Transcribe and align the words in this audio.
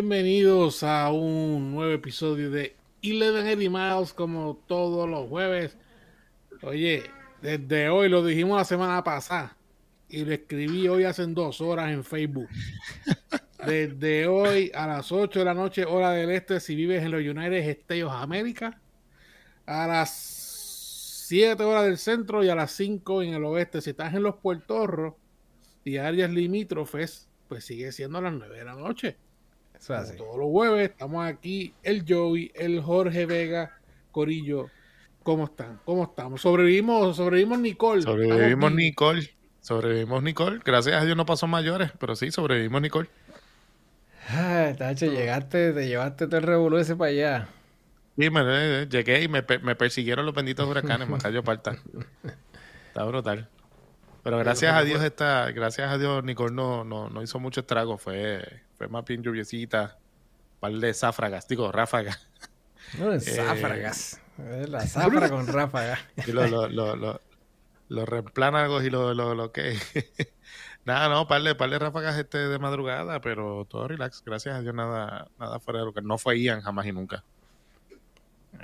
Bienvenidos 0.00 0.84
a 0.84 1.10
un 1.10 1.72
nuevo 1.72 1.92
episodio 1.92 2.52
de 2.52 2.76
Eleven 3.02 3.48
Eddie 3.48 3.68
Miles 3.68 4.12
como 4.12 4.62
todos 4.68 5.08
los 5.08 5.28
jueves. 5.28 5.76
Oye, 6.62 7.02
desde 7.42 7.88
hoy 7.88 8.08
lo 8.08 8.24
dijimos 8.24 8.58
la 8.58 8.64
semana 8.64 9.02
pasada 9.02 9.56
y 10.08 10.24
lo 10.24 10.32
escribí 10.32 10.86
hoy 10.86 11.02
hace 11.02 11.26
dos 11.26 11.60
horas 11.60 11.90
en 11.90 12.04
Facebook. 12.04 12.46
Desde 13.66 14.28
hoy 14.28 14.70
a 14.72 14.86
las 14.86 15.10
8 15.10 15.36
de 15.36 15.44
la 15.44 15.54
noche, 15.54 15.84
hora 15.84 16.12
del 16.12 16.30
este, 16.30 16.60
si 16.60 16.76
vives 16.76 17.02
en 17.02 17.10
los 17.10 17.20
United 17.20 17.68
States 17.68 18.04
of 18.04 18.12
America, 18.12 18.80
a 19.66 19.88
las 19.88 20.10
7 21.26 21.60
horas 21.64 21.86
del 21.86 21.98
centro 21.98 22.44
y 22.44 22.48
a 22.48 22.54
las 22.54 22.70
5 22.70 23.24
en 23.24 23.34
el 23.34 23.42
oeste, 23.42 23.80
si 23.80 23.90
estás 23.90 24.14
en 24.14 24.22
los 24.22 24.36
Puertorros 24.36 25.14
y 25.82 25.96
áreas 25.96 26.30
limítrofes, 26.30 27.28
pues 27.48 27.64
sigue 27.64 27.90
siendo 27.90 28.18
a 28.18 28.22
las 28.22 28.34
9 28.34 28.58
de 28.58 28.64
la 28.64 28.76
noche. 28.76 29.16
Todos 29.86 30.36
los 30.36 30.48
jueves 30.50 30.90
estamos 30.90 31.26
aquí, 31.26 31.72
el 31.82 32.04
Joey, 32.06 32.52
el 32.54 32.82
Jorge 32.82 33.26
Vega, 33.26 33.78
Corillo. 34.12 34.68
¿Cómo 35.22 35.44
están? 35.44 35.80
¿Cómo 35.84 36.04
estamos? 36.04 36.40
Sobrevivimos, 36.40 37.16
sobrevivimos 37.16 37.58
Nicole. 37.60 38.02
Sobrevivimos 38.02 38.72
Nicole. 38.72 39.30
Sobrevivimos 39.60 40.22
Nicole. 40.22 40.60
Gracias 40.64 41.00
a 41.00 41.04
Dios 41.04 41.16
no 41.16 41.26
pasó 41.26 41.46
mayores, 41.46 41.92
pero 41.98 42.16
sí, 42.16 42.30
sobrevivimos 42.30 42.82
Nicole. 42.82 43.08
Ah, 44.30 44.72
Tacho, 44.76 45.06
llegaste, 45.06 45.72
te 45.72 45.88
llevaste 45.88 46.26
todo 46.26 46.36
el 46.36 46.42
revolú 46.42 46.78
ese 46.78 46.96
para 46.96 47.10
allá. 47.10 47.48
Sí, 48.18 48.30
me, 48.30 48.40
eh, 48.44 48.88
llegué 48.90 49.22
y 49.22 49.28
me, 49.28 49.42
persiguieron 49.42 50.26
los 50.26 50.34
benditos 50.34 50.68
huracanes, 50.68 51.08
me 51.08 51.18
cayó 51.18 51.42
parta. 51.44 51.76
Está 52.88 53.04
brutal. 53.04 53.48
Pero 54.24 54.38
gracias 54.38 54.74
a 54.74 54.82
Dios 54.82 55.02
esta, 55.02 55.50
gracias 55.52 55.90
a 55.90 55.96
Dios 55.98 56.24
Nicole 56.24 56.52
no, 56.52 56.84
no, 56.84 57.22
hizo 57.22 57.38
mucho 57.38 57.60
estrago, 57.60 57.96
fue, 57.96 58.62
fue 58.78 58.88
más 58.88 59.04
bien 59.04 59.22
lluviecita, 59.22 59.98
par 60.60 60.72
de 60.72 60.94
záfragas, 60.94 61.46
digo 61.48 61.70
ráfagas. 61.72 62.26
No, 62.98 63.10
de 63.10 63.20
záfragas. 63.20 64.20
la 64.38 64.80
záfraga 64.86 65.28
con 65.28 65.46
ráfagas. 65.46 65.98
Y 66.26 66.32
los 66.32 66.50
lo, 66.50 66.68
lo, 66.68 66.96
lo, 66.96 67.20
lo 67.88 68.06
reemplánagos 68.06 68.84
y 68.84 68.90
lo, 68.90 69.12
lo, 69.12 69.34
lo 69.34 69.52
que 69.52 69.76
Nada, 70.84 71.08
no, 71.10 71.26
par 71.28 71.42
de, 71.42 71.54
par 71.54 71.68
de 71.68 71.78
ráfagas 71.78 72.16
este 72.16 72.38
de 72.38 72.58
madrugada, 72.58 73.20
pero 73.20 73.66
todo 73.66 73.88
relax. 73.88 74.22
Gracias 74.24 74.54
a 74.54 74.62
Dios, 74.62 74.74
nada, 74.74 75.28
nada 75.38 75.60
fuera 75.60 75.80
de 75.80 75.86
lo 75.86 75.92
que 75.92 76.00
no 76.00 76.16
fue 76.16 76.40
Ian 76.40 76.62
jamás 76.62 76.86
y 76.86 76.92
nunca. 76.92 77.24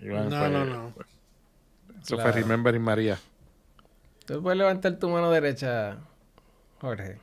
no, 0.01 0.49
no, 0.49 0.65
no. 0.65 0.95
Eso 2.01 2.19
fue 2.19 2.33
Remember 2.33 2.79
María. 2.81 3.19
¿Tú 4.27 4.43
puedes 4.43 4.57
levantar 4.57 4.99
tu 4.99 5.11
mano 5.11 5.31
derecha, 5.31 5.99
Jorge? 6.81 7.19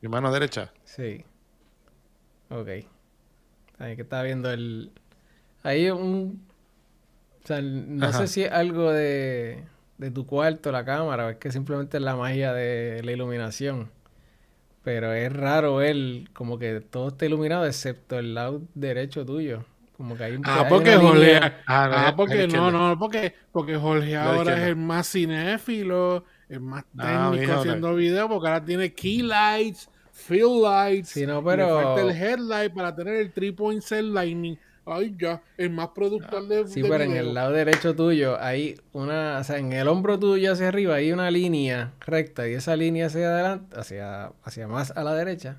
¿Mi 0.00 0.08
mano 0.08 0.30
derecha? 0.30 0.72
Sí. 0.84 1.24
Ok. 2.50 2.68
Ahí 3.78 3.96
que 3.96 4.02
estaba 4.02 4.22
viendo 4.22 4.50
el... 4.50 4.90
Hay 5.62 5.90
un... 5.90 6.46
O 7.44 7.46
sea, 7.46 7.62
no 7.62 8.12
sé 8.12 8.26
si 8.26 8.42
es 8.42 8.52
algo 8.52 8.92
de, 8.92 9.64
de 9.96 10.10
tu 10.10 10.26
cuarto, 10.26 10.70
la 10.70 10.84
cámara, 10.84 11.26
o 11.26 11.28
es 11.30 11.36
que 11.36 11.50
simplemente 11.50 11.96
es 11.96 12.02
la 12.02 12.16
magia 12.16 12.52
de 12.52 13.02
la 13.02 13.12
iluminación. 13.12 13.90
Pero 14.84 15.12
es 15.12 15.32
raro 15.32 15.76
ver 15.76 15.96
como 16.32 16.58
que 16.58 16.80
todo 16.80 17.08
está 17.08 17.26
iluminado 17.26 17.66
excepto 17.66 18.18
el 18.18 18.34
lado 18.34 18.62
derecho 18.74 19.24
tuyo. 19.24 19.64
Como 19.98 20.16
que 20.16 20.24
hay 20.24 20.36
un 20.36 20.42
Ah, 20.46 20.66
porque 20.68 20.94
Jorge. 20.94 21.40
Ah, 21.66 22.06
ah 22.06 22.14
porque 22.16 22.46
no, 22.46 22.70
no, 22.70 22.96
porque, 22.98 23.34
porque 23.50 23.76
Jorge 23.76 24.16
ahora 24.16 24.56
es 24.56 24.68
el 24.68 24.76
más 24.76 25.10
cinéfilo, 25.10 26.24
el 26.48 26.60
más 26.60 26.84
técnico 26.96 27.52
haciendo 27.54 27.94
videos, 27.96 28.28
porque 28.28 28.46
ahora 28.46 28.64
tiene 28.64 28.94
key 28.94 29.22
lights, 29.22 29.90
fill 30.18 30.62
lights. 30.62 31.10
Sí, 31.10 31.26
no, 31.26 31.42
pero. 31.42 31.78
Le 31.78 31.84
falta 31.84 32.02
el 32.02 32.10
headlight 32.10 32.74
para 32.74 32.94
tener 32.94 33.14
el 33.16 33.32
3.0 33.32 33.80
set 33.80 34.02
lightning 34.02 34.58
ay, 34.90 35.14
ya, 35.18 35.42
el 35.56 35.70
más 35.70 35.88
productor 35.88 36.46
de. 36.48 36.66
Sí, 36.66 36.82
pero 36.82 37.04
en 37.04 37.16
el 37.16 37.34
lado 37.34 37.52
derecho 37.52 37.94
tuyo 37.94 38.40
hay 38.40 38.80
una. 38.92 39.38
O 39.38 39.44
sea, 39.44 39.58
en 39.58 39.72
el 39.72 39.88
hombro 39.88 40.18
tuyo 40.18 40.52
hacia 40.52 40.68
arriba 40.68 40.96
hay 40.96 41.12
una 41.12 41.30
línea 41.30 41.92
recta 42.00 42.48
y 42.48 42.54
esa 42.54 42.76
línea 42.76 43.06
hacia 43.06 43.28
adelante, 43.28 43.78
hacia, 43.78 44.32
hacia 44.42 44.68
más 44.68 44.92
a 44.96 45.04
la 45.04 45.14
derecha, 45.14 45.58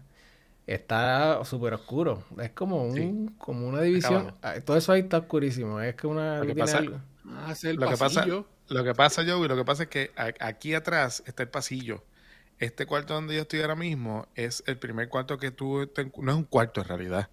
está 0.68 1.44
súper 1.46 1.74
oscuro. 1.74 2.24
Es 2.42 2.52
como 2.52 2.84
un 2.84 3.30
como 3.38 3.68
una 3.68 3.82
división. 3.82 4.34
Ah, 4.42 4.56
todo 4.64 4.78
eso 4.78 4.92
ahí 4.92 5.02
está 5.02 5.20
oscurísimo. 5.20 5.80
Es 5.82 5.96
que 5.96 6.08
una. 6.08 6.40
Lo 6.40 6.46
que 6.48 6.56
pasa, 6.56 6.80
ah, 6.80 6.82
lo, 6.84 7.90
que 7.90 7.98
pasa, 7.98 8.26
lo 8.26 8.84
que 8.84 8.94
pasa, 8.94 9.24
Joey, 9.26 9.48
lo 9.48 9.56
que 9.56 9.66
pasa 9.66 9.84
es 9.84 9.90
que 9.90 10.12
aquí 10.40 10.74
atrás 10.74 11.24
está 11.26 11.44
el 11.44 11.50
pasillo. 11.50 12.04
Este 12.60 12.86
cuarto 12.86 13.14
donde 13.14 13.36
yo 13.36 13.42
estoy 13.42 13.62
ahora 13.62 13.76
mismo 13.76 14.28
es 14.36 14.64
el 14.68 14.78
primer 14.78 15.10
cuarto 15.10 15.38
que 15.38 15.52
tú... 15.52 15.90
No 16.18 16.32
es 16.32 16.38
un 16.38 16.44
cuarto 16.44 16.82
en 16.82 16.88
realidad 16.88 17.30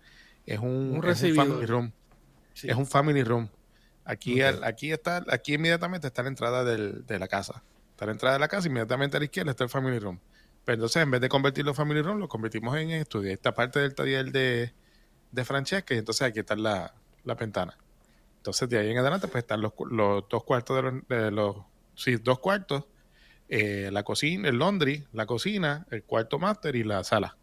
es 0.47 0.61
un, 0.61 1.03
family 1.35 1.67
room. 1.67 1.93
Es 2.55 2.75
un 2.75 2.87
family 2.87 3.23
room. 3.25 3.49
Aquí, 4.05 4.41
aquí 4.41 4.93
está, 4.93 5.25
aquí 5.29 5.55
inmediatamente 5.55 6.07
está 6.07 6.23
la 6.23 6.29
entrada 6.29 6.65
de 6.65 7.19
la 7.19 7.29
casa. 7.29 7.63
Está 7.91 8.07
la 8.07 8.13
entrada 8.13 8.35
de 8.35 8.41
la 8.41 8.49
casa, 8.49 8.69
inmediatamente 8.69 9.17
a 9.17 9.21
la 9.21 9.25
izquierda 9.25 9.51
está 9.51 9.65
el 9.65 9.71
family 9.71 9.99
room. 9.99 10.21
Pero 10.65 10.75
entonces, 10.75 11.03
en 11.03 11.11
vez 11.11 11.21
de 11.21 11.29
convertirlo 11.29 11.73
en 11.73 11.75
family 11.75 12.03
room, 12.03 12.19
lo 12.19 12.29
convertimos 12.29 12.77
en 12.77 12.91
estudio. 12.91 13.33
Esta 13.33 13.53
parte 13.55 13.81
del 13.81 13.95
taller 13.95 14.31
de, 14.31 14.73
de 15.33 15.45
Francesca, 15.45 15.95
y 15.95 15.99
entonces 15.99 16.23
aquí 16.23 16.41
está 16.41 16.55
la, 16.57 16.95
la 17.25 17.35
ventana. 17.35 17.77
Entonces, 18.37 18.69
de 18.69 18.79
ahí 18.79 18.91
en 18.91 18.99
adelante, 18.99 19.29
pues 19.29 19.43
están 19.43 19.61
los, 19.61 19.73
dos 19.77 20.45
cuartos 20.45 20.93
de 21.09 21.31
los, 21.31 21.57
sí, 21.95 22.17
dos 22.17 22.39
cuartos, 22.39 22.85
eh, 23.49 23.91
la 23.93 24.03
cocina, 24.03 24.49
el 24.49 24.59
laundry, 24.59 25.07
la 25.13 25.27
cocina, 25.27 25.87
el 25.91 26.03
cuarto 26.03 26.39
máster 26.39 26.77
y 26.77 26.85
la 26.85 27.05
sala. 27.05 27.37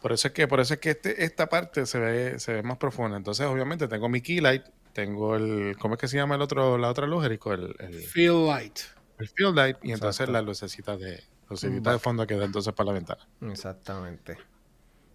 Por 0.00 0.12
eso 0.12 0.28
es 0.28 0.34
que, 0.34 0.48
por 0.48 0.60
eso 0.60 0.74
es 0.74 0.80
que 0.80 0.90
este, 0.90 1.24
esta 1.24 1.48
parte 1.48 1.86
se 1.86 1.98
ve, 1.98 2.38
se 2.38 2.54
ve 2.54 2.62
más 2.62 2.78
profunda. 2.78 3.16
Entonces, 3.16 3.46
obviamente, 3.46 3.88
tengo 3.88 4.08
mi 4.08 4.20
key 4.20 4.40
light, 4.40 4.64
tengo 4.92 5.36
el, 5.36 5.76
¿cómo 5.78 5.94
es 5.94 6.00
que 6.00 6.08
se 6.08 6.16
llama 6.16 6.34
el 6.34 6.42
otro, 6.42 6.78
la 6.78 6.88
otra 6.88 7.06
luz, 7.06 7.24
Erico? 7.24 7.52
El, 7.52 7.74
el 7.78 7.94
field 7.94 8.46
light. 8.46 8.78
El 9.18 9.28
field 9.28 9.54
light, 9.54 9.76
y 9.82 9.92
entonces 9.92 10.28
la 10.28 10.42
lucecita 10.42 10.96
de, 10.96 11.22
lucecita 11.48 11.92
de 11.92 11.98
fondo 11.98 12.26
que 12.26 12.36
da 12.36 12.44
entonces 12.44 12.72
para 12.74 12.88
la 12.88 12.94
ventana. 12.94 13.28
Exactamente. 13.42 14.36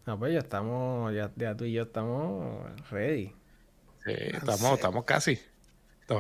No, 0.05 0.17
pues 0.17 0.31
ya 0.31 0.39
estamos, 0.39 1.13
ya, 1.13 1.55
tú 1.55 1.65
y 1.65 1.73
yo 1.73 1.83
estamos 1.83 2.63
ready. 2.89 3.35
Sí, 4.05 4.13
estamos, 4.13 4.73
estamos 4.73 5.03
casi. 5.03 5.37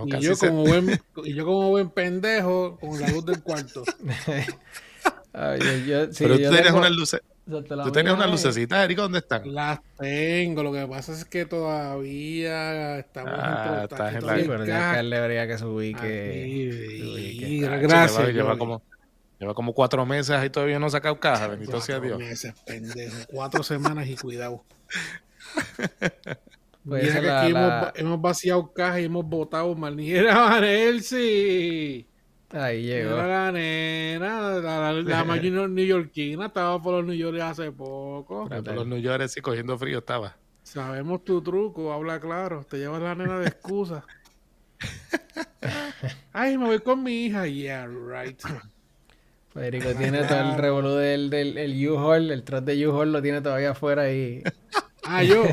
Y, 0.05 0.19
yo 0.19 0.37
como 0.37 0.65
buen, 0.65 0.99
y 1.23 1.33
yo 1.33 1.45
como 1.45 1.69
buen 1.69 1.89
pendejo 1.89 2.77
con 2.79 2.99
la 2.99 3.07
luz 3.09 3.25
del 3.25 3.41
cuarto. 3.41 3.83
Pero 5.31 6.17
tú 6.17 6.37
tienes 6.37 6.71
una 6.71 6.89
luz 6.89 7.15
¿Tú 7.47 7.91
tienes 7.93 8.13
una 8.13 8.27
lucecita, 8.27 8.83
Eric? 8.83 8.97
¿Dónde 8.97 9.19
están? 9.19 9.53
Las 9.53 9.79
tengo. 9.97 10.63
Lo 10.63 10.73
que 10.73 10.85
pasa 10.85 11.13
es 11.13 11.23
que 11.23 11.45
todavía 11.45 12.99
estamos 12.99 13.33
ah, 13.37 13.75
en 13.77 13.83
estás 13.83 14.15
en 14.15 14.25
la 14.25 14.33
pero 14.35 14.65
ya 14.65 14.93
que 14.93 14.99
él 14.99 15.09
debería 15.09 15.47
que 15.47 15.57
se 15.57 15.65
ubique. 15.65 17.61
Gracias. 17.61 18.33
Lleva, 18.33 18.57
como, 18.57 18.81
lleva 19.39 19.53
como 19.53 19.73
cuatro 19.73 20.05
meses 20.05 20.43
y 20.43 20.49
todavía 20.49 20.77
no 20.77 20.87
ha 20.87 20.89
sacado 20.89 21.17
caja. 21.21 21.47
Bendito 21.47 21.79
sea 21.79 22.01
Dios. 22.01 22.19
meses, 22.19 22.53
pendejo. 22.65 23.15
Cuatro 23.31 23.63
semanas 23.63 24.07
y 24.09 24.17
cuidado. 24.17 24.65
Pues 26.87 27.11
que 27.11 27.29
aquí 27.29 27.51
hemos, 27.51 27.91
hemos, 27.95 28.21
vaciado 28.21 28.71
caja 28.71 29.01
y 29.01 29.05
hemos 29.05 29.25
botado 29.25 29.75
manera 29.75 30.61
sí. 31.01 32.07
Ahí 32.51 32.83
llegó. 32.83 33.17
la 33.17 33.51
nena, 33.51 34.61
la, 34.61 34.93
la, 34.93 35.23
máquina 35.25 35.67
neoyorquina 35.67 36.45
estaba 36.45 36.81
por 36.81 36.93
los 36.95 37.05
New 37.05 37.15
York 37.15 37.37
hace 37.41 37.73
poco. 37.73 38.47
por 38.47 38.73
los 38.73 38.87
New 38.87 38.99
York 38.99 39.27
sí 39.27 39.41
cogiendo 39.41 39.77
frío 39.77 39.97
estaba. 39.99 40.37
Sabemos 40.63 41.25
tu 41.25 41.41
truco, 41.41 41.91
habla 41.91 42.21
claro. 42.21 42.65
Te 42.69 42.77
llevas 42.77 43.01
la 43.01 43.15
nena 43.15 43.39
de 43.39 43.47
excusa. 43.47 44.05
Ay, 46.31 46.57
me 46.57 46.65
voy 46.67 46.79
con 46.79 47.03
mi 47.03 47.25
hija. 47.25 47.47
Yeah, 47.47 47.87
right. 47.87 48.41
Federico 49.53 49.93
tiene 49.95 50.23
todo 50.23 50.39
el 50.39 50.57
revolú 50.57 50.89
del, 50.91 51.29
del 51.29 51.87
U-Haul, 51.89 52.31
el 52.31 52.43
trot 52.43 52.63
de 52.63 52.87
U-Haul 52.87 53.11
lo 53.11 53.21
tiene 53.21 53.41
todavía 53.41 53.71
afuera 53.71 54.03
ahí. 54.03 54.41
ah, 55.03 55.23
yo. 55.23 55.43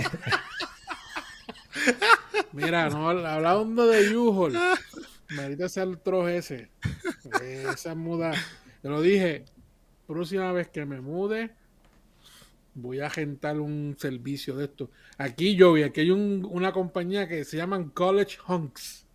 Mira, 2.52 2.88
no, 2.90 3.08
hablando 3.08 3.86
de 3.86 4.16
U-Haul. 4.16 4.58
Maldita 5.30 5.68
sea 5.68 5.84
el 5.84 5.98
troje 5.98 6.38
ese. 6.38 6.70
Esa 7.42 7.94
muda. 7.94 8.32
Te 8.82 8.88
lo 8.88 9.00
dije. 9.00 9.44
Próxima 10.06 10.52
vez 10.52 10.68
que 10.68 10.84
me 10.84 11.00
mude, 11.00 11.50
voy 12.74 13.00
a 13.00 13.06
agentar 13.06 13.58
un 13.58 13.96
servicio 13.98 14.54
de 14.54 14.66
esto. 14.66 14.90
Aquí 15.16 15.56
yo 15.56 15.72
vi, 15.72 15.82
aquí 15.82 16.02
hay 16.02 16.10
una 16.10 16.72
compañía 16.72 17.26
que 17.26 17.44
se 17.44 17.56
llaman 17.56 17.88
College 17.88 18.36
Hunks. 18.46 19.06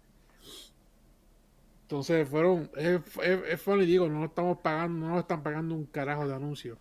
Entonces 1.84 2.28
fueron, 2.28 2.72
es, 2.76 3.02
es, 3.24 3.62
funny, 3.62 3.86
digo, 3.86 4.10
no 4.10 4.26
estamos 4.26 4.60
pagando, 4.60 5.08
no 5.08 5.14
nos 5.14 5.22
están 5.22 5.44
pagando 5.44 5.76
un 5.76 5.86
carajo 5.86 6.28
de 6.28 6.36
anuncio. 6.36 6.78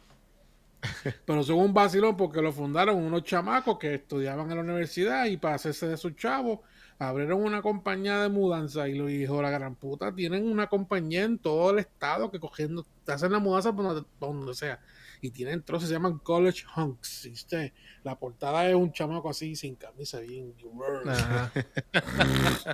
Pero 1.26 1.42
son 1.42 1.58
un 1.58 1.74
vacilón 1.74 2.16
porque 2.16 2.40
lo 2.40 2.52
fundaron 2.52 2.96
unos 2.96 3.24
chamacos 3.24 3.78
que 3.78 3.94
estudiaban 3.94 4.50
en 4.50 4.56
la 4.56 4.62
universidad 4.62 5.26
y 5.26 5.36
para 5.36 5.56
hacerse 5.56 5.88
de 5.88 5.96
sus 5.96 6.16
chavos 6.16 6.60
abrieron 6.98 7.42
una 7.42 7.62
compañía 7.62 8.18
de 8.18 8.28
mudanza 8.28 8.88
y 8.88 8.94
lo 8.94 9.06
dijo 9.06 9.40
la 9.40 9.50
gran 9.50 9.76
puta, 9.76 10.12
tienen 10.14 10.50
una 10.50 10.66
compañía 10.66 11.22
en 11.22 11.38
todo 11.38 11.70
el 11.70 11.78
estado 11.78 12.30
que 12.30 12.40
cogiendo, 12.40 12.84
te 13.04 13.12
hacen 13.12 13.32
la 13.32 13.38
mudanza 13.38 13.74
por 13.74 14.04
donde, 14.18 14.54
sea. 14.54 14.80
Y 15.20 15.30
tienen 15.30 15.62
trozos, 15.62 15.88
se 15.88 15.94
llaman 15.94 16.18
College 16.18 16.64
Hunks. 16.76 17.24
¿viste? 17.24 17.72
La 18.04 18.16
portada 18.16 18.68
es 18.68 18.74
un 18.74 18.92
chamaco 18.92 19.30
así 19.30 19.56
sin 19.56 19.74
camisa, 19.74 20.20
bien. 20.20 20.54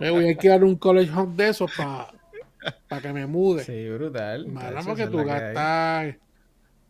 me 0.00 0.10
voy 0.10 0.26
a 0.26 0.28
alquilar 0.28 0.62
un 0.64 0.76
College 0.76 1.10
Hunk 1.10 1.36
de 1.36 1.48
esos 1.48 1.70
para 2.88 3.02
que 3.02 3.12
me 3.12 3.26
mude. 3.26 3.64
Sí, 3.64 3.88
brutal. 3.90 4.46
Más 4.48 4.86
porque 4.86 5.06
tú 5.06 5.24
gastas, 5.24 6.16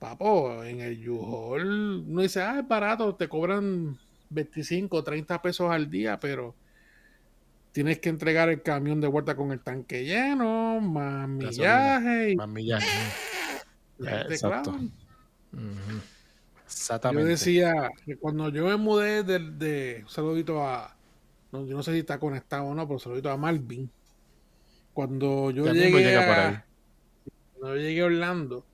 papo, 0.04 0.62
en 0.62 0.82
el 0.82 1.08
U-Haul, 1.08 2.12
no 2.12 2.20
dice, 2.20 2.42
ah, 2.42 2.58
es 2.60 2.68
barato, 2.68 3.14
te 3.14 3.26
cobran 3.26 3.96
25, 4.28 5.02
30 5.02 5.40
pesos 5.40 5.70
al 5.70 5.88
día, 5.88 6.20
pero 6.20 6.54
tienes 7.72 8.00
que 8.00 8.10
entregar 8.10 8.50
el 8.50 8.60
camión 8.60 9.00
de 9.00 9.06
vuelta 9.06 9.34
con 9.34 9.50
el 9.50 9.60
tanque 9.60 10.04
lleno, 10.04 10.78
más 10.82 11.26
millaje. 11.26 12.32
Y... 12.32 12.36
Más 12.36 12.48
millaje. 12.48 12.86
Exacto. 14.28 14.78
Exactamente. 16.66 17.22
Yo 17.22 17.28
decía 17.28 17.90
que 18.04 18.16
cuando 18.16 18.50
yo 18.50 18.66
me 18.66 18.76
mudé 18.76 19.22
de, 19.22 19.38
de 19.38 20.00
un 20.02 20.10
saludito 20.10 20.66
a. 20.66 20.94
No, 21.50 21.64
yo 21.64 21.76
no 21.76 21.82
sé 21.82 21.92
si 21.92 22.00
está 22.00 22.18
conectado 22.18 22.64
o 22.64 22.74
no, 22.74 22.82
pero 22.82 22.94
un 22.94 23.00
saludito 23.00 23.30
a 23.30 23.38
Malvin. 23.38 23.90
Cuando 24.92 25.50
yo 25.50 25.72
llegué. 25.72 26.14
A, 26.16 26.66
cuando 27.58 27.76
yo 27.76 27.82
llegué 27.82 28.02
a 28.02 28.04
Orlando, 28.04 28.66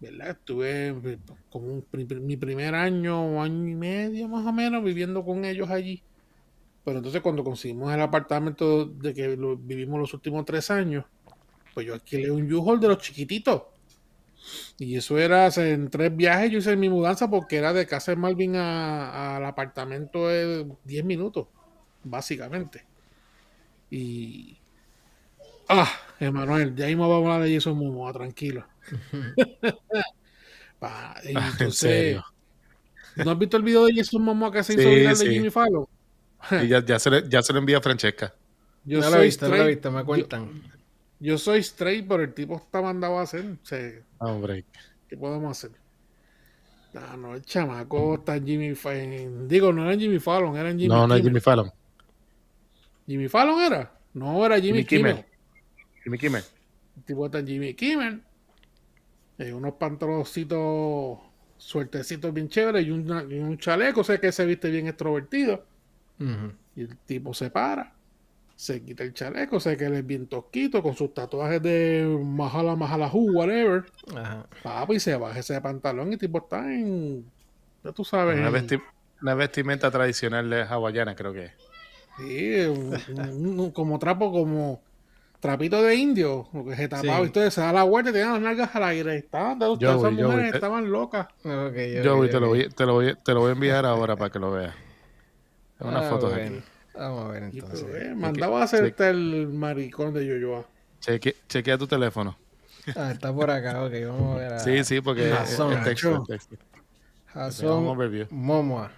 ¿verdad? 0.00 0.30
Estuve 0.30 1.18
como 1.50 1.82
mi 1.92 2.36
primer 2.36 2.74
año, 2.74 3.42
año 3.42 3.68
y 3.68 3.74
medio 3.74 4.28
más 4.28 4.46
o 4.46 4.52
menos, 4.52 4.82
viviendo 4.82 5.24
con 5.24 5.44
ellos 5.44 5.68
allí. 5.70 6.02
Pero 6.84 6.98
entonces 6.98 7.20
cuando 7.20 7.44
conseguimos 7.44 7.92
el 7.92 8.00
apartamento 8.00 8.86
de 8.86 9.12
que 9.12 9.36
vivimos 9.60 10.00
los 10.00 10.14
últimos 10.14 10.44
tres 10.46 10.70
años, 10.70 11.04
pues 11.74 11.86
yo 11.86 11.94
alquilé 11.94 12.30
un 12.30 12.50
U-Haul 12.50 12.80
de 12.80 12.88
los 12.88 12.98
chiquititos. 12.98 13.62
Y 14.78 14.96
eso 14.96 15.18
era 15.18 15.48
en 15.48 15.90
tres 15.90 16.16
viajes, 16.16 16.50
yo 16.50 16.58
hice 16.58 16.74
mi 16.74 16.88
mudanza 16.88 17.28
porque 17.28 17.56
era 17.56 17.74
de 17.74 17.86
casa 17.86 18.12
de 18.12 18.16
Malvin 18.16 18.56
al 18.56 19.44
apartamento 19.44 20.28
de 20.28 20.66
10 20.84 21.04
minutos, 21.04 21.46
básicamente. 22.02 22.86
Y... 23.90 24.56
Ah, 25.72 25.88
Emanuel, 26.18 26.74
ya 26.74 26.88
mismo 26.88 27.08
vamos 27.08 27.28
a 27.28 27.34
hablar 27.34 27.48
de 27.48 27.54
Jason 27.54 27.78
Momoa, 27.78 28.12
tranquilo. 28.12 28.66
¿En 31.60 31.70
serio? 31.70 32.24
¿No 33.14 33.30
has 33.30 33.38
visto 33.38 33.56
el 33.56 33.62
video 33.62 33.86
de 33.86 33.94
Jason 33.94 34.20
Momoa 34.20 34.50
que 34.50 34.64
se 34.64 34.72
hizo 34.72 34.82
sí, 34.82 35.26
de 35.26 35.32
Jimmy 35.32 35.48
Fallon? 35.48 35.86
Y 36.62 36.66
ya, 36.66 36.84
ya, 36.84 36.98
se 36.98 37.10
le, 37.10 37.28
ya 37.28 37.40
se 37.40 37.52
lo 37.52 37.60
envía 37.60 37.78
a 37.78 37.80
Francesca. 37.80 38.34
Yo 38.84 38.98
no 38.98 39.10
soy 39.10 39.26
visto, 39.26 39.46
straight, 39.46 39.58
no 39.58 39.64
lo 39.64 39.68
visto, 39.68 39.90
me 39.92 40.04
cuentan. 40.04 40.62
Yo, 41.20 41.38
soy 41.38 41.60
straight, 41.60 42.08
pero 42.08 42.24
el 42.24 42.34
tipo 42.34 42.56
está 42.56 42.82
mandado 42.82 43.20
a 43.20 43.22
hacer. 43.22 43.56
Hombre. 44.18 44.64
¿Qué 45.08 45.16
podemos 45.16 45.56
hacer? 45.56 45.70
No, 46.94 47.16
no, 47.16 47.34
el 47.36 47.42
chamaco 47.42 48.16
está 48.16 48.40
Jimmy 48.40 48.74
Fallon. 48.74 49.46
Digo, 49.46 49.72
no 49.72 49.88
era 49.88 49.96
Jimmy 49.96 50.18
Fallon, 50.18 50.56
era 50.56 50.70
Jimmy 50.70 50.88
No, 50.88 51.06
no 51.06 51.14
es 51.14 51.22
Jimmy 51.22 51.38
Fallon. 51.38 51.70
¿Jimmy 53.06 53.28
Fallon 53.28 53.60
era? 53.60 53.92
No, 54.14 54.44
era 54.44 54.60
Jimmy, 54.60 54.84
Kimmel. 54.84 55.29
Jimmy 56.10 56.18
Kimmel. 56.18 56.44
El 56.96 57.02
tipo 57.04 57.26
está 57.26 57.42
Jimmy 57.44 57.74
Kimmel. 57.74 58.22
Eh, 59.38 59.52
unos 59.52 59.74
pantaloncitos 59.74 61.18
suertecitos 61.56 62.34
bien 62.34 62.48
chéveres 62.48 62.84
y, 62.84 62.90
un 62.90 63.58
chaleco, 63.58 64.02
sé 64.02 64.18
que 64.18 64.32
se 64.32 64.44
viste 64.44 64.70
bien 64.70 64.88
extrovertido. 64.88 65.64
Y 66.76 66.82
el 66.82 66.96
tipo 66.98 67.32
se 67.32 67.48
para, 67.48 67.94
se 68.54 68.82
quita 68.82 69.04
el 69.04 69.14
chaleco, 69.14 69.58
sé 69.58 69.76
que 69.76 69.86
él 69.86 69.94
es 69.94 70.06
bien 70.06 70.26
tosquito, 70.26 70.82
con 70.82 70.94
sus 70.94 71.14
tatuajes 71.14 71.62
de 71.62 72.18
Mahala 72.22 72.76
Mahalahu, 72.76 73.30
whatever. 73.32 73.84
Ajá. 74.14 74.86
y 74.92 75.00
se 75.00 75.16
baja 75.16 75.38
ese 75.38 75.58
pantalón 75.60 76.10
y 76.10 76.14
el 76.14 76.18
tipo 76.18 76.38
está 76.38 76.70
en. 76.70 77.24
Ya 77.84 77.92
tú 77.92 78.04
sabes. 78.04 78.38
Una, 78.38 79.34
vestimenta 79.34 79.90
tradicional 79.90 80.50
de 80.50 80.62
hawaiana, 80.62 81.14
creo 81.14 81.32
que 81.32 81.44
es. 81.46 81.52
Sí, 82.18 83.70
como 83.72 83.98
trapo, 83.98 84.30
como 84.30 84.82
trapito 85.40 85.82
de 85.82 85.94
indio, 85.94 86.48
porque 86.52 86.76
se 86.76 86.88
tapaba 86.88 87.24
y 87.26 87.30
todo, 87.30 87.50
se 87.50 87.60
da 87.60 87.72
la 87.72 87.82
vuelta 87.82 88.10
y 88.10 88.12
tenía 88.12 88.32
las 88.32 88.40
nalgas 88.40 88.76
al 88.76 88.84
aire. 88.84 89.16
Estaban, 89.16 89.60
esas 89.60 90.12
mujeres 90.12 90.54
estaban 90.54 90.90
locas. 90.90 91.28
yo, 91.42 91.72
te, 91.72 92.40
lo 92.40 92.48
voy, 92.48 92.68
te, 92.68 92.86
lo 92.86 92.92
voy, 92.92 93.16
te 93.24 93.34
lo 93.34 93.40
voy 93.40 93.48
a 93.48 93.52
enviar 93.52 93.86
ahora 93.86 94.16
para 94.16 94.30
que 94.30 94.38
lo 94.38 94.52
veas. 94.52 94.74
Una 95.80 96.00
ah, 96.00 96.10
foto 96.10 96.28
de 96.28 96.44
aquí. 96.44 96.62
Vamos 96.94 97.24
a 97.24 97.28
ver 97.28 97.42
entonces. 97.44 97.86
Eh, 97.94 98.14
mandaba 98.14 98.60
a 98.60 98.64
hacerte 98.64 99.08
el 99.08 99.48
maricón 99.48 100.12
de 100.12 100.26
Yoyoa. 100.26 100.64
Cheque, 101.00 101.36
chequea 101.48 101.78
tu 101.78 101.86
teléfono. 101.86 102.36
Ah, 102.96 103.10
está 103.12 103.32
por 103.32 103.50
acá, 103.50 103.82
ok, 103.84 103.92
vamos 104.06 104.36
a 104.36 104.38
ver. 104.38 104.52
A... 104.54 104.58
Sí, 104.58 104.84
sí, 104.84 105.00
porque 105.00 105.30
Jason, 105.30 105.72
es 105.72 105.84
texto. 105.84 106.24
texto. 106.26 106.56
Jason 107.32 107.84
Momoa. 108.30 108.90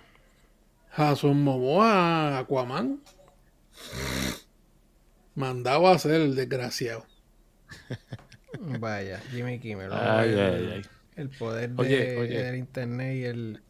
Jason 0.91 1.43
Momoa, 1.43 2.39
Aquaman. 2.39 3.01
Mandaba 5.35 5.91
a 5.91 5.95
hacer 5.95 6.21
el 6.21 6.35
desgraciado. 6.35 7.07
Vaya, 8.81 9.21
Jimmy 9.31 9.59
Kimmel. 9.59 9.93
Ay, 9.93 10.35
ay, 10.35 10.71
ay. 10.75 10.83
El 11.17 11.29
poder 11.31 11.71
de, 11.71 12.17
oye, 12.17 12.43
del 12.43 12.57
internet 12.57 13.17
y 13.17 13.25
el 13.25 13.63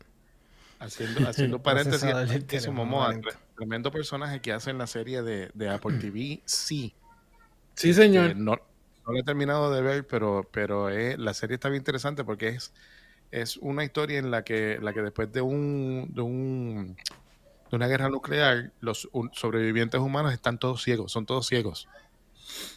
Haciendo, 0.82 1.20
haciendo 1.28 1.62
paréntesis, 1.62 2.10
es 2.50 2.68
Momoa, 2.68 3.14
tremendo 3.56 3.92
personaje 3.92 4.40
que 4.40 4.52
hace 4.52 4.70
en 4.70 4.78
la 4.78 4.88
serie 4.88 5.22
de, 5.22 5.50
de 5.54 5.68
Apple 5.68 5.98
TV, 5.98 6.40
sí. 6.44 6.92
Sí, 7.74 7.94
señor. 7.94 8.36
no, 8.36 8.56
no 9.06 9.12
lo 9.12 9.18
he 9.18 9.22
terminado 9.22 9.72
de 9.72 9.80
ver, 9.80 10.06
pero, 10.06 10.48
pero 10.50 10.90
la 10.90 11.34
serie 11.34 11.54
está 11.54 11.68
bien 11.68 11.80
interesante 11.80 12.24
porque 12.24 12.48
es, 12.48 12.72
es 13.30 13.56
una 13.58 13.84
historia 13.84 14.18
en 14.18 14.30
la 14.30 14.42
que, 14.42 14.78
la 14.82 14.92
que 14.92 15.02
después 15.02 15.32
de 15.32 15.40
un, 15.40 16.10
de 16.12 16.20
un 16.20 16.96
de 17.72 17.76
una 17.76 17.88
guerra 17.88 18.10
nuclear, 18.10 18.70
los 18.80 19.08
sobrevivientes 19.32 19.98
humanos 19.98 20.34
están 20.34 20.58
todos 20.58 20.82
ciegos, 20.82 21.10
son 21.10 21.24
todos 21.24 21.46
ciegos. 21.46 21.88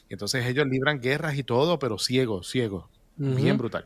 Y 0.09 0.13
entonces 0.13 0.45
ellos 0.45 0.65
libran 0.67 1.01
guerras 1.01 1.37
y 1.37 1.43
todo, 1.43 1.77
pero 1.79 1.99
ciegos, 1.99 2.49
ciegos. 2.49 2.85
Bien 3.17 3.57
brutal. 3.57 3.83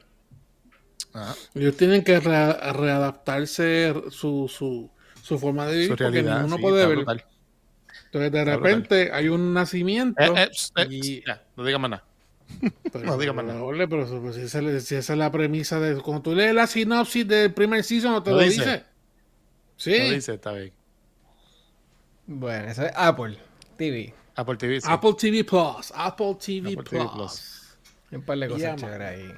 Ellos 1.56 1.76
tienen 1.78 2.04
que 2.04 2.20
readaptarse 2.20 3.92
su, 4.12 4.48
su, 4.48 4.92
su, 5.24 5.40
forma 5.40 5.66
de 5.66 5.80
vivir 5.80 5.98
porque 5.98 6.22
ninguno 6.22 6.60
puede 6.60 6.86
ver. 6.86 7.00
Entonces 8.06 8.32
de 8.32 8.46
repente 8.46 9.12
hay 9.12 9.30
un 9.30 9.52
nacimiento. 9.52 10.22
Eh, 10.22 10.50
eh, 10.76 10.88
y... 10.92 11.24
no 11.58 11.66
digas 11.66 11.82
más 11.82 11.90
nada. 11.90 12.04
no 13.04 13.18
digas 13.18 13.36
más 13.36 13.46
nada. 13.46 13.60
Pero 13.90 14.22
pues, 14.22 14.36
si, 14.36 14.42
esa, 14.42 14.60
es 14.60 15.18
la 15.18 15.32
premisa 15.32 15.80
de. 15.80 16.00
Cuando 16.02 16.22
tú 16.22 16.36
lees 16.36 16.54
la 16.54 16.68
sinopsis 16.68 17.28
del 17.28 17.52
primer 17.52 17.84
season, 17.84 18.12
no 18.12 18.22
te 18.22 18.30
lo, 18.30 18.40
dice. 18.42 18.84
Sí. 19.76 19.98
Lo 19.98 20.14
dice, 20.14 20.36
está 20.36 20.52
bien. 20.52 20.79
Bueno, 22.32 22.68
eso 22.70 22.86
es 22.86 22.92
Apple 22.96 23.40
TV. 23.76 24.14
Apple 24.36 24.56
TV. 24.56 24.80
Apple 24.86 25.14
TV 25.20 25.44
Plus. 25.44 25.92
Apple 25.96 26.36
TV 26.36 26.76
Plus. 26.76 26.86
TV 26.88 27.10
Plus. 27.12 27.78
Un 28.12 28.22
par 28.22 28.38
de 28.38 28.48
cosas 28.48 28.76
chéveres 28.76 29.08
ahí. 29.08 29.34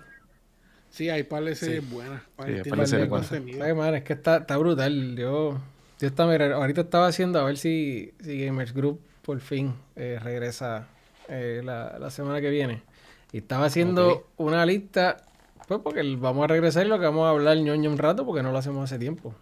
Sí, 0.89 1.09
hay 1.09 1.23
par 1.23 1.41
de 1.45 1.55
series 1.55 1.89
buenas. 1.89 2.21
Sí, 2.45 3.59
Ay, 3.61 3.73
man, 3.73 3.95
es 3.95 4.03
que 4.03 4.11
está, 4.11 4.37
está 4.37 4.57
brutal. 4.57 5.15
Yo, 5.15 5.57
yo 5.99 6.07
estaba, 6.07 6.35
ahorita 6.35 6.81
estaba 6.81 7.07
haciendo 7.07 7.39
a 7.39 7.45
ver 7.45 7.57
si, 7.57 8.11
si 8.19 8.45
Gamers 8.45 8.73
Group 8.73 8.99
por 9.21 9.39
fin 9.39 9.73
eh, 9.95 10.19
regresa 10.21 10.89
eh, 11.29 11.61
la, 11.63 11.97
la, 11.97 12.09
semana 12.09 12.41
que 12.41 12.49
viene. 12.49 12.83
Y 13.31 13.37
estaba 13.37 13.67
haciendo 13.67 14.27
una 14.35 14.65
lista, 14.65 15.23
pues 15.65 15.79
porque 15.81 16.03
vamos 16.17 16.43
a 16.43 16.47
regresar 16.47 16.85
y 16.85 16.89
lo 16.89 16.99
que 16.99 17.05
vamos 17.05 17.25
a 17.25 17.29
hablar 17.29 17.57
ñoño 17.57 17.89
un 17.89 17.97
rato 17.97 18.25
porque 18.25 18.43
no 18.43 18.51
lo 18.51 18.57
hacemos 18.57 18.83
hace 18.83 18.99
tiempo. 18.99 19.33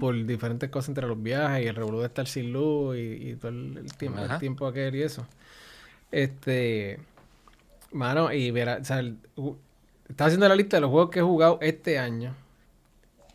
Por 0.00 0.26
diferentes 0.26 0.70
cosas 0.70 0.90
entre 0.90 1.06
los 1.06 1.22
viajes 1.22 1.64
y 1.64 1.68
el 1.68 1.74
revolú 1.74 2.00
de 2.00 2.06
estar 2.06 2.26
sin 2.26 2.52
luz 2.52 2.96
y, 2.96 3.36
todo 3.36 3.50
el, 3.50 3.92
tiempo, 3.98 4.20
el 4.20 4.38
tiempo 4.38 4.66
aquel 4.66 4.94
y 4.94 5.02
eso. 5.02 5.26
Este, 6.10 6.98
mano, 7.92 8.32
y 8.32 8.50
verá, 8.50 8.78
o 8.80 8.84
sea, 8.84 9.00
estaba 10.08 10.28
haciendo 10.28 10.48
la 10.48 10.56
lista 10.56 10.76
de 10.76 10.82
los 10.82 10.90
juegos 10.90 11.10
que 11.10 11.20
he 11.20 11.22
jugado 11.22 11.58
este 11.60 11.98
año. 11.98 12.34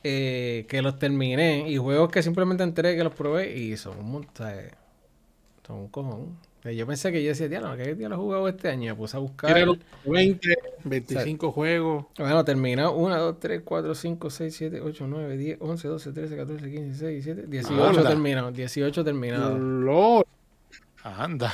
Eh, 0.04 0.66
que 0.70 0.82
los 0.82 1.00
terminé. 1.00 1.70
Y 1.70 1.78
juegos 1.78 2.10
que 2.10 2.24
simplemente 2.24 2.64
entré 2.64 2.96
que 2.96 3.04
los 3.04 3.14
probé. 3.14 3.58
Y 3.58 3.76
son 3.78 4.00
un 4.00 4.12
montón. 4.12 4.54
Son 5.66 5.78
un 5.78 5.88
cojón. 5.90 6.38
Yo 6.76 6.88
pensé 6.88 7.12
que 7.12 7.24
yo 7.24 7.30
decía, 7.30 7.62
no, 7.62 7.76
¿qué 7.78 7.96
día 7.96 8.10
los 8.10 8.18
he 8.18 8.22
jugado 8.22 8.48
este 8.48 8.70
año? 8.70 8.94
Me 8.94 8.96
puse 8.96 9.18
a 9.18 9.20
buscar. 9.20 9.56
20, 10.06 10.58
25 10.84 11.52
juegos. 11.52 12.06
Bueno, 12.18 12.44
terminó 12.44 12.94
1, 12.94 13.18
2, 13.18 13.40
3, 13.40 13.62
4, 13.64 13.96
5, 13.96 14.30
6, 14.30 14.56
7, 14.56 14.82
8, 14.82 15.08
9, 15.08 15.38
10, 15.38 15.58
11, 15.62 15.88
12, 15.88 16.12
13, 16.12 16.38
14, 16.38 16.72
15, 16.72 16.84
16, 16.84 17.26
17, 17.26 17.48
18 17.48 18.04
terminó. 18.04 18.52
18 18.52 19.04
terminado. 19.04 19.58
Lord. 19.58 20.26
Anda. 21.04 21.54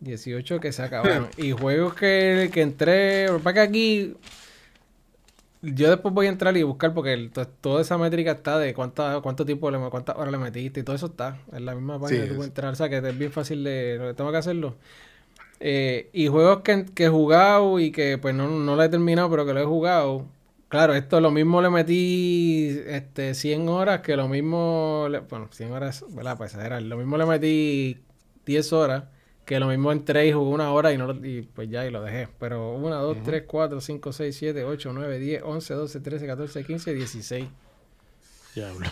18 0.00 0.60
que 0.60 0.72
se 0.72 0.82
acabaron. 0.82 1.28
y 1.36 1.52
juegos 1.52 1.94
que, 1.94 2.50
que 2.52 2.62
entré. 2.62 3.26
Para 3.42 3.54
que 3.54 3.60
aquí 3.60 4.16
yo 5.62 5.90
después 5.90 6.12
voy 6.12 6.26
a 6.26 6.28
entrar 6.28 6.56
y 6.56 6.64
buscar 6.64 6.92
porque 6.92 7.30
toda 7.60 7.80
esa 7.80 7.96
métrica 7.96 8.32
está 8.32 8.58
de 8.58 8.74
cuánta, 8.74 9.20
cuánto 9.22 9.46
tiempo, 9.46 9.70
le, 9.70 9.78
cuántas 9.90 10.16
horas 10.16 10.32
le 10.32 10.38
metiste 10.38 10.80
y 10.80 10.82
todo 10.82 10.96
eso 10.96 11.06
está 11.06 11.38
en 11.52 11.64
la 11.64 11.74
misma 11.74 12.00
página 12.00 12.26
que 12.26 12.34
tú 12.34 12.42
entrar. 12.42 12.72
O 12.72 12.74
sea, 12.74 12.88
que 12.88 12.98
es 12.98 13.18
bien 13.18 13.30
fácil 13.30 13.62
de 13.62 13.96
lo 13.96 14.08
que 14.08 14.14
tengo 14.14 14.32
que 14.32 14.38
hacerlo. 14.38 14.74
Eh, 15.60 16.10
y 16.12 16.26
juegos 16.26 16.62
que, 16.62 16.86
que, 16.86 17.04
he 17.04 17.08
jugado 17.08 17.78
y 17.78 17.92
que 17.92 18.18
pues 18.18 18.34
no, 18.34 18.48
no 18.48 18.74
lo 18.74 18.82
he 18.82 18.88
terminado, 18.88 19.30
pero 19.30 19.46
que 19.46 19.54
lo 19.54 19.60
he 19.60 19.64
jugado. 19.64 20.26
Claro, 20.68 20.94
esto 20.94 21.20
lo 21.20 21.30
mismo 21.30 21.62
le 21.62 21.70
metí 21.70 22.80
este 22.86 23.34
100 23.34 23.68
horas 23.68 24.00
que 24.00 24.16
lo 24.16 24.26
mismo, 24.26 25.06
bueno, 25.30 25.48
100 25.52 25.72
horas, 25.72 26.04
¿verdad? 26.10 26.36
Pues 26.36 26.54
era, 26.54 26.80
lo 26.80 26.96
mismo 26.96 27.16
le 27.18 27.26
metí 27.26 27.98
10 28.46 28.72
horas 28.72 29.04
que 29.52 29.60
lo 29.60 29.66
mismo 29.66 29.92
entré 29.92 30.26
y 30.28 30.32
jugué 30.32 30.50
una 30.50 30.72
hora 30.72 30.92
y, 30.92 30.96
no, 30.96 31.10
y 31.12 31.42
pues 31.42 31.68
ya 31.68 31.84
y 31.86 31.90
lo 31.90 32.02
dejé. 32.02 32.26
Pero 32.38 32.72
1, 32.74 33.02
2, 33.02 33.18
3, 33.22 33.44
4, 33.46 33.80
5, 33.82 34.12
6, 34.12 34.36
7, 34.36 34.64
8, 34.64 34.92
9, 34.94 35.18
10, 35.18 35.42
11, 35.44 35.74
12, 35.74 36.00
13, 36.00 36.26
14, 36.26 36.64
15, 36.64 36.94
16. 36.94 37.48
Diablo. 38.54 38.86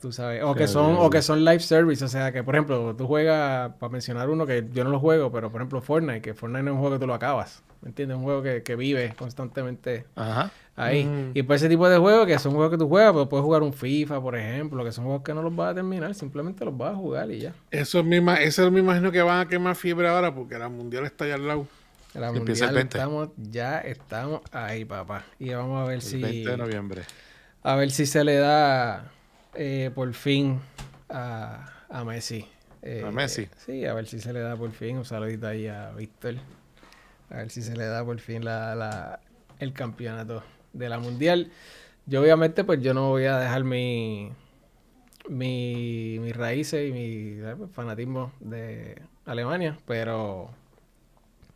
Tú 0.00 0.12
sabes. 0.12 0.42
O 0.42 0.54
que 0.54 0.68
son, 0.68 0.96
o 0.98 1.10
que 1.10 1.22
son 1.22 1.44
live 1.44 1.60
service. 1.60 2.04
O 2.04 2.08
sea 2.08 2.32
que, 2.32 2.42
por 2.42 2.54
ejemplo, 2.54 2.94
tú 2.96 3.06
juegas, 3.06 3.72
para 3.78 3.90
mencionar 3.90 4.28
uno 4.28 4.46
que 4.46 4.66
yo 4.72 4.84
no 4.84 4.90
lo 4.90 5.00
juego, 5.00 5.32
pero 5.32 5.50
por 5.50 5.60
ejemplo 5.60 5.80
Fortnite, 5.80 6.20
que 6.20 6.34
Fortnite 6.34 6.62
no 6.64 6.70
es 6.70 6.74
un 6.74 6.80
juego 6.80 6.96
que 6.96 7.00
tú 7.00 7.06
lo 7.06 7.14
acabas. 7.14 7.62
¿Me 7.82 7.88
entiendes? 7.88 8.16
Un 8.16 8.24
juego 8.24 8.42
que, 8.42 8.62
que 8.62 8.74
vive 8.74 9.14
constantemente 9.16 10.06
ahí. 10.74 11.30
Y 11.34 11.42
por 11.42 11.56
ese 11.56 11.68
tipo 11.68 11.88
de 11.88 11.98
juegos, 11.98 12.26
que 12.26 12.38
son 12.38 12.52
juegos 12.52 12.70
que 12.70 12.78
tú 12.78 12.88
juegas, 12.88 13.12
pues 13.12 13.28
puedes 13.28 13.44
jugar 13.44 13.62
un 13.62 13.72
FIFA, 13.72 14.20
por 14.20 14.36
ejemplo, 14.36 14.84
que 14.84 14.92
son 14.92 15.04
juegos 15.04 15.22
que 15.22 15.34
no 15.34 15.42
los 15.42 15.54
vas 15.54 15.72
a 15.72 15.74
terminar, 15.74 16.14
simplemente 16.14 16.64
los 16.64 16.76
vas 16.76 16.92
a 16.92 16.96
jugar 16.96 17.30
y 17.30 17.40
ya. 17.40 17.54
Eso, 17.70 18.02
misma, 18.02 18.36
eso 18.36 18.70
me 18.70 18.80
imagino 18.80 19.12
que 19.12 19.22
van 19.22 19.46
a 19.46 19.48
quemar 19.48 19.76
fiebre 19.76 20.08
ahora 20.08 20.34
porque 20.34 20.58
la 20.58 20.68
mundial 20.68 21.04
está 21.04 21.26
allá 21.26 21.34
al 21.34 21.46
lado. 21.46 21.66
La 22.14 22.32
mundial 22.32 22.76
estamos, 22.78 23.28
ya 23.36 23.78
estamos 23.80 24.40
ahí, 24.50 24.84
papá. 24.84 25.24
Y 25.38 25.50
vamos 25.50 25.84
a 25.84 25.88
ver 25.88 26.00
si. 26.00 26.20
20 26.20 26.50
de 26.50 26.56
noviembre. 26.56 27.02
A 27.62 27.76
ver 27.76 27.90
si 27.90 28.06
se 28.06 28.24
le 28.24 28.36
da 28.36 29.12
eh, 29.56 29.90
por 29.94 30.12
fin 30.14 30.60
a, 31.08 31.84
a 31.88 32.04
Messi. 32.04 32.46
Eh, 32.82 33.02
a 33.04 33.10
Messi. 33.10 33.48
Sí, 33.64 33.84
a 33.84 33.94
ver 33.94 34.06
si 34.06 34.20
se 34.20 34.32
le 34.32 34.40
da 34.40 34.56
por 34.56 34.70
fin. 34.72 34.98
Un 34.98 35.04
saludito 35.04 35.46
ahí 35.46 35.66
a 35.66 35.90
Víctor. 35.92 36.36
A 37.30 37.36
ver 37.36 37.50
si 37.50 37.62
se 37.62 37.76
le 37.76 37.86
da 37.86 38.04
por 38.04 38.18
fin 38.20 38.44
la, 38.44 38.74
la, 38.74 39.20
el 39.58 39.72
campeonato 39.72 40.42
de 40.72 40.88
la 40.88 40.98
mundial. 40.98 41.50
Yo 42.06 42.22
obviamente 42.22 42.62
pues 42.64 42.80
yo 42.80 42.94
no 42.94 43.08
voy 43.08 43.24
a 43.24 43.38
dejar 43.38 43.64
mi, 43.64 44.30
mi 45.28 46.18
mis 46.20 46.36
raíces 46.36 46.88
y 46.88 46.92
mi 46.92 47.68
fanatismo 47.72 48.32
de 48.40 49.02
Alemania, 49.24 49.76
pero 49.86 50.50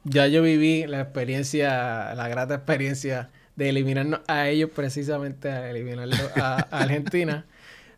ya 0.05 0.27
yo 0.27 0.43
viví 0.43 0.87
la 0.87 1.03
experiencia, 1.03 2.15
la 2.15 2.29
grata 2.29 2.55
experiencia 2.55 3.31
de 3.57 3.69
eliminarnos 3.69 4.21
a 4.27 4.49
ellos 4.49 4.71
precisamente 4.75 5.51
a 5.51 5.71
eliminarlo 5.71 6.17
a, 6.37 6.57
Argentina. 6.71 7.45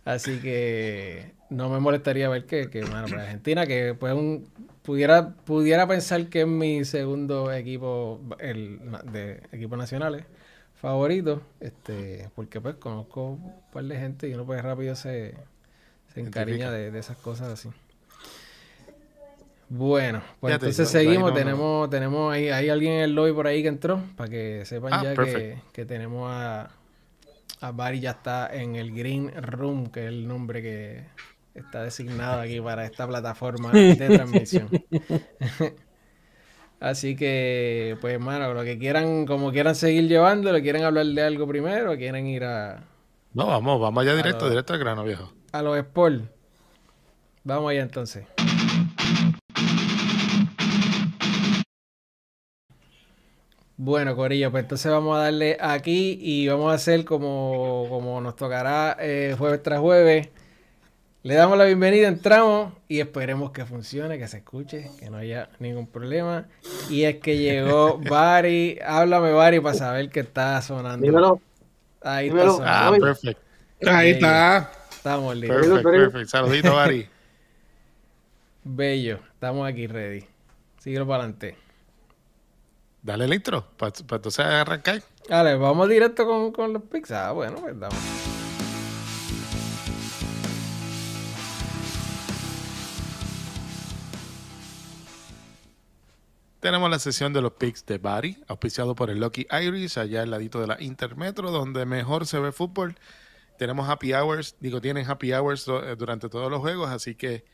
Así 0.04 0.38
que 0.40 1.32
no 1.50 1.68
me 1.68 1.78
molestaría 1.78 2.28
ver 2.28 2.47
que, 2.47 2.68
que 2.71 2.80
bueno, 2.80 3.04
pues 3.09 3.21
Argentina, 3.21 3.66
que 3.66 3.94
pues 3.99 4.12
un, 4.14 4.49
pudiera, 4.82 5.30
pudiera 5.44 5.87
pensar 5.87 6.26
que 6.26 6.42
es 6.42 6.47
mi 6.47 6.85
segundo 6.85 7.52
equipo 7.52 8.21
el, 8.38 8.80
de 9.12 9.42
equipos 9.52 9.78
nacionales 9.78 10.25
favorito, 10.75 11.42
este, 11.61 12.28
porque 12.35 12.61
pues 12.61 12.75
conozco 12.75 13.30
un 13.30 13.54
par 13.73 13.85
de 13.85 13.97
gente 13.97 14.28
y 14.28 14.35
uno 14.35 14.44
pues 14.44 14.61
rápido 14.62 14.97
se, 14.97 15.37
se 16.12 16.21
encariña 16.21 16.73
de, 16.73 16.99
esas 16.99 17.16
cosas 17.18 17.49
así. 17.49 17.71
Bueno, 19.68 20.23
pues 20.40 20.54
entonces 20.54 20.88
seguimos, 20.88 21.32
tenemos, 21.32 21.88
tenemos 21.88 22.35
ahí, 22.35 22.49
hay 22.49 22.68
alguien 22.68 22.94
en 22.94 23.00
el 23.02 23.14
lobby 23.14 23.32
por 23.32 23.47
ahí 23.47 23.62
que 23.62 23.68
entró, 23.68 24.02
para 24.16 24.28
que 24.28 24.64
sepan 24.66 24.92
ah, 24.92 25.02
ya 25.02 25.14
que, 25.14 25.59
que, 25.73 25.87
tenemos 25.87 26.28
a, 26.30 26.68
a 27.62 27.73
Barry 27.73 28.00
ya 28.00 28.11
está 28.11 28.49
en 28.52 28.76
el 28.76 28.92
Green 28.92 29.31
Room, 29.40 29.87
que 29.87 30.00
es 30.00 30.09
el 30.09 30.26
nombre 30.26 30.62
que 30.62 31.04
está 31.54 31.83
designado 31.83 32.40
aquí 32.40 32.61
para 32.61 32.85
esta 32.85 33.07
plataforma 33.07 33.71
de 33.71 33.95
transmisión. 33.95 34.69
Así 36.81 37.14
que, 37.14 37.97
pues, 38.00 38.14
hermano, 38.14 38.52
lo 38.54 38.64
que 38.64 38.76
quieran, 38.76 39.25
como 39.25 39.52
quieran 39.52 39.76
seguir 39.76 40.09
llevando, 40.09 40.52
¿le 40.52 40.62
quieren 40.62 40.83
hablar 40.83 41.07
de 41.07 41.23
algo 41.23 41.47
primero 41.47 41.92
o 41.92 41.97
quieren 41.97 42.26
ir 42.26 42.42
a. 42.42 42.83
No, 43.35 43.47
vamos, 43.47 43.81
vamos 43.81 44.02
allá 44.02 44.16
directo, 44.16 44.49
directo 44.49 44.73
al 44.73 44.81
grano, 44.81 45.04
viejo. 45.04 45.33
A 45.52 45.62
los 45.62 45.78
Sport. 45.78 46.25
Vamos 47.45 47.71
allá 47.71 47.83
entonces. 47.83 48.25
Bueno, 53.85 54.15
Corillo, 54.15 54.53
pues 54.53 54.62
entonces 54.62 54.93
vamos 54.93 55.19
a 55.19 55.23
darle 55.23 55.57
aquí 55.61 56.17
y 56.23 56.47
vamos 56.47 56.71
a 56.71 56.77
hacer 56.77 57.05
como, 57.05 57.87
como 57.89 58.21
nos 58.21 58.37
tocará 58.37 58.97
eh, 59.01 59.35
jueves 59.37 59.61
tras 59.61 59.81
jueves. 59.81 60.29
Le 61.25 61.35
damos 61.35 61.59
la 61.59 61.65
bienvenida, 61.65 62.07
entramos 62.07 62.75
y 62.87 63.01
esperemos 63.01 63.51
que 63.51 63.65
funcione, 63.65 64.21
que 64.21 64.29
se 64.29 64.37
escuche, 64.37 64.89
que 65.01 65.11
no 65.11 65.17
haya 65.17 65.49
ningún 65.59 65.89
problema. 65.89 66.47
Y 66.91 67.03
es 67.03 67.17
que 67.17 67.39
llegó 67.39 67.99
Bari. 68.09 68.79
Háblame, 68.87 69.33
Bari, 69.33 69.59
para 69.59 69.75
saber 69.75 70.11
que 70.11 70.21
está 70.21 70.62
sonando. 70.62 71.05
Dímelo. 71.05 71.41
Ahí 72.03 72.29
está 72.29 72.51
sonando. 72.53 72.65
Ah, 72.69 72.97
perfecto. 73.01 73.43
Ahí 73.85 74.11
está. 74.11 74.71
Estamos 74.93 75.35
listos. 75.35 75.61
Perfecto, 75.61 75.91
perfecto. 75.91 76.29
Saludito, 76.29 76.73
Bari. 76.73 77.09
Bello. 78.62 79.19
Estamos 79.35 79.69
aquí 79.69 79.89
ready. 79.89 80.25
Síguelo 80.79 81.05
para 81.05 81.25
adelante. 81.25 81.57
Dale 83.02 83.25
el 83.25 83.35
intro, 83.35 83.66
para 83.76 83.92
pa 84.06 84.16
entonces 84.16 84.44
arrancar. 84.44 85.02
Dale, 85.28 85.56
vamos 85.56 85.88
directo 85.88 86.25
con, 86.25 86.52
con 86.52 86.73
los 86.73 86.82
pics. 86.85 87.11
Ah, 87.11 87.32
bueno, 87.32 87.56
pues 87.56 87.78
damos. 87.78 87.99
Tenemos 96.61 96.88
la 96.88 97.00
sesión 97.00 97.32
de 97.32 97.42
los 97.42 97.54
picks 97.54 97.85
de 97.87 97.99
Bari, 97.99 98.40
auspiciado 98.47 98.94
por 98.94 99.11
el 99.11 99.18
Lucky 99.18 99.49
Irish, 99.50 99.99
allá 99.99 100.23
al 100.23 100.30
ladito 100.30 100.61
de 100.61 100.68
la 100.68 100.80
Intermetro, 100.80 101.50
donde 101.50 101.85
mejor 101.87 102.25
se 102.25 102.38
ve 102.38 102.52
fútbol. 102.52 102.94
Tenemos 103.59 103.88
happy 103.88 104.12
hours, 104.14 104.54
digo, 104.61 104.80
tienen 104.80 105.11
happy 105.11 105.32
hours 105.32 105.66
eh, 105.66 105.97
durante 105.99 106.28
todos 106.28 106.49
los 106.52 106.61
juegos, 106.61 106.88
así 106.88 107.16
que 107.16 107.44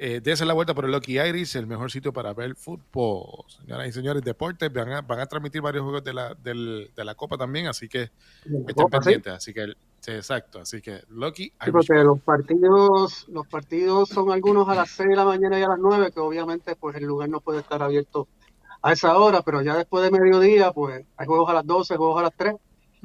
eh, 0.00 0.20
dése 0.22 0.44
la 0.44 0.54
vuelta 0.54 0.74
por 0.74 0.84
el 0.84 0.92
Lucky 0.92 1.18
Irish, 1.18 1.56
el 1.56 1.66
mejor 1.66 1.90
sitio 1.90 2.12
para 2.12 2.32
ver 2.32 2.54
fútbol. 2.54 3.44
Señoras 3.48 3.88
y 3.88 3.92
señores, 3.92 4.22
deportes, 4.22 4.72
van 4.72 4.92
a, 4.92 5.00
van 5.00 5.18
a 5.18 5.26
transmitir 5.26 5.60
varios 5.60 5.82
juegos 5.82 6.04
de 6.04 6.12
la, 6.12 6.34
del, 6.34 6.92
de 6.94 7.04
la 7.04 7.16
Copa 7.16 7.36
también, 7.36 7.66
así 7.66 7.88
que 7.88 8.10
estén 8.68 8.86
pendientes. 8.88 9.32
Así 9.32 9.52
que, 9.52 9.74
exacto, 10.06 10.60
así 10.60 10.80
que 10.80 11.02
Lucky 11.08 11.52
Irish. 11.62 11.72
porque 11.72 12.04
los 12.04 12.20
partidos, 12.20 13.26
los 13.28 13.46
partidos 13.48 14.08
son 14.08 14.30
algunos 14.30 14.68
a 14.68 14.76
las 14.76 14.90
6 14.90 15.08
de 15.08 15.16
la 15.16 15.24
mañana 15.24 15.58
y 15.58 15.62
a 15.62 15.68
las 15.68 15.78
9, 15.80 16.12
que 16.12 16.20
obviamente 16.20 16.76
pues 16.76 16.94
el 16.94 17.04
lugar 17.04 17.28
no 17.28 17.40
puede 17.40 17.58
estar 17.58 17.82
abierto 17.82 18.28
a 18.82 18.92
esa 18.92 19.18
hora, 19.18 19.42
pero 19.42 19.62
ya 19.62 19.76
después 19.76 20.04
de 20.04 20.16
mediodía, 20.16 20.70
pues 20.70 21.04
hay 21.16 21.26
juegos 21.26 21.50
a 21.50 21.54
las 21.54 21.66
12, 21.66 21.96
juegos 21.96 22.20
a 22.20 22.22
las 22.22 22.34
3, 22.36 22.54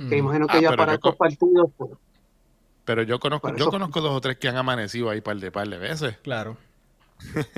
que 0.09 0.17
imagino 0.17 0.45
que 0.45 0.57
ah, 0.57 0.61
ya 0.61 0.75
para 0.75 0.93
estos 0.93 1.15
partidos, 1.15 1.71
pues, 1.75 1.91
Pero 2.85 3.01
yo 3.01 3.19
conozco, 3.19 3.55
yo 3.55 3.71
conozco 3.71 4.01
dos 4.01 4.11
o 4.11 4.21
tres 4.21 4.37
que 4.37 4.47
han 4.47 4.57
amanecido 4.57 5.09
ahí 5.09 5.21
par 5.21 5.37
de 5.37 5.51
par 5.51 5.67
de 5.67 5.77
veces. 5.77 6.17
Claro. 6.17 6.57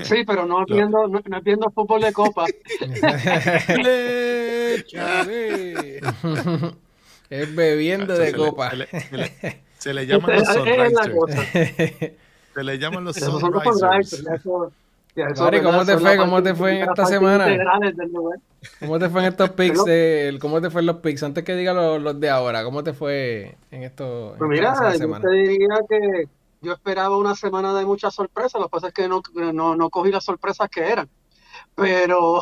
Sí, 0.04 0.24
pero 0.26 0.46
no 0.46 0.66
viendo, 0.66 1.08
no, 1.08 1.22
no 1.26 1.42
viendo 1.42 1.70
fútbol 1.72 2.02
de 2.02 2.14
copa. 2.14 2.46
es 7.30 7.56
bebiendo 7.56 8.18
de 8.18 8.34
copa. 8.34 8.72
Se 9.78 9.94
le, 9.94 10.08
llaman 10.08 10.38
los 10.38 10.48
sunrisers. 10.48 11.14
Se 12.56 12.64
le 12.64 12.80
llaman 12.80 13.04
los 13.04 13.16
sunrisers. 13.16 14.42
¿cómo 15.64 15.86
te 15.86 15.98
fue? 15.98 16.18
¿Cómo 16.18 16.44
te 16.44 16.56
fue 16.56 16.78
en 16.78 16.90
esta 16.90 17.06
semana? 17.06 17.46
¿Cómo 18.80 18.98
te 18.98 19.10
fue 19.10 19.22
en 19.22 19.28
estos 19.28 19.52
picks? 19.52 19.84
¿Cómo 20.40 20.62
te 20.62 20.70
fue 20.70 20.82
en 20.82 20.88
los 20.88 20.98
picks? 20.98 21.24
Antes 21.24 21.44
que 21.44 21.56
diga 21.56 21.74
los, 21.74 22.20
de 22.20 22.30
ahora, 22.30 22.64
¿cómo 22.64 22.84
te 22.84 22.94
fue 22.94 23.56
en 23.72 23.84
estos 23.84 24.38
Pues 24.38 24.50
mira, 24.50 24.74
yo 24.98 25.20
te 25.20 25.30
diría 25.30 25.76
que 25.88 26.28
yo 26.66 26.74
esperaba 26.74 27.16
una 27.18 27.36
semana 27.36 27.74
de 27.74 27.86
muchas 27.86 28.14
sorpresas, 28.14 28.60
lo 28.60 28.68
que 28.68 28.72
pasa 28.72 28.88
es 28.88 28.94
que 28.94 29.08
no, 29.08 29.22
no, 29.76 29.90
cogí 29.90 30.12
las 30.12 30.26
sorpresas 30.26 30.68
que 30.70 30.82
eran. 30.82 31.08
Pero 31.76 32.42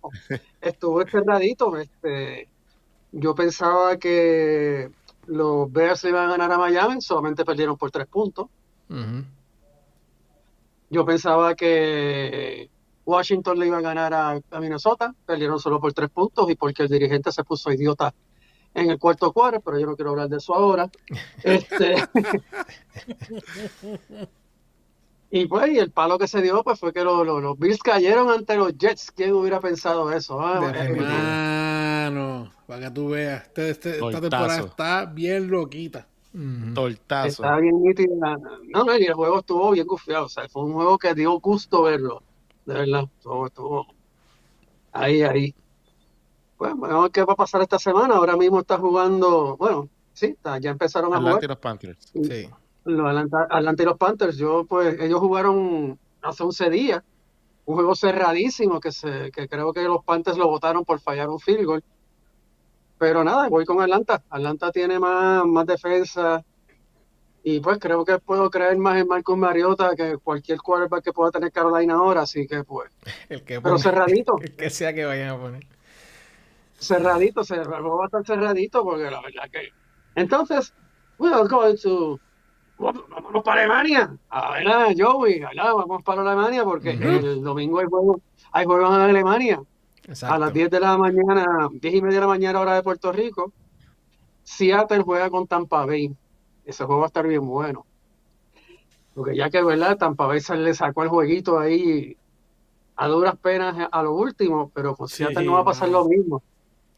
estuvo 0.60 1.04
cerradito. 1.06 1.76
Este, 1.78 2.48
yo 3.12 3.34
pensaba 3.34 3.96
que 3.96 4.90
los 5.26 5.72
Bears 5.72 6.04
iban 6.04 6.28
a 6.28 6.32
ganar 6.32 6.52
a 6.52 6.58
Miami, 6.58 7.00
solamente 7.00 7.44
perdieron 7.44 7.76
por 7.76 7.90
tres 7.90 8.06
puntos. 8.06 8.48
Yo 10.90 11.06
pensaba 11.06 11.54
que 11.54 12.68
Washington 13.06 13.58
le 13.58 13.68
iba 13.68 13.78
a 13.78 13.80
ganar 13.80 14.12
a, 14.12 14.60
Minnesota, 14.60 15.14
perdieron 15.24 15.58
solo 15.58 15.80
por 15.80 15.94
tres 15.94 16.10
puntos 16.10 16.50
y 16.50 16.56
porque 16.56 16.82
el 16.82 16.90
dirigente 16.90 17.32
se 17.32 17.42
puso 17.42 17.72
idiota 17.72 18.12
en 18.74 18.90
el 18.90 18.98
cuarto 18.98 19.32
cuadro, 19.32 19.60
pero 19.60 19.78
yo 19.78 19.86
no 19.86 19.96
quiero 19.96 20.10
hablar 20.10 20.28
de 20.28 20.38
eso 20.38 20.54
ahora. 20.54 20.90
Este, 21.42 21.96
Y 25.34 25.46
pues, 25.46 25.72
y 25.72 25.78
el 25.78 25.90
palo 25.90 26.18
que 26.18 26.28
se 26.28 26.42
dio, 26.42 26.62
pues 26.62 26.78
fue 26.78 26.92
que 26.92 27.02
los 27.02 27.58
Bills 27.58 27.82
cayeron 27.82 28.28
ante 28.28 28.54
los 28.54 28.76
Jets. 28.76 29.10
¿Quién 29.12 29.32
hubiera 29.32 29.60
pensado 29.60 30.12
eso? 30.12 30.38
Ah, 30.38 32.10
no, 32.12 32.52
para 32.66 32.82
que 32.82 32.90
tú 32.90 33.08
veas. 33.08 33.46
Este, 33.46 33.70
este, 33.70 33.90
esta 33.96 34.20
temporada 34.20 34.60
está 34.60 35.06
bien 35.06 35.50
loquita. 35.50 36.06
Tortazo. 36.74 37.44
Está 37.44 37.56
bien 37.56 37.82
nítida. 37.82 38.36
No, 38.74 38.84
no, 38.84 38.98
y 38.98 39.04
el 39.04 39.14
juego 39.14 39.38
estuvo 39.38 39.70
bien 39.70 39.86
confiado. 39.86 40.26
O 40.26 40.28
sea, 40.28 40.46
fue 40.50 40.64
un 40.64 40.74
juego 40.74 40.98
que 40.98 41.14
dio 41.14 41.32
gusto 41.40 41.84
verlo. 41.84 42.22
De 42.66 42.74
verdad. 42.74 43.04
Estuvo, 43.16 43.46
estuvo 43.46 43.86
ahí, 44.92 45.22
ahí. 45.22 45.54
Pues, 46.62 46.76
bueno, 46.76 47.10
¿qué 47.10 47.24
va 47.24 47.32
a 47.32 47.36
pasar 47.36 47.60
esta 47.60 47.76
semana? 47.76 48.14
Ahora 48.14 48.36
mismo 48.36 48.60
está 48.60 48.78
jugando, 48.78 49.56
bueno, 49.56 49.88
sí, 50.12 50.36
ya 50.60 50.70
empezaron 50.70 51.12
a 51.12 51.18
jugar. 51.18 51.42
los 51.42 51.58
Panthers. 51.58 52.12
Sí. 52.14 52.48
Los 52.84 53.08
Atlanta, 53.50 53.82
y 53.82 53.84
los 53.84 53.98
Panthers, 53.98 54.36
yo 54.36 54.64
pues 54.68 54.96
ellos 55.00 55.18
jugaron 55.18 55.98
hace 56.22 56.44
11 56.44 56.70
días, 56.70 57.02
un 57.64 57.74
juego 57.74 57.96
cerradísimo 57.96 58.78
que 58.78 58.92
se 58.92 59.32
que 59.32 59.48
creo 59.48 59.72
que 59.72 59.82
los 59.82 60.04
Panthers 60.04 60.38
lo 60.38 60.46
votaron 60.46 60.84
por 60.84 61.00
fallar 61.00 61.28
un 61.30 61.40
field 61.40 61.64
goal. 61.64 61.84
Pero 62.96 63.24
nada, 63.24 63.48
voy 63.48 63.64
con 63.64 63.80
Atlanta. 63.80 64.22
Atlanta 64.30 64.70
tiene 64.70 65.00
más, 65.00 65.44
más 65.44 65.66
defensa 65.66 66.44
y 67.42 67.58
pues 67.58 67.78
creo 67.80 68.04
que 68.04 68.20
puedo 68.20 68.48
creer 68.50 68.76
más 68.78 69.00
en 69.00 69.08
Marcus 69.08 69.36
Mariota 69.36 69.96
que 69.96 70.16
cualquier 70.18 70.58
quarterback 70.58 71.02
que 71.02 71.12
pueda 71.12 71.32
tener 71.32 71.50
Carolina 71.50 71.94
ahora, 71.94 72.20
así 72.20 72.46
que 72.46 72.62
pues. 72.62 72.88
El 73.28 73.42
que 73.42 73.60
pero 73.60 73.80
cerradito. 73.80 74.36
El 74.40 74.54
que 74.54 74.70
sea 74.70 74.94
que 74.94 75.04
vayan 75.04 75.30
a 75.30 75.36
poner. 75.36 75.66
Cerradito, 76.82 77.44
cerradito, 77.44 77.96
va 77.96 78.04
a 78.04 78.06
estar 78.06 78.26
cerradito 78.26 78.82
porque 78.82 79.04
la 79.04 79.20
verdad 79.20 79.50
que. 79.50 79.72
Entonces, 80.14 80.74
we're 81.18 81.48
going 81.48 81.76
to 81.76 82.18
vamos 82.78 83.44
para 83.44 83.62
Alemania. 83.62 84.16
A 84.28 84.52
ver, 84.52 84.96
Joey, 84.98 85.42
vamos 85.56 86.02
para 86.02 86.22
Alemania 86.22 86.64
porque 86.64 86.90
el 86.90 87.42
domingo 87.42 87.78
hay 87.78 87.86
juegos, 87.86 88.20
hay 88.50 88.66
juegos 88.66 88.94
en 88.94 89.00
Alemania. 89.00 89.62
A 90.22 90.38
las 90.38 90.52
10 90.52 90.70
de 90.70 90.80
la 90.80 90.98
mañana, 90.98 91.68
10 91.72 91.94
y 91.94 92.02
media 92.02 92.16
de 92.16 92.20
la 92.22 92.26
mañana, 92.26 92.60
hora 92.60 92.74
de 92.74 92.82
Puerto 92.82 93.12
Rico. 93.12 93.52
Seattle 94.42 95.02
juega 95.02 95.30
con 95.30 95.46
Tampa 95.46 95.86
Bay. 95.86 96.12
Ese 96.64 96.84
juego 96.84 97.02
va 97.02 97.06
a 97.06 97.08
estar 97.08 97.26
bien 97.26 97.46
bueno. 97.46 97.86
Porque 99.14 99.36
ya 99.36 99.48
que, 99.48 99.62
¿verdad? 99.62 99.96
Tampa 99.96 100.26
Bay 100.26 100.40
se 100.40 100.56
le 100.56 100.74
sacó 100.74 101.04
el 101.04 101.08
jueguito 101.08 101.58
ahí 101.58 102.16
a 102.96 103.06
duras 103.06 103.36
penas 103.36 103.88
a 103.90 104.02
lo 104.02 104.14
último, 104.14 104.70
pero 104.74 104.96
con 104.96 105.08
Seattle 105.08 105.44
no 105.44 105.52
va 105.52 105.60
a 105.60 105.64
pasar 105.64 105.88
lo 105.88 106.04
mismo. 106.04 106.42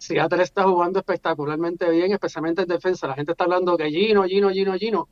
Seattle 0.04 0.42
está 0.42 0.64
jugando 0.64 0.98
espectacularmente 0.98 1.88
bien, 1.90 2.12
especialmente 2.12 2.62
en 2.62 2.68
defensa. 2.68 3.06
La 3.06 3.14
gente 3.14 3.32
está 3.32 3.44
hablando 3.44 3.76
que 3.76 3.90
Gino, 3.90 4.24
Gino, 4.24 4.50
Gino, 4.50 4.74
Gino 4.74 5.08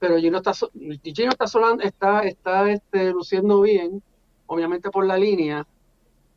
pero 0.00 0.18
Gino 0.18 0.38
está, 0.38 0.52
Gino 0.54 1.30
está, 1.30 1.74
está, 1.82 2.22
está 2.22 2.70
este, 2.70 3.10
luciendo 3.10 3.60
bien, 3.60 4.02
obviamente 4.46 4.90
por 4.90 5.04
la 5.04 5.18
línea 5.18 5.66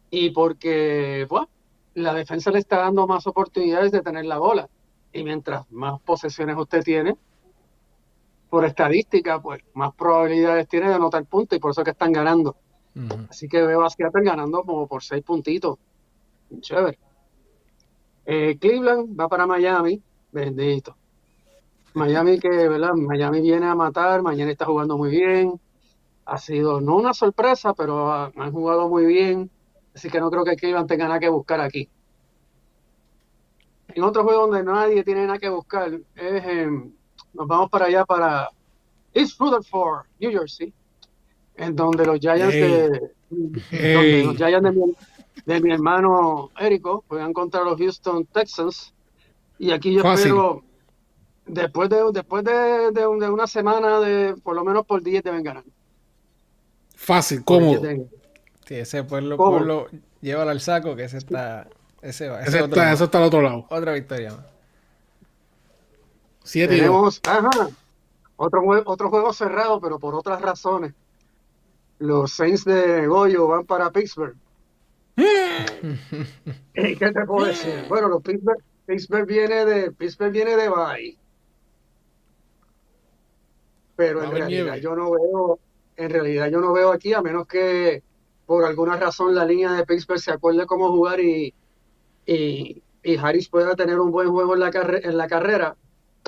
y 0.09 0.31
porque 0.31 1.25
bueno, 1.29 1.47
la 1.93 2.13
defensa 2.13 2.51
le 2.51 2.59
está 2.59 2.79
dando 2.79 3.07
más 3.07 3.25
oportunidades 3.25 3.93
de 3.93 4.01
tener 4.01 4.25
la 4.25 4.37
bola. 4.37 4.69
Y 5.13 5.23
mientras 5.23 5.71
más 5.71 6.01
posesiones 6.01 6.57
usted 6.57 6.83
tiene, 6.83 7.15
por 8.49 8.65
estadística, 8.65 9.41
pues 9.41 9.63
más 9.73 9.93
probabilidades 9.95 10.67
tiene 10.67 10.89
de 10.89 10.95
anotar 10.95 11.23
puntos 11.25 11.55
y 11.55 11.61
por 11.61 11.71
eso 11.71 11.81
es 11.81 11.85
que 11.85 11.91
están 11.91 12.11
ganando. 12.11 12.57
Así 13.29 13.47
que 13.47 13.61
veo 13.63 13.83
a 13.83 13.89
Seattle 13.89 14.23
ganando 14.23 14.61
como 14.63 14.87
por 14.87 15.01
seis 15.03 15.23
puntitos. 15.23 15.77
Chévere. 16.59 16.99
Eh, 18.25 18.57
Cleveland 18.59 19.19
va 19.19 19.27
para 19.27 19.45
Miami. 19.45 20.01
Bendito. 20.31 20.95
Miami 21.93 22.39
que, 22.39 22.49
¿verdad? 22.49 22.93
Miami 22.93 23.41
viene 23.41 23.67
a 23.67 23.75
matar, 23.75 24.21
mañana 24.21 24.51
está 24.51 24.65
jugando 24.65 24.97
muy 24.97 25.11
bien. 25.11 25.59
Ha 26.25 26.37
sido 26.37 26.81
no 26.81 26.95
una 26.95 27.13
sorpresa, 27.13 27.73
pero 27.73 28.11
han 28.11 28.51
jugado 28.51 28.89
muy 28.89 29.05
bien. 29.05 29.51
Así 29.93 30.09
que 30.09 30.19
no 30.19 30.31
creo 30.31 30.43
que 30.43 30.55
Cleveland 30.55 30.87
tenga 30.87 31.07
nada 31.07 31.19
que 31.19 31.29
buscar 31.29 31.61
aquí. 31.61 31.87
En 33.89 34.03
otro 34.03 34.23
juego 34.23 34.47
donde 34.47 34.63
nadie 34.63 35.03
tiene 35.03 35.27
nada 35.27 35.37
que 35.37 35.49
buscar 35.49 35.91
es 36.15 36.67
nos 37.33 37.47
vamos 37.47 37.69
para 37.69 37.85
allá 37.85 38.05
para 38.05 38.49
East 39.13 39.39
Rutherford, 39.39 40.05
New 40.19 40.31
Jersey, 40.31 40.73
en 41.55 41.75
donde 41.75 42.05
los 42.05 42.19
Giants 42.19 42.53
de, 42.53 43.11
los 44.23 44.37
Giants 44.37 44.63
de 44.63 44.95
de 45.45 45.61
mi, 45.61 45.71
hermano 45.71 46.51
Érico 46.59 47.03
juegan 47.07 47.33
contra 47.33 47.63
los 47.63 47.77
Houston 47.77 48.25
Texans. 48.25 48.93
Y 49.59 49.71
aquí 49.71 49.93
yo 49.93 50.01
espero 50.13 50.63
Después 51.45 51.89
de, 51.89 52.01
después 52.13 52.43
de, 52.45 52.91
de, 52.91 53.05
una 53.05 53.47
semana 53.47 53.99
de 53.99 54.35
por 54.43 54.55
lo 54.55 54.63
menos 54.63 54.85
por 54.85 55.03
10 55.03 55.23
deben 55.23 55.43
ganar. 55.43 55.63
Fácil, 56.95 57.43
cómodo. 57.43 57.81
Sí, 58.65 58.75
ese 58.75 59.03
pueblo, 59.03 59.35
pueblo 59.35 59.87
llévalo 60.21 60.51
al 60.51 60.61
saco, 60.61 60.95
que 60.95 61.03
ese 61.03 61.17
está. 61.17 61.67
Ese, 62.01 62.27
ese, 62.27 62.41
ese 62.47 62.59
está, 62.63 62.93
eso 62.93 63.03
está 63.05 63.17
al 63.17 63.25
otro 63.25 63.41
lado. 63.41 63.65
Otra 63.69 63.93
victoria 63.93 64.31
más. 64.31 64.45
Siete 66.43 66.75
Tenemos, 66.75 67.21
ajá, 67.25 67.69
otro, 68.35 68.61
otro 68.85 69.09
juego 69.09 69.33
cerrado, 69.33 69.79
pero 69.79 69.99
por 69.99 70.15
otras 70.15 70.41
razones. 70.41 70.93
Los 71.99 72.33
Saints 72.33 72.65
de 72.65 73.07
Goyo 73.07 73.47
van 73.47 73.65
para 73.65 73.91
Pittsburgh. 73.91 74.35
¿Qué 75.15 76.95
te 76.95 77.25
puedo 77.25 77.45
decir? 77.45 77.85
Bueno, 77.87 78.07
los 78.07 78.21
Pittsburgh, 78.21 78.63
Pittsburgh 78.85 79.27
viene 79.27 79.65
de 79.65 79.91
Pittsburgh 79.91 80.31
viene 80.31 80.55
de 80.55 80.69
Bay 80.69 81.19
pero 83.95 84.23
en 84.23 84.31
realidad 84.31 84.75
yo 84.77 84.95
no 84.95 85.11
veo, 85.11 85.59
en 85.95 86.09
realidad 86.09 86.49
yo 86.49 86.59
no 86.59 86.73
veo 86.73 86.91
aquí, 86.91 87.13
a 87.13 87.21
menos 87.21 87.47
que 87.47 88.03
por 88.45 88.65
alguna 88.65 88.97
razón 88.97 89.35
la 89.35 89.45
línea 89.45 89.73
de 89.73 89.85
Pittsburgh 89.85 90.19
se 90.19 90.31
acuerde 90.31 90.65
cómo 90.65 90.91
jugar 90.91 91.19
y, 91.19 91.53
y, 92.25 92.81
Harris 93.17 93.49
pueda 93.49 93.75
tener 93.75 93.99
un 93.99 94.11
buen 94.11 94.29
juego 94.29 94.53
en 94.53 94.59
la, 94.61 94.71
en 95.03 95.17
la 95.17 95.27
carrera, 95.27 95.75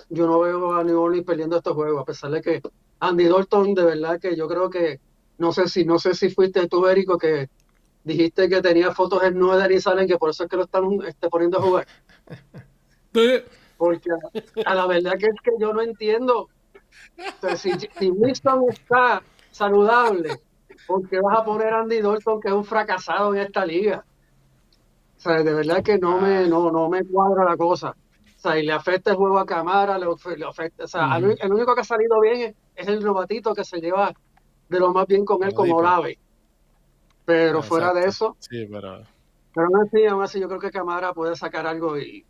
yo 0.09 0.27
no 0.27 0.39
veo 0.39 0.73
a 0.73 0.83
New 0.83 0.99
Orleans 0.99 1.25
perdiendo 1.25 1.57
estos 1.57 1.73
juegos, 1.73 2.01
a 2.01 2.05
pesar 2.05 2.31
de 2.31 2.41
que 2.41 2.61
Andy 2.99 3.25
Dalton, 3.25 3.73
de 3.73 3.83
verdad 3.83 4.19
que 4.19 4.35
yo 4.35 4.47
creo 4.47 4.69
que, 4.69 4.99
no 5.37 5.51
sé 5.51 5.67
si, 5.67 5.85
no 5.85 5.99
sé 5.99 6.13
si 6.13 6.29
fuiste 6.29 6.67
tú, 6.67 6.87
Érico, 6.87 7.17
que 7.17 7.49
dijiste 8.05 8.47
que 8.47 8.61
tenía 8.61 8.93
fotos 8.93 9.21
en 9.23 9.37
Nueva 9.37 9.69
y 9.71 9.81
salen 9.81 10.07
que 10.07 10.17
por 10.17 10.29
eso 10.29 10.43
es 10.43 10.49
que 10.49 10.55
lo 10.55 10.63
están 10.63 10.85
este, 11.05 11.29
poniendo 11.29 11.59
a 11.59 11.61
jugar. 11.61 11.87
Porque 13.77 14.09
a 14.65 14.75
la 14.75 14.87
verdad 14.87 15.13
que 15.19 15.25
es 15.25 15.41
que 15.43 15.51
yo 15.59 15.73
no 15.73 15.81
entiendo 15.81 16.47
entonces, 17.17 17.89
si, 17.97 18.09
Winston 18.09 18.65
está 18.69 19.21
saludable, 19.51 20.41
¿por 20.87 21.07
qué 21.07 21.19
vas 21.19 21.39
a 21.39 21.45
poner 21.45 21.73
a 21.73 21.81
Andy 21.81 22.01
Dalton, 22.01 22.41
que 22.41 22.49
es 22.49 22.53
un 22.53 22.65
fracasado 22.65 23.33
en 23.33 23.41
esta 23.41 23.65
liga? 23.65 24.05
O 25.17 25.19
sea, 25.19 25.43
de 25.43 25.53
verdad 25.53 25.83
que 25.83 25.97
no 25.97 26.19
me, 26.19 26.47
no, 26.47 26.71
no 26.71 26.89
me 26.89 27.03
cuadra 27.05 27.45
la 27.45 27.57
cosa. 27.57 27.95
O 28.35 28.39
sea, 28.39 28.59
y 28.59 28.65
le 28.65 28.73
afecta 28.73 29.11
el 29.11 29.17
juego 29.17 29.39
a 29.39 29.45
Camara, 29.45 29.97
le, 29.97 30.07
afecta, 30.45 30.83
o 30.83 30.87
sea, 30.87 31.17
el 31.17 31.53
único 31.53 31.73
que 31.73 31.81
ha 31.81 31.85
salido 31.85 32.19
bien 32.19 32.55
es, 32.75 32.87
el 32.87 33.03
novatito 33.03 33.55
que 33.55 33.63
se 33.63 33.79
lleva 33.79 34.13
de 34.69 34.79
lo 34.79 34.93
más 34.93 35.07
bien 35.07 35.25
con 35.25 35.43
él 35.43 35.53
como 35.53 35.77
Olave. 35.77 36.19
Pero 37.25 37.63
fuera 37.63 37.93
de 37.93 38.07
eso. 38.07 38.37
Sí, 38.39 38.67
pero. 38.71 39.03
Pero 39.53 39.67
aún 39.67 39.87
así, 39.87 40.05
aún 40.05 40.23
así, 40.23 40.39
yo 40.39 40.47
creo 40.47 40.59
que 40.59 40.71
Camara 40.71 41.13
puede 41.13 41.35
sacar 41.35 41.65
algo 41.65 41.97
y 41.97 42.25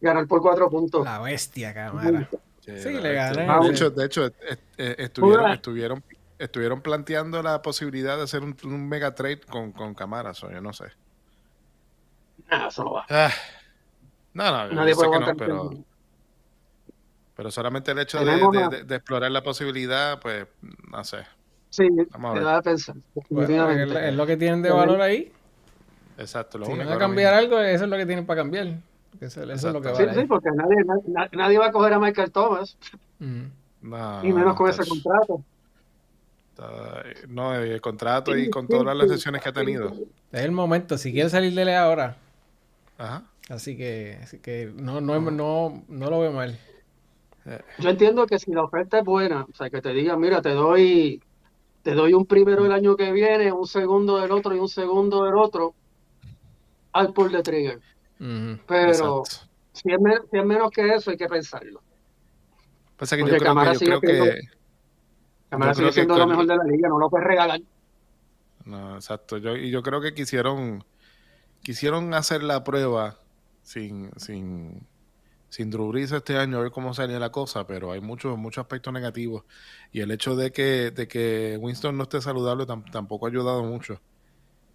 ganar 0.00 0.26
por 0.26 0.42
cuatro 0.42 0.68
puntos. 0.68 1.04
La 1.04 1.20
bestia, 1.20 1.72
Camara. 1.72 2.28
Sí, 2.60 2.90
le 2.90 3.14
gané. 3.14 3.46
De 3.46 3.70
hecho, 3.70 3.90
de 3.90 4.04
hecho 4.04 4.30
estuvieron, 4.76 5.50
estuvieron, 5.52 6.04
estuvieron 6.38 6.80
planteando 6.80 7.42
la 7.42 7.62
posibilidad 7.62 8.16
de 8.16 8.24
hacer 8.24 8.42
un, 8.42 8.88
mega 8.88 9.14
trade 9.14 9.40
con, 9.40 9.72
con 9.72 9.94
Camaras, 9.94 10.42
o 10.44 10.50
yo 10.50 10.60
no 10.60 10.72
sé. 10.72 10.86
No, 12.50 12.68
eso 12.68 12.84
no 12.84 12.92
va. 12.92 13.06
Ah, 13.08 13.30
no, 14.34 14.50
no, 14.50 14.74
Nadie 14.74 14.94
sé 14.94 15.10
que 15.10 15.18
no, 15.18 15.36
pero, 15.36 15.70
pero 17.36 17.50
solamente 17.50 17.92
el 17.92 17.98
hecho 17.98 18.24
de, 18.24 18.84
de, 18.84 18.96
explorar 18.96 19.30
la 19.30 19.42
posibilidad, 19.42 20.20
pues, 20.20 20.46
no 20.90 21.04
sé. 21.04 21.18
Sí, 21.70 21.88
Vamos 22.10 22.38
a 22.38 22.54
ver. 22.54 22.62
pensar. 22.62 22.96
es 23.14 24.14
lo 24.14 24.26
que 24.26 24.36
tienen 24.36 24.60
de 24.60 24.70
valor 24.70 25.00
ahí. 25.00 25.32
Exacto. 26.18 26.58
Lo 26.58 26.66
si 26.66 26.72
van 26.76 26.88
a 26.88 26.98
cambiar 26.98 27.32
algo, 27.32 27.58
eso 27.60 27.84
es 27.84 27.90
lo 27.90 27.96
que 27.96 28.06
tienen 28.06 28.26
para 28.26 28.42
cambiar. 28.42 28.66
Eso, 29.20 29.42
es 29.42 29.62
lo 29.64 29.80
que 29.80 29.90
va 29.90 29.96
sí, 29.96 30.04
sí, 30.14 30.24
porque 30.26 30.50
nadie, 30.54 30.76
nadie, 31.32 31.58
va 31.58 31.66
a 31.66 31.72
coger 31.72 31.94
a 31.94 31.98
Michael 31.98 32.30
Thomas. 32.30 32.76
Mm. 33.18 33.44
y 34.22 34.32
menos 34.32 34.56
con 34.56 34.68
ese 34.70 34.86
contrato. 34.86 35.42
No, 37.28 37.54
el 37.54 37.80
contrato 37.80 38.36
y 38.36 38.50
con 38.50 38.68
todas 38.68 38.94
las 38.96 39.08
lesiones 39.08 39.42
que 39.42 39.48
ha 39.48 39.52
tenido. 39.52 39.92
Es 40.32 40.42
el 40.42 40.52
momento, 40.52 40.98
si 40.98 41.12
quiere 41.12 41.30
salir 41.30 41.54
de 41.54 41.62
él 41.62 41.70
ahora. 41.70 42.16
Ajá. 42.98 43.22
Así 43.48 43.76
que, 43.76 44.18
así 44.22 44.38
que 44.38 44.70
no, 44.74 45.00
no, 45.00 45.20
no, 45.20 45.82
no 45.88 46.10
lo 46.10 46.20
veo 46.20 46.32
mal. 46.32 46.58
Yo 47.78 47.90
entiendo 47.90 48.26
que 48.26 48.38
si 48.38 48.52
la 48.52 48.62
oferta 48.62 48.98
es 48.98 49.04
buena, 49.04 49.46
o 49.50 49.54
sea, 49.54 49.70
que 49.70 49.80
te 49.80 49.92
digan, 49.92 50.20
mira, 50.20 50.40
te 50.40 50.50
doy, 50.50 51.20
te 51.82 51.94
doy 51.94 52.14
un 52.14 52.26
primero 52.26 52.64
el 52.64 52.72
año 52.72 52.96
que 52.96 53.12
viene, 53.12 53.52
un 53.52 53.66
segundo 53.66 54.18
del 54.18 54.32
otro 54.32 54.54
y 54.54 54.58
un 54.58 54.68
segundo 54.68 55.24
del 55.24 55.34
otro, 55.34 55.74
al 56.92 57.12
pull 57.12 57.32
de 57.32 57.42
trigger. 57.42 57.80
Pero 58.66 59.22
si 59.72 59.92
es, 59.92 59.98
menos 60.44 60.70
que 60.70 60.94
eso, 60.94 61.10
hay 61.10 61.16
que 61.16 61.26
pensarlo. 61.26 61.82
Pasa 62.96 63.16
que 63.16 63.22
yo 63.22 63.28
creo, 63.28 63.40
que, 64.00 64.40
Camara 65.48 65.74
sigue 65.74 65.92
siendo 65.92 66.18
lo 66.18 66.26
mejor 66.26 66.46
de 66.46 66.56
la 66.56 66.64
liga, 66.64 66.88
no 66.88 66.98
lo 66.98 67.08
puedes 67.08 67.26
regalar. 67.26 67.60
No, 68.66 68.94
exacto. 68.94 69.38
Yo, 69.38 69.56
y 69.56 69.70
yo 69.70 69.82
creo 69.82 70.02
que 70.02 70.12
quisieron, 70.12 70.84
quisieron 71.62 72.12
hacer 72.12 72.42
la 72.42 72.62
prueba 72.62 73.16
sin, 73.62 74.10
sin, 74.18 74.86
sin 75.50 75.68
Drew 75.68 75.94
este 75.96 76.38
año 76.38 76.58
a 76.58 76.62
ver 76.62 76.70
cómo 76.70 76.94
salía 76.94 77.18
la 77.18 77.30
cosa, 77.32 77.66
pero 77.66 77.90
hay 77.90 78.00
muchos 78.00 78.38
muchos 78.38 78.62
aspectos 78.62 78.92
negativos. 78.92 79.44
Y 79.92 80.00
el 80.00 80.10
hecho 80.12 80.36
de 80.36 80.52
que, 80.52 80.92
de 80.92 81.08
que 81.08 81.58
Winston 81.60 81.96
no 81.96 82.04
esté 82.04 82.22
saludable 82.22 82.66
tampoco 82.90 83.26
ha 83.26 83.28
ayudado 83.28 83.64
mucho. 83.64 84.00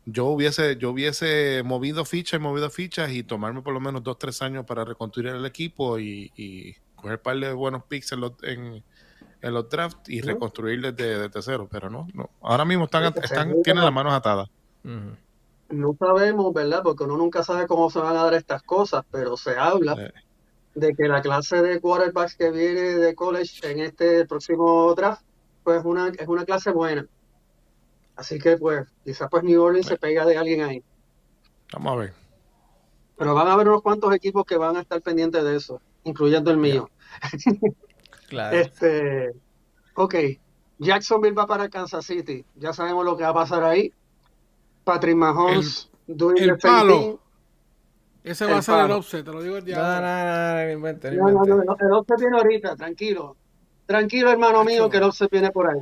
Yo 0.06 0.26
hubiese, 0.26 0.76
yo 0.78 0.92
hubiese 0.92 1.64
movido 1.64 2.06
fichas 2.06 2.40
y 2.40 2.44
movido 2.44 2.70
fichas 2.70 3.10
y 3.12 3.24
tomarme 3.24 3.62
por 3.62 3.74
lo 3.74 3.80
menos 3.80 4.04
dos, 4.04 4.20
tres 4.20 4.42
años 4.42 4.66
para 4.66 4.86
reconstruir 4.86 5.30
el 5.30 5.46
equipo 5.46 5.98
y, 5.98 6.32
y 6.36 6.76
coger 6.96 7.14
un 7.14 7.24
par 7.24 7.40
de 7.40 7.54
buenos 7.54 7.84
picks 7.86 8.12
en 8.12 8.20
los, 8.20 8.34
en, 8.44 8.84
los 9.42 9.70
drafts 9.70 10.10
y 10.10 10.22
reconstruir 10.22 10.94
desde, 10.94 11.42
cero. 11.42 11.68
Pero 11.72 11.90
no, 11.90 12.06
no. 12.14 12.30
Ahora 12.42 12.66
mismo 12.66 12.84
están, 12.84 13.06
están 13.06 13.64
tienen 13.64 13.84
las 13.84 13.94
manos 13.94 14.14
atadas. 14.14 14.50
No 15.70 15.96
sabemos, 15.98 16.54
¿verdad? 16.54 16.84
Porque 16.84 17.06
uno 17.06 17.18
nunca 17.18 17.44
sabe 17.44 17.66
cómo 17.66 17.90
se 17.90 18.00
van 18.00 18.16
a 18.18 18.24
dar 18.24 18.34
estas 18.36 18.62
cosas, 18.62 19.04
pero 19.10 19.38
se 19.38 19.58
habla 19.58 19.96
de 20.76 20.94
que 20.94 21.08
la 21.08 21.22
clase 21.22 21.62
de 21.62 21.80
quarterbacks 21.80 22.36
que 22.36 22.52
viene 22.52 22.82
de 22.82 23.16
college 23.16 23.72
en 23.72 23.80
este 23.80 24.26
próximo 24.26 24.94
draft, 24.94 25.24
pues 25.64 25.84
una, 25.86 26.10
es 26.10 26.28
una 26.28 26.46
clase 26.46 26.72
buena. 26.72 27.08
Así 28.16 28.38
que 28.38 28.58
pues, 28.58 28.88
quizás 29.04 29.30
pues 29.32 29.44
New 29.44 29.62
Orleans 29.62 29.88
se 29.88 29.98
pega 29.98 30.26
de 30.26 30.38
alguien 30.38 30.62
ahí. 30.62 30.84
Vamos 31.74 31.94
a 31.94 31.96
ver. 31.96 32.14
Pero 33.18 33.34
van 33.34 33.48
a 33.48 33.54
haber 33.54 33.70
unos 33.70 33.82
cuantos 33.82 34.14
equipos 34.14 34.46
que 34.46 34.58
van 34.58 34.76
a 34.76 34.82
estar 34.82 35.02
pendientes 35.02 35.44
de 35.44 35.56
eso, 35.56 35.82
incluyendo 36.04 36.52
el 36.52 36.58
mío. 36.58 36.90
claro. 38.28 38.58
Este, 38.58 39.32
ok, 39.96 40.16
Jacksonville 40.80 41.36
va 41.36 41.48
para 41.48 41.70
Kansas 41.70 42.06
City. 42.06 42.46
Ya 42.56 42.74
sabemos 42.74 43.06
lo 43.06 43.16
que 43.16 43.24
va 43.24 43.30
a 43.30 43.34
pasar 43.34 43.64
ahí. 43.64 43.94
Patrick 44.84 45.16
Mahomes, 45.16 45.90
el, 46.08 46.50
el 46.50 46.58
palo. 46.58 47.20
Ese 48.26 48.46
va 48.48 48.58
a 48.58 48.62
ser 48.64 48.86
el 48.86 48.92
offset, 48.92 49.24
te 49.24 49.32
lo 49.32 49.42
digo 49.44 49.58
el 49.58 49.66
día. 49.66 49.78
No, 49.78 51.30
no, 51.30 51.46
no, 51.46 51.46
no, 51.46 51.64
no, 51.64 51.78
el 51.80 51.92
offset 51.94 52.20
viene 52.20 52.38
ahorita, 52.38 52.76
tranquilo. 52.76 53.38
Tranquilo, 53.86 54.32
hermano 54.32 54.64
mío, 54.64 54.90
que 54.90 54.98
el 54.98 55.04
offset 55.04 55.30
viene 55.30 55.52
por 55.52 55.70
ahí. 55.70 55.80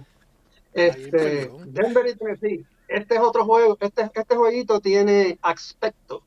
Este, 0.73 1.49
Denver 1.67 2.06
y 2.06 2.15
Tennessee. 2.15 2.65
Este 2.89 3.15
es 3.15 3.21
otro 3.21 3.45
juego, 3.45 3.77
este, 3.79 4.12
este 4.13 4.36
jueguito 4.36 4.82
tiene 4.82 5.39
aspecto 5.41 6.21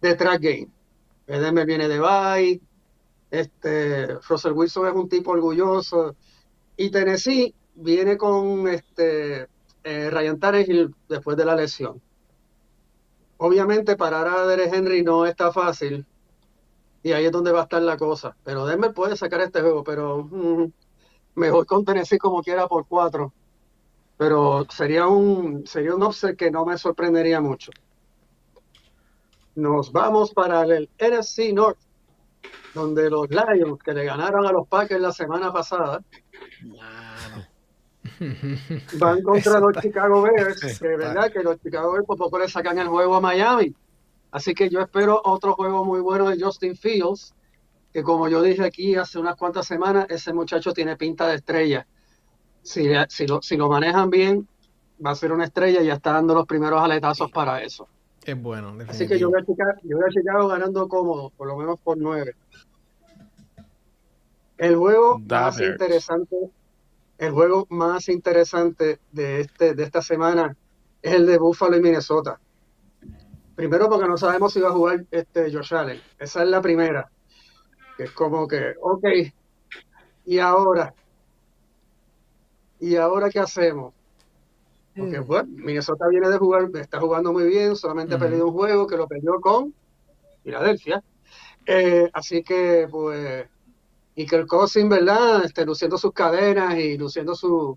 de 0.00 0.14
track 0.14 0.40
game. 0.40 0.68
Denver 1.26 1.66
viene 1.66 1.88
de 1.88 2.00
bye, 2.00 2.60
este, 3.30 4.14
Russell 4.26 4.52
Wilson 4.52 4.86
es 4.86 4.94
un 4.94 5.08
tipo 5.10 5.32
orgulloso, 5.32 6.16
y 6.76 6.90
Tennessee 6.90 7.54
viene 7.74 8.16
con 8.16 8.66
este 8.68 9.46
eh, 9.84 10.08
Ryan 10.10 10.40
Tannehill 10.40 10.94
después 11.06 11.36
de 11.36 11.44
la 11.44 11.54
lesión. 11.54 12.00
Obviamente 13.36 13.96
parar 13.96 14.28
a 14.28 14.46
Derek 14.46 14.72
Henry 14.72 15.02
no 15.02 15.26
está 15.26 15.52
fácil 15.52 16.06
y 17.04 17.12
ahí 17.12 17.26
es 17.26 17.32
donde 17.32 17.52
va 17.52 17.60
a 17.60 17.62
estar 17.64 17.82
la 17.82 17.98
cosa. 17.98 18.34
Pero 18.44 18.64
Denver 18.66 18.92
puede 18.92 19.16
sacar 19.16 19.42
este 19.42 19.60
juego, 19.60 19.84
pero 19.84 20.24
mm, 20.24 20.72
mejor 21.34 21.66
con 21.66 21.84
Tennessee 21.84 22.18
como 22.18 22.42
quiera 22.42 22.66
por 22.66 22.86
cuatro. 22.86 23.32
Pero 24.16 24.66
sería 24.70 25.06
un 25.06 25.66
sería 25.66 25.94
un 25.94 26.02
offset 26.02 26.36
que 26.36 26.50
no 26.50 26.64
me 26.64 26.78
sorprendería 26.78 27.40
mucho. 27.40 27.72
Nos 29.54 29.92
vamos 29.92 30.32
para 30.32 30.62
el 30.62 30.88
NFC 30.98 31.52
North, 31.52 31.78
donde 32.74 33.10
los 33.10 33.28
Lions 33.28 33.82
que 33.82 33.92
le 33.92 34.04
ganaron 34.04 34.46
a 34.46 34.52
los 34.52 34.66
Packers 34.66 35.00
la 35.00 35.12
semana 35.12 35.52
pasada. 35.52 36.02
Van 38.98 39.22
contra 39.22 39.60
los 39.60 39.72
Chicago 39.80 40.22
Bears, 40.22 40.78
que 40.78 40.88
verdad 40.88 41.32
que 41.32 41.42
los 41.42 41.60
Chicago 41.60 41.92
Bears 41.92 42.06
por 42.06 42.18
poco 42.18 42.38
le 42.38 42.48
sacan 42.48 42.78
el 42.78 42.88
juego 42.88 43.16
a 43.16 43.20
Miami. 43.20 43.74
Así 44.30 44.54
que 44.54 44.68
yo 44.68 44.80
espero 44.80 45.20
otro 45.24 45.54
juego 45.54 45.84
muy 45.84 46.00
bueno 46.00 46.28
de 46.28 46.42
Justin 46.42 46.76
Fields, 46.76 47.34
que 47.92 48.02
como 48.02 48.28
yo 48.28 48.42
dije 48.42 48.64
aquí 48.64 48.96
hace 48.96 49.18
unas 49.18 49.36
cuantas 49.36 49.66
semanas, 49.66 50.06
ese 50.08 50.32
muchacho 50.32 50.72
tiene 50.72 50.96
pinta 50.96 51.28
de 51.28 51.36
estrella. 51.36 51.86
Si, 52.62 52.88
si, 53.08 53.26
lo, 53.26 53.42
si 53.42 53.56
lo 53.56 53.68
manejan 53.68 54.10
bien, 54.10 54.48
va 55.04 55.10
a 55.10 55.14
ser 55.14 55.32
una 55.32 55.44
estrella 55.44 55.82
y 55.82 55.86
ya 55.86 55.94
está 55.94 56.12
dando 56.12 56.34
los 56.34 56.46
primeros 56.46 56.82
aletazos 56.82 57.30
para 57.30 57.62
eso. 57.62 57.88
Es 58.24 58.40
bueno. 58.40 58.76
Así 58.88 59.06
que 59.06 59.18
yo 59.18 59.30
voy, 59.30 59.40
a 59.40 59.44
Chicago, 59.44 59.72
yo 59.82 59.98
voy 59.98 60.06
a 60.06 60.10
Chicago 60.10 60.48
ganando 60.48 60.88
cómodo, 60.88 61.30
por 61.36 61.46
lo 61.46 61.56
menos 61.56 61.78
por 61.78 61.98
nueve. 61.98 62.34
El 64.56 64.76
juego 64.76 65.18
más 65.18 65.60
interesante 65.60 66.36
el 67.18 67.32
juego 67.32 67.66
más 67.70 68.08
interesante 68.08 68.98
de, 69.12 69.40
este, 69.40 69.74
de 69.74 69.82
esta 69.82 70.02
semana 70.02 70.56
es 71.02 71.14
el 71.14 71.26
de 71.26 71.38
Buffalo 71.38 71.76
y 71.76 71.82
Minnesota. 71.82 72.40
Primero 73.54 73.88
porque 73.88 74.08
no 74.08 74.16
sabemos 74.16 74.52
si 74.52 74.60
va 74.60 74.70
a 74.70 74.72
jugar 74.72 75.04
este 75.10 75.52
Josh 75.52 75.74
Allen. 75.74 76.00
Esa 76.18 76.42
es 76.42 76.48
la 76.48 76.60
primera. 76.60 77.10
Que 77.96 78.04
es 78.04 78.10
como 78.10 78.48
que, 78.48 78.74
ok, 78.80 79.04
¿y 80.24 80.38
ahora? 80.38 80.92
¿Y 82.80 82.96
ahora 82.96 83.30
qué 83.30 83.38
hacemos? 83.38 83.94
Porque 84.96 85.20
bueno, 85.20 85.48
mm. 85.48 85.64
Minnesota 85.64 86.08
viene 86.08 86.28
de 86.28 86.38
jugar, 86.38 86.68
está 86.74 87.00
jugando 87.00 87.32
muy 87.32 87.44
bien, 87.44 87.76
solamente 87.76 88.14
ha 88.14 88.18
perdido 88.18 88.46
un 88.46 88.52
juego 88.52 88.86
que 88.86 88.96
lo 88.96 89.06
perdió 89.06 89.40
con 89.40 89.74
Filadelfia. 90.42 91.02
Eh, 91.66 92.10
así 92.12 92.42
que 92.42 92.88
pues 92.90 93.46
y 94.16 94.26
que 94.26 94.36
el 94.36 94.46
Cousin, 94.46 94.88
¿verdad? 94.88 95.44
Este, 95.44 95.64
luciendo 95.64 95.98
sus 95.98 96.12
cadenas 96.12 96.76
y 96.76 96.96
luciendo 96.96 97.34
su 97.34 97.76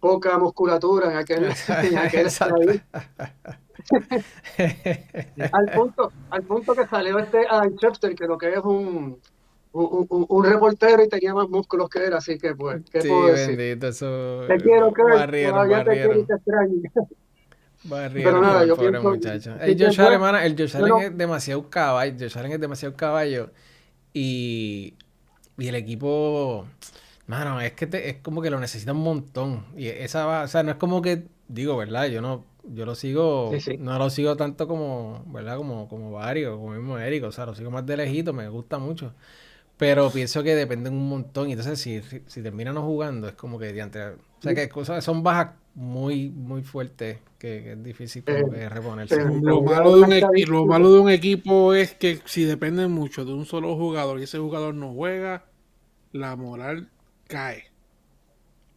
poca 0.00 0.38
musculatura 0.38 1.10
en 1.10 1.16
aquel, 1.16 1.44
en 1.84 1.98
aquel 1.98 2.28
al 5.52 5.66
punto 5.72 6.12
al 6.30 6.42
punto 6.42 6.74
que 6.74 6.86
salió 6.86 7.18
este 7.18 7.46
Adam 7.48 7.76
Chester 7.76 8.14
que 8.14 8.26
lo 8.26 8.36
que 8.36 8.52
es 8.52 8.58
un 8.58 9.18
un, 9.72 10.26
un, 10.28 10.44
reportero 10.44 11.04
y 11.04 11.08
tenía 11.08 11.34
más 11.34 11.48
músculos 11.48 11.88
que 11.88 12.06
él, 12.06 12.14
así 12.14 12.38
que 12.38 12.54
pues, 12.54 12.82
¿qué 12.90 13.02
sí, 13.02 13.08
puedo 13.08 13.28
decir? 13.28 13.56
Bendito, 13.56 13.88
eso... 13.88 14.40
Te 14.48 14.56
quiero, 14.56 14.92
que 14.92 15.02
barrieron, 15.02 15.68
te 15.68 15.92
quiero 15.92 16.18
y 16.18 16.24
te 16.24 16.34
extraño. 16.34 16.82
Barrieron, 17.84 18.32
Pero 18.32 18.42
nada, 18.42 18.64
yo 18.64 18.76
pobre 18.76 18.90
pienso, 18.90 19.10
muchacho. 19.10 19.54
El 19.60 19.78
Josh 19.78 20.00
Allen, 20.00 20.22
el 20.42 20.58
Josh 20.58 20.76
Allen 20.76 20.96
es 20.98 21.16
demasiado 21.16 21.70
caballo, 21.70 22.16
Josh 22.18 22.38
Allen 22.38 22.52
es 22.52 22.60
demasiado 22.60 22.96
caballo 22.96 23.50
y 24.12 24.94
y 25.58 25.68
el 25.68 25.74
equipo, 25.74 26.66
mano, 27.26 27.60
es 27.60 27.72
que 27.72 27.86
te, 27.86 28.08
es 28.10 28.16
como 28.22 28.40
que 28.40 28.50
lo 28.50 28.60
necesita 28.60 28.92
un 28.92 29.02
montón. 29.02 29.66
Y 29.76 29.88
esa 29.88 30.24
va, 30.24 30.42
o 30.44 30.48
sea, 30.48 30.62
no 30.62 30.70
es 30.70 30.76
como 30.76 31.02
que, 31.02 31.24
digo, 31.48 31.76
¿verdad? 31.76 32.06
Yo 32.06 32.22
no, 32.22 32.44
yo 32.64 32.86
lo 32.86 32.94
sigo, 32.94 33.50
no 33.78 33.98
lo 33.98 34.10
sigo 34.10 34.36
tanto 34.36 34.68
como, 34.68 35.24
¿verdad? 35.26 35.56
Como, 35.56 35.88
como 35.88 36.12
varios, 36.12 36.56
como 36.56 36.70
mismo 36.70 36.98
Eric, 36.98 37.24
o 37.24 37.32
sea, 37.32 37.46
lo 37.46 37.54
sigo 37.54 37.70
más 37.70 37.84
de 37.86 37.96
lejito, 37.96 38.32
me 38.32 38.48
gusta 38.48 38.78
mucho. 38.78 39.12
Pero 39.76 40.10
pienso 40.10 40.42
que 40.42 40.54
dependen 40.54 40.94
un 40.94 41.08
montón. 41.08 41.48
Y 41.48 41.52
entonces, 41.52 41.80
si, 41.80 42.00
si 42.26 42.42
terminan 42.42 42.74
no 42.74 42.82
jugando, 42.82 43.28
es 43.28 43.34
como 43.34 43.58
que 43.58 43.72
diante, 43.72 44.02
O 44.04 44.16
sea, 44.42 44.54
que 44.54 44.68
cosas 44.68 45.04
son 45.04 45.22
bajas 45.22 45.54
muy, 45.74 46.30
muy 46.30 46.62
fuertes 46.62 47.18
que, 47.38 47.72
es 47.72 47.82
difícil 47.82 48.24
como 48.24 48.50
que 48.50 48.68
reponerse. 48.68 49.16
Lo 49.40 49.62
malo, 49.62 49.96
de 49.96 50.02
un 50.02 50.50
lo 50.50 50.66
malo 50.66 50.92
de 50.92 51.00
un 51.00 51.10
equipo 51.10 51.74
es 51.74 51.94
que 51.94 52.20
si 52.24 52.44
dependen 52.44 52.90
mucho 52.90 53.24
de 53.24 53.32
un 53.32 53.46
solo 53.46 53.76
jugador 53.76 54.20
y 54.20 54.24
ese 54.24 54.38
jugador 54.38 54.74
no 54.74 54.92
juega, 54.92 55.46
la 56.12 56.36
moral 56.36 56.90
cae. 57.26 57.64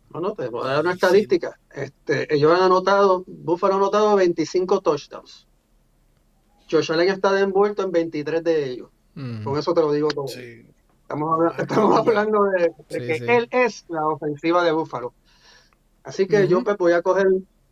Bueno, 0.10 0.34
te 0.34 0.50
voy 0.50 0.66
a 0.66 0.74
dar 0.74 0.82
una 0.82 0.94
estadística. 0.94 1.58
Este, 1.74 2.34
ellos 2.34 2.52
han 2.52 2.64
anotado, 2.64 3.24
Buffalo 3.28 3.76
ha 3.76 3.78
anotado 3.78 4.16
25 4.16 4.82
touchdowns. 4.82 5.48
Josh 6.70 6.92
Allen 6.92 7.10
está 7.10 7.38
envuelto 7.40 7.84
en 7.84 7.92
23 7.92 8.44
de 8.44 8.70
ellos. 8.70 8.90
Con 9.14 9.58
eso 9.58 9.74
te 9.74 9.82
lo 9.82 9.92
digo 9.92 10.08
todo. 10.10 10.26
Estamos, 10.26 12.08
hablando, 12.08 12.46
de, 12.46 12.74
que 12.88 13.16
él 13.28 13.48
es 13.52 13.86
la 13.90 14.08
ofensiva 14.08 14.64
de 14.64 14.72
Buffalo. 14.72 15.14
Así 16.04 16.28
que 16.28 16.48
yo 16.48 16.64
pues, 16.64 16.78
voy 16.78 16.94
a 16.94 17.02
coger, 17.02 17.28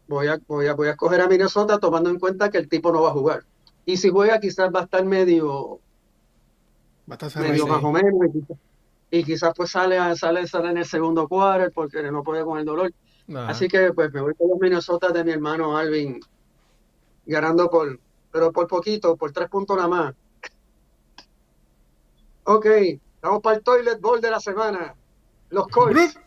voy 0.10 0.28
a, 0.28 0.40
voy 0.48 0.68
a, 0.68 0.74
voy 0.74 0.88
a 0.90 0.98
coger 0.98 1.22
a 1.22 1.28
Minnesota 1.28 1.80
tomando 1.80 2.10
en 2.10 2.20
cuenta 2.20 2.50
que 2.50 2.58
el 2.58 2.68
tipo 2.68 2.92
no 2.92 3.04
va 3.04 3.10
a 3.10 3.14
jugar. 3.14 3.46
Y 3.86 3.98
si 3.98 4.10
juega, 4.10 4.40
quizás 4.40 4.70
va 4.74 4.82
a 4.82 4.84
estar 4.84 5.06
medio, 5.06 5.80
va 7.10 7.18
a 7.20 7.26
estar 7.28 7.42
medio 7.42 7.66
más 7.68 7.84
o 7.84 7.92
menos 7.92 8.12
y 9.12 9.24
quizás 9.24 9.54
pues 9.56 9.72
sale, 9.72 9.98
sale, 10.16 10.46
sale 10.48 10.70
en 10.70 10.78
el 10.78 10.86
segundo 10.86 11.28
cuarto 11.28 11.72
porque 11.74 12.12
no 12.12 12.24
puede 12.24 12.44
con 12.44 12.60
el 12.60 12.66
dolor. 12.66 12.92
Así 13.48 13.68
que 13.68 13.94
pues 13.94 14.12
me 14.12 14.22
voy 14.22 14.34
con 14.36 14.50
los 14.50 14.60
Minnesota 14.60 15.10
de 15.10 15.24
mi 15.24 15.32
hermano 15.32 15.78
Alvin 15.78 16.20
ganando 17.26 17.70
por, 17.70 18.00
pero 18.32 18.52
por 18.52 18.68
poquito, 18.68 19.16
por 19.16 19.32
tres 19.32 19.50
puntos 19.50 19.78
nada 19.78 19.88
más. 19.88 20.16
Ok, 22.46 22.66
vamos 23.22 23.42
para 23.42 23.58
el 23.58 23.64
toilet 23.64 24.02
bowl 24.02 24.20
de 24.20 24.32
la 24.32 24.40
semana. 24.40 24.96
Los 25.50 25.68
Colts 25.68 26.20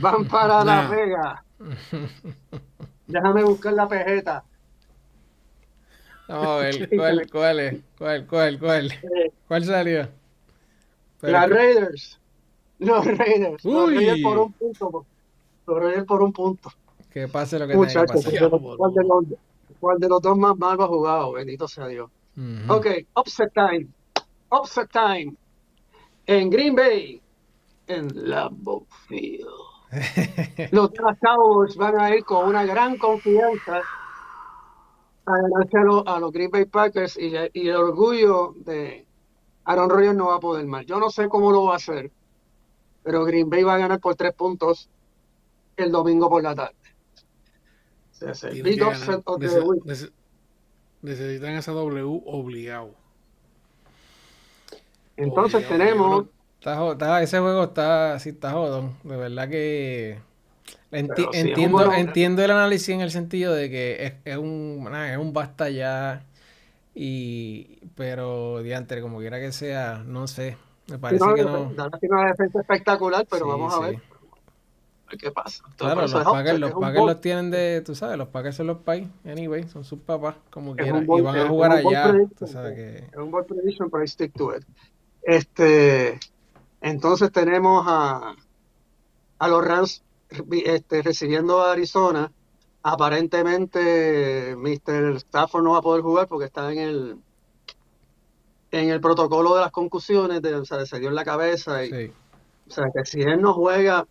van 0.00 0.26
para 0.26 0.64
La 0.64 0.88
Vega. 0.88 1.44
Déjame 3.06 3.44
buscar 3.44 3.72
la 3.72 3.88
pejeta. 3.88 4.44
Vamos 6.28 6.46
a 6.46 6.56
ver, 6.56 6.88
¿cuál, 6.96 7.28
cuál 7.32 7.60
es? 7.60 7.82
¿Cuál, 7.98 8.26
cuál, 8.26 8.58
cuál? 8.58 8.92
Eh, 8.92 9.32
¿Cuál 9.46 9.64
salió? 9.64 10.08
Las 11.20 11.50
Raiders. 11.50 12.20
Los 12.78 13.04
Raiders. 13.04 13.64
Los 13.64 13.90
Raiders 13.90 14.22
por 14.22 14.38
un 14.38 14.52
punto. 14.52 15.06
Los 15.66 15.78
Raiders 15.78 16.04
por 16.04 16.22
un 16.22 16.32
punto. 16.32 16.70
Que 17.10 17.28
pase 17.28 17.58
lo 17.58 17.66
que 17.66 17.74
tenga 17.74 18.00
que 18.00 18.04
pasar. 18.04 18.50
¿cuál, 18.76 18.94
de 18.94 19.04
los, 19.04 19.24
¿Cuál 19.78 19.98
de 19.98 20.08
los 20.08 20.20
dos 20.20 20.36
más 20.36 20.56
malos 20.56 20.84
ha 20.84 20.88
jugado? 20.88 21.32
Bendito 21.32 21.68
sea 21.68 21.86
Dios. 21.86 22.10
Ok, 22.68 22.86
upset 23.16 23.52
time. 23.54 23.86
Upset 24.50 24.90
time. 24.90 25.34
En 26.26 26.50
Green 26.50 26.74
Bay, 26.74 27.22
en 27.86 28.08
Lambeau 28.28 28.86
Field. 29.06 29.73
los 30.72 30.90
Cowboys 31.20 31.76
van 31.76 32.00
a 32.00 32.14
ir 32.14 32.24
con 32.24 32.48
una 32.48 32.64
gran 32.64 32.96
confianza 32.98 33.82
a 35.26 35.32
ganarse 35.36 35.78
a, 35.78 36.18
los, 36.20 36.32
Green 36.32 36.50
Bay 36.50 36.64
Packers 36.66 37.16
y, 37.18 37.34
el 37.34 37.76
orgullo 37.76 38.54
de 38.56 39.06
Aaron 39.64 39.88
Rodgers 39.88 40.14
no 40.14 40.26
va 40.26 40.36
a 40.36 40.40
poder 40.40 40.66
más. 40.66 40.84
Yo 40.86 40.98
no 40.98 41.10
sé 41.10 41.28
cómo 41.28 41.50
lo 41.50 41.64
va 41.64 41.74
a 41.74 41.76
hacer, 41.76 42.10
pero 43.02 43.24
Green 43.24 43.48
Bay 43.48 43.62
va 43.62 43.74
a 43.74 43.78
ganar 43.78 44.00
por 44.00 44.16
tres 44.16 44.34
puntos 44.34 44.88
el 45.76 45.90
domingo 45.90 46.28
por 46.28 46.42
la 46.42 46.54
tarde. 46.54 46.74
necesitan 51.02 51.54
esa 51.54 51.72
W 51.72 52.22
obligado. 52.26 52.94
Entonces 55.16 55.66
tenemos. 55.68 56.26
Ese 57.20 57.38
juego 57.38 57.64
está 57.64 58.14
así, 58.14 58.30
está 58.30 58.52
jodón. 58.52 58.96
De 59.02 59.16
verdad 59.16 59.48
que. 59.48 60.18
entiendo, 60.90 61.92
entiendo 61.92 62.44
el 62.44 62.50
análisis 62.50 62.90
en 62.90 63.00
el 63.00 63.10
sentido 63.10 63.52
de 63.54 63.70
que 63.70 64.18
es, 64.24 64.36
un, 64.36 64.88
es 64.94 65.18
un 65.18 65.32
basta 65.32 65.68
ya. 65.70 66.24
Y, 66.94 67.80
pero, 67.96 68.62
diantre, 68.62 69.00
como 69.00 69.18
quiera 69.18 69.40
que 69.40 69.52
sea, 69.52 70.02
no 70.06 70.26
sé. 70.26 70.56
Me 70.86 70.98
parece 70.98 71.24
que 71.34 71.42
no. 71.42 71.72
una 71.72 72.26
defensa 72.28 72.60
espectacular, 72.60 73.26
pero 73.28 73.48
vamos 73.48 73.74
a 73.74 73.80
ver 73.80 74.14
qué 75.18 75.30
pasa. 75.30 75.64
claro, 75.76 76.02
los 76.02 76.12
Packers, 76.12 76.58
los, 76.58 76.74
los 76.74 77.20
tienen 77.20 77.50
de, 77.50 77.82
tú 77.84 77.94
sabes, 77.94 78.18
los 78.18 78.28
Packers 78.28 78.56
son 78.56 78.66
los 78.66 78.78
pais, 78.78 79.06
anyway, 79.24 79.68
son 79.68 79.84
sus 79.84 80.00
papás, 80.00 80.36
como 80.50 80.74
quieran, 80.74 81.04
y 81.04 81.20
van 81.20 81.38
a 81.38 81.48
jugar 81.48 81.72
allá. 81.72 82.12
Tú 82.38 82.46
sabes 82.46 82.74
que... 82.74 82.96
Es 83.12 83.16
un 83.16 83.30
ball 83.30 83.44
prediction, 83.44 83.90
pero 83.90 84.04
I 84.04 84.08
stick 84.08 84.32
to 84.34 84.56
it. 84.56 84.64
Este, 85.22 86.18
entonces 86.84 87.32
tenemos 87.32 87.82
a, 87.88 88.36
a 89.38 89.48
los 89.48 89.64
Rams 89.64 90.02
este, 90.50 91.00
recibiendo 91.00 91.62
a 91.62 91.72
Arizona. 91.72 92.30
Aparentemente, 92.82 94.54
Mr. 94.54 95.16
Stafford 95.16 95.64
no 95.64 95.70
va 95.70 95.78
a 95.78 95.82
poder 95.82 96.02
jugar 96.02 96.28
porque 96.28 96.44
está 96.44 96.70
en 96.70 96.78
el 96.78 97.16
en 98.70 98.90
el 98.90 99.00
protocolo 99.00 99.54
de 99.54 99.62
las 99.62 99.70
concusiones, 99.70 100.42
de, 100.42 100.56
o 100.56 100.64
sea, 100.66 100.84
se 100.84 101.00
dio 101.00 101.08
en 101.08 101.14
la 101.14 101.24
cabeza. 101.24 101.82
Y, 101.86 102.12
O 102.68 102.70
sea, 102.70 102.84
que 102.94 103.06
si 103.06 103.22
él 103.22 103.40
no 103.40 103.54
juega, 103.54 104.06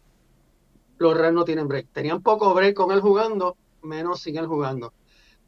los 0.98 1.16
Rams 1.16 1.36
no 1.36 1.46
tienen 1.46 1.68
break. 1.68 1.90
Tenían 1.94 2.24
poco 2.24 2.56
break 2.56 2.74
con 2.74 2.92
él 2.92 3.02
jugando, 3.02 3.56
menos 3.84 4.22
sin 4.22 4.36
él 4.38 4.48
jugando. 4.48 4.94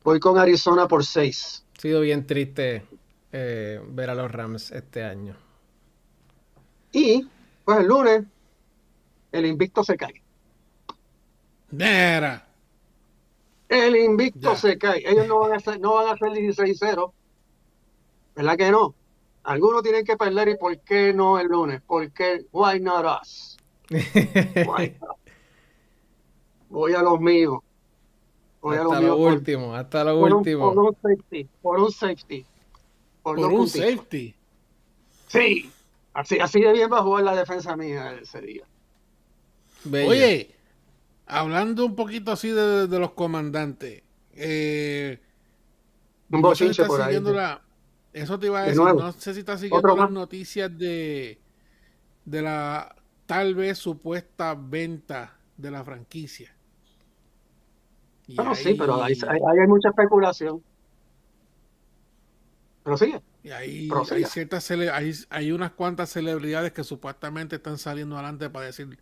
Voy 0.04 0.20
con 0.20 0.38
Arizona 0.38 0.88
por 0.88 1.04
seis. 1.04 1.66
Ha 1.76 1.82
sido 1.82 2.02
bien 2.02 2.28
triste 2.28 2.86
eh, 3.32 3.82
ver 3.88 4.12
a 4.12 4.16
los 4.16 4.32
Rams 4.32 4.70
este 4.70 5.04
año. 5.04 5.45
Y, 6.96 7.28
pues 7.66 7.80
el 7.80 7.88
lunes, 7.88 8.24
el 9.34 9.46
invicto 9.46 9.84
se 9.84 9.98
cae. 9.98 10.22
Nera. 11.72 12.48
El 13.68 13.98
invicto 13.98 14.56
se 14.56 14.78
cae. 14.78 15.04
Ellos 15.06 15.28
no 15.28 15.40
van 15.40 15.52
a 15.52 15.56
hacer, 15.58 15.78
no 15.82 15.96
van 15.96 16.08
a 16.08 16.12
hacer 16.14 16.30
16-0. 16.30 17.12
¿Verdad 18.38 18.58
que 18.58 18.72
no? 18.72 18.96
Algunos 19.44 19.84
tienen 19.84 20.06
que 20.06 20.16
perder 20.16 20.48
y 20.48 20.56
¿por 20.56 20.80
qué 20.80 21.12
no 21.14 21.38
el 21.38 21.48
lunes? 21.48 21.82
¿Por 21.82 22.10
qué? 22.14 22.46
Why 22.54 22.80
not 22.80 23.06
us? 23.22 23.58
Why 23.90 24.96
not? 25.02 25.18
voy 26.70 26.94
a 26.94 27.02
los 27.02 27.20
míos. 27.20 27.60
Voy 28.62 28.78
hasta 28.78 28.98
a 28.98 29.02
los 29.02 29.10
lo 29.10 29.18
último, 29.18 29.76
hasta 29.76 30.04
lo 30.06 30.18
último. 30.18 30.74
por 30.74 30.86
un 30.86 30.96
safety, 30.96 31.50
por 31.62 31.78
un 31.78 31.92
safety. 31.92 32.46
Por, 33.22 33.38
un 33.38 33.68
safety. 33.68 34.34
Sí, 35.28 35.70
así, 36.16 36.40
así 36.40 36.62
de 36.62 36.74
bien 36.74 36.92
va 36.92 37.00
a 37.00 37.04
jugar 37.04 37.24
la 37.24 37.36
defensa 37.36 37.78
mía 37.78 38.18
ese 38.20 38.42
día. 38.42 38.66
Oye, 39.86 40.56
hablando 41.28 41.86
un 41.86 41.96
poquito 41.96 42.32
así 42.32 42.50
de, 42.50 42.88
los 42.88 43.12
comandantes, 43.12 44.02
eh, 44.34 45.20
un 46.32 46.42
bochinche 46.42 46.86
por 46.86 47.02
ahí. 47.02 47.22
eso 48.14 48.40
te 48.40 48.48
iba 48.48 48.62
a 48.62 48.64
decir, 48.64 48.82
no 48.82 49.12
sé 49.12 49.34
si 49.34 49.42
estás 49.42 49.60
siguiendo 49.60 49.96
las 49.96 50.10
noticias 50.10 50.76
de, 50.76 51.40
de 52.26 52.42
la 52.42 52.96
tal 53.26 53.54
vez 53.54 53.78
supuesta 53.78 54.56
venta 54.58 55.38
de 55.58 55.72
la 55.72 55.84
franquicia. 55.84 56.56
Bueno, 58.28 58.56
sí, 58.56 58.74
pero 58.74 59.04
ahí, 59.04 59.14
hay 59.14 59.68
mucha 59.68 59.90
especulación. 59.90 60.64
Pero 62.84 62.98
sigue. 62.98 63.22
Y 63.46 63.52
ahí 63.52 63.90
hay 64.12 64.24
ciertas 64.24 64.72
hay, 64.72 65.14
hay 65.30 65.52
unas 65.52 65.72
cuantas 65.72 66.10
celebridades 66.10 66.74
que 66.74 66.84
supuestamente 66.84 67.58
están 67.58 67.78
saliendo 67.78 68.16
adelante 68.16 68.50
para 68.50 68.66
decir 68.66 68.98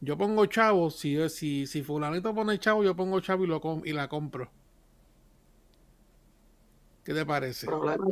yo 0.00 0.16
pongo 0.16 0.46
chavo, 0.46 0.88
si, 0.88 1.28
si, 1.28 1.66
si 1.66 1.82
fulanito 1.82 2.32
pone 2.32 2.60
chavo, 2.60 2.84
yo 2.84 2.94
pongo 2.94 3.18
chavo 3.18 3.42
y, 3.42 3.48
lo 3.48 3.60
y 3.84 3.92
la 3.92 4.08
compro. 4.08 4.48
¿Qué 7.02 7.12
te 7.12 7.26
parece? 7.26 7.66
Problema, 7.66 8.06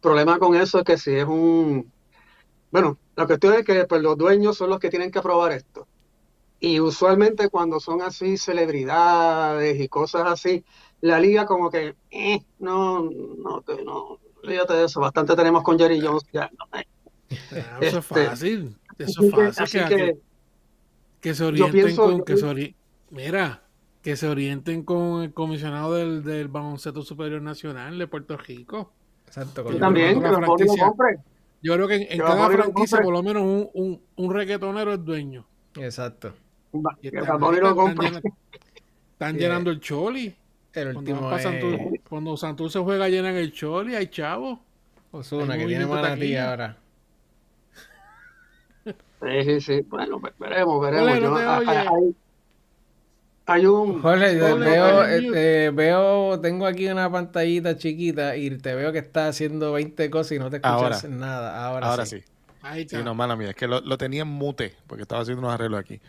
problema 0.00 0.38
con 0.38 0.56
eso 0.56 0.78
es 0.78 0.84
que 0.84 0.96
si 0.96 1.14
es 1.14 1.26
un... 1.26 1.92
Bueno, 2.70 2.96
la 3.14 3.26
cuestión 3.26 3.52
es 3.54 3.64
que 3.66 3.84
pues, 3.84 4.00
los 4.00 4.16
dueños 4.16 4.56
son 4.56 4.70
los 4.70 4.80
que 4.80 4.88
tienen 4.88 5.10
que 5.10 5.18
aprobar 5.18 5.52
esto. 5.52 5.86
Y 6.60 6.80
usualmente 6.80 7.50
cuando 7.50 7.78
son 7.78 8.00
así 8.00 8.38
celebridades 8.38 9.78
y 9.78 9.88
cosas 9.88 10.22
así, 10.26 10.64
la 11.02 11.20
liga 11.20 11.44
como 11.44 11.68
que, 11.68 11.94
eh, 12.10 12.42
no, 12.58 13.02
no, 13.02 13.62
no, 13.84 14.18
fíjate 14.46 14.74
de 14.74 14.84
eso, 14.84 15.00
bastante 15.00 15.36
tenemos 15.36 15.62
con 15.62 15.78
Jerry 15.78 16.00
Jones 16.00 16.22
ya. 16.32 16.50
No, 16.58 16.66
ah, 16.72 16.82
eso 17.80 17.98
es 17.98 18.04
este, 18.04 18.26
fácil, 18.26 18.76
eso 18.98 19.22
es 19.22 19.56
fácil. 19.56 19.84
Que, 19.88 20.18
que, 21.20 21.34
se 21.34 21.44
orienten 21.44 21.96
con, 21.96 22.24
que 22.24 22.36
se 22.36 22.74
mira, 23.10 23.62
que 24.02 24.16
se 24.16 24.28
orienten 24.28 24.82
con 24.82 25.22
el 25.22 25.32
comisionado 25.32 25.94
del, 25.94 26.22
del 26.22 26.48
baloncesto 26.48 27.02
superior 27.02 27.42
nacional 27.42 27.98
de 27.98 28.06
Puerto 28.06 28.36
Rico. 28.36 28.92
Exacto. 29.26 29.70
Yo 29.70 29.78
también, 29.78 30.20
que 30.20 30.28
lo. 30.28 30.56
Yo 31.62 31.72
creo 31.72 31.88
que 31.88 32.08
en, 32.10 32.18
cada 32.18 32.50
franquicia 32.50 33.00
por 33.00 33.14
lo 33.14 33.22
menos 33.22 33.42
un, 33.42 33.70
un, 33.72 34.02
un 34.16 34.34
reggaetonero 34.34 34.92
es 34.92 35.02
dueño. 35.02 35.46
Exacto. 35.76 36.34
Están, 37.02 37.34
llenando 39.38 39.70
el 39.70 39.80
choli. 39.80 40.36
El 40.74 40.96
último 40.96 41.30
cuando, 42.14 42.36
Santur, 42.36 42.70
se 42.70 42.78
juega 42.78 43.08
llenan 43.08 43.34
el 43.34 43.50
choli, 43.50 43.96
hay 43.96 44.06
chavo. 44.06 44.60
Osuna, 45.10 45.58
que 45.58 45.66
tiene 45.66 45.84
manatí 45.84 46.36
ahora. 46.36 46.76
Sí, 48.84 49.42
sí, 49.44 49.60
sí. 49.60 49.80
Bueno, 49.80 50.20
veremos, 50.38 50.80
veremos. 50.80 51.10
hay, 53.46 53.66
un. 53.66 54.00
Jorge, 54.00 54.32
veo, 54.36 55.02
este, 55.02 55.70
veo, 55.70 56.38
tengo 56.38 56.66
aquí 56.66 56.86
una 56.86 57.10
pantallita 57.10 57.76
chiquita 57.76 58.36
y 58.36 58.58
te 58.58 58.76
veo 58.76 58.92
que 58.92 58.98
está 58.98 59.26
haciendo 59.26 59.72
20 59.72 60.08
cosas 60.08 60.32
y 60.32 60.38
no 60.38 60.50
te 60.50 60.58
escuchas 60.58 61.08
nada. 61.08 61.66
Ahora, 61.66 61.88
ahora 61.88 62.06
sí. 62.06 62.22
Sí, 62.86 62.96
no, 63.02 63.16
mala 63.16 63.34
mía. 63.34 63.50
Es 63.50 63.56
que 63.56 63.66
lo, 63.66 63.98
tenía 63.98 64.22
en 64.22 64.28
mute 64.28 64.76
porque 64.86 65.02
estaba 65.02 65.22
haciendo 65.22 65.40
unos 65.40 65.52
arreglos 65.52 65.80
aquí. 65.80 66.00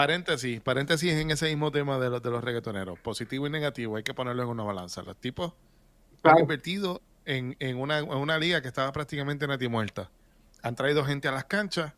Paréntesis, 0.00 0.62
paréntesis 0.62 1.12
en 1.12 1.30
ese 1.30 1.48
mismo 1.48 1.70
tema 1.70 1.98
de 1.98 2.08
los, 2.08 2.22
de 2.22 2.30
los 2.30 2.42
reggaetoneros. 2.42 2.98
Positivo 3.00 3.46
y 3.46 3.50
negativo, 3.50 3.96
hay 3.96 4.02
que 4.02 4.14
ponerlo 4.14 4.44
en 4.44 4.48
una 4.48 4.62
balanza. 4.62 5.02
Los 5.02 5.14
tipos 5.18 5.52
han 6.22 6.38
invertido 6.38 7.02
en, 7.26 7.54
una, 7.76 8.38
liga 8.38 8.62
que 8.62 8.68
estaba 8.68 8.90
prácticamente 8.92 9.46
nati 9.46 9.68
muerta. 9.68 10.10
Han 10.62 10.74
traído 10.74 11.04
gente 11.04 11.28
a 11.28 11.32
las 11.32 11.44
canchas. 11.44 11.92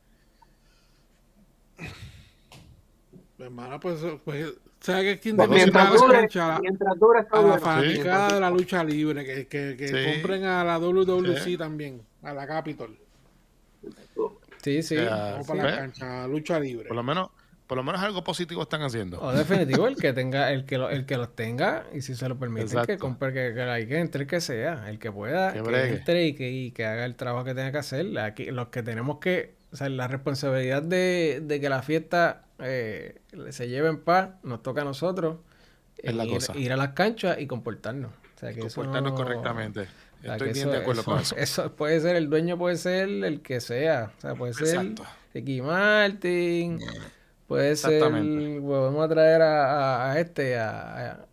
Hermano, 3.39 3.79
pues, 3.79 4.01
pues 4.25 4.53
¿sabes 4.81 5.21
quién 5.21 5.37
mientras 5.37 6.03
a 6.03 6.07
la 6.09 6.13
cancha? 6.23 6.59
Mientras 6.61 6.97
a 7.31 7.41
la 7.41 7.59
fanaticada 7.61 8.35
de 8.35 8.41
la 8.41 8.51
lucha 8.51 8.83
libre, 8.83 9.25
que, 9.25 9.47
que, 9.47 9.77
que 9.77 10.13
compren 10.13 10.45
a 10.45 10.65
la 10.65 10.81
WWC 10.81 11.57
también, 11.57 12.03
a 12.25 12.33
la 12.33 12.49
Capitol. 12.49 12.99
Sí, 14.61 14.83
sí. 14.83 14.97
Vamos 14.97 15.47
para 15.47 15.71
la 15.71 15.77
cancha, 15.77 16.27
lucha 16.27 16.59
libre. 16.59 16.89
Por 16.89 16.97
lo 16.97 17.05
menos, 17.05 17.31
por 17.73 17.79
lo 17.79 17.85
menos 17.85 18.03
algo 18.03 18.23
positivo 18.23 18.61
están 18.61 18.83
haciendo. 18.83 19.19
O 19.23 19.33
definitivo, 19.33 19.89
el 19.89 19.97
que 19.97 20.13
tenga, 20.13 20.53
el 20.53 20.67
que, 20.67 20.75
el 20.75 21.07
que 21.07 21.17
los 21.17 21.35
tenga, 21.35 21.87
y 21.95 22.03
si 22.03 22.15
se 22.15 22.29
lo 22.29 22.39
permite, 22.39 22.77
que 22.87 22.99
compre, 22.99 23.33
que, 23.33 23.55
que, 23.55 23.89
que 23.89 23.99
entre, 23.99 24.27
que 24.27 24.43
sea, 24.43 24.91
el 24.91 24.99
que 24.99 25.11
pueda, 25.11 25.55
que, 25.55 25.89
entre 25.89 26.27
y 26.27 26.35
que, 26.35 26.51
y 26.51 26.73
que 26.73 26.85
haga 26.85 27.07
el 27.07 27.15
trabajo 27.17 27.47
que 27.47 27.55
tenga 27.55 27.73
que 27.73 27.79
hacer. 27.79 28.19
Aquí, 28.19 28.51
los 28.51 28.69
que 28.69 28.83
tenemos 28.83 29.21
que, 29.21 29.55
o 29.73 29.77
sea, 29.77 29.89
la 29.89 30.07
responsabilidad 30.07 30.83
de, 30.83 31.41
de 31.43 31.61
que 31.63 31.71
la 31.71 31.81
fiesta 31.81 32.45
eh, 32.59 33.23
se 33.49 33.69
lleve 33.71 33.89
en 33.89 34.01
paz, 34.01 34.33
nos 34.43 34.63
toca 34.63 34.83
a 34.83 34.85
nosotros. 34.85 35.39
Es 35.97 36.15
la 36.15 36.27
ir, 36.27 36.31
cosa. 36.31 36.55
ir 36.55 36.75
a 36.75 36.77
las 36.77 36.91
canchas 36.91 37.39
y 37.41 37.47
comportarnos. 37.47 38.11
O 38.11 38.39
sea, 38.39 38.53
que 38.53 38.61
comportarnos 38.61 39.13
correctamente. 39.15 39.89
Estoy 40.23 40.53
bien 40.53 40.73
de 40.73 40.77
acuerdo 40.77 41.05
con 41.05 41.21
eso. 41.21 41.35
Eso 41.39 41.73
puede 41.75 41.99
ser, 42.01 42.17
el 42.17 42.29
dueño 42.29 42.59
puede 42.59 42.77
ser 42.77 43.09
el 43.09 43.41
que 43.41 43.63
sea. 43.63 44.13
O 44.19 44.21
sea, 44.21 44.35
puede 44.35 44.53
ser 44.53 44.93
Ricky 45.33 45.63
Martin. 45.63 46.79
Puede 47.47 47.77
ser. 47.77 48.01
Podemos 48.01 49.09
traer 49.09 49.43
a, 49.43 50.13
a, 50.13 50.21
este, 50.21 50.59
a, 50.59 51.27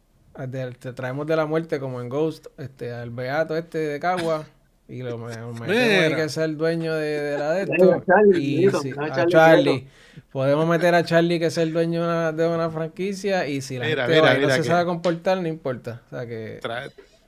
te 0.47 0.93
traemos 0.93 1.27
de 1.27 1.35
la 1.35 1.45
muerte 1.45 1.79
como 1.79 2.01
en 2.01 2.09
Ghost, 2.09 2.47
este, 2.57 2.91
al 2.91 3.09
Beato 3.09 3.55
este 3.57 3.77
de 3.77 3.99
Cagua. 3.99 4.45
Y 4.87 5.03
lo 5.03 5.19
metemos 5.19 5.61
que 5.61 6.29
ser 6.29 6.45
el 6.45 6.57
dueño 6.57 6.95
de, 6.95 7.37
la 7.37 7.51
de 7.51 7.63
esto. 7.63 8.03
y 8.35 8.67
a 8.97 9.27
Charlie. 9.27 9.87
Podemos 10.31 10.67
meter 10.67 10.95
a 10.95 11.03
Charlie 11.03 11.39
que 11.39 11.45
es 11.45 11.57
el 11.59 11.71
dueño 11.73 12.33
de 12.33 12.47
una, 12.47 12.71
franquicia 12.71 13.47
y 13.47 13.61
si 13.61 13.77
la 13.77 13.85
gente 13.85 14.39
no 14.41 14.49
se 14.49 14.63
sabe 14.63 14.85
comportar, 14.85 15.39
no 15.39 15.47
importa. 15.47 16.01
O 16.07 16.09
sea 16.09 16.25
que... 16.25 16.59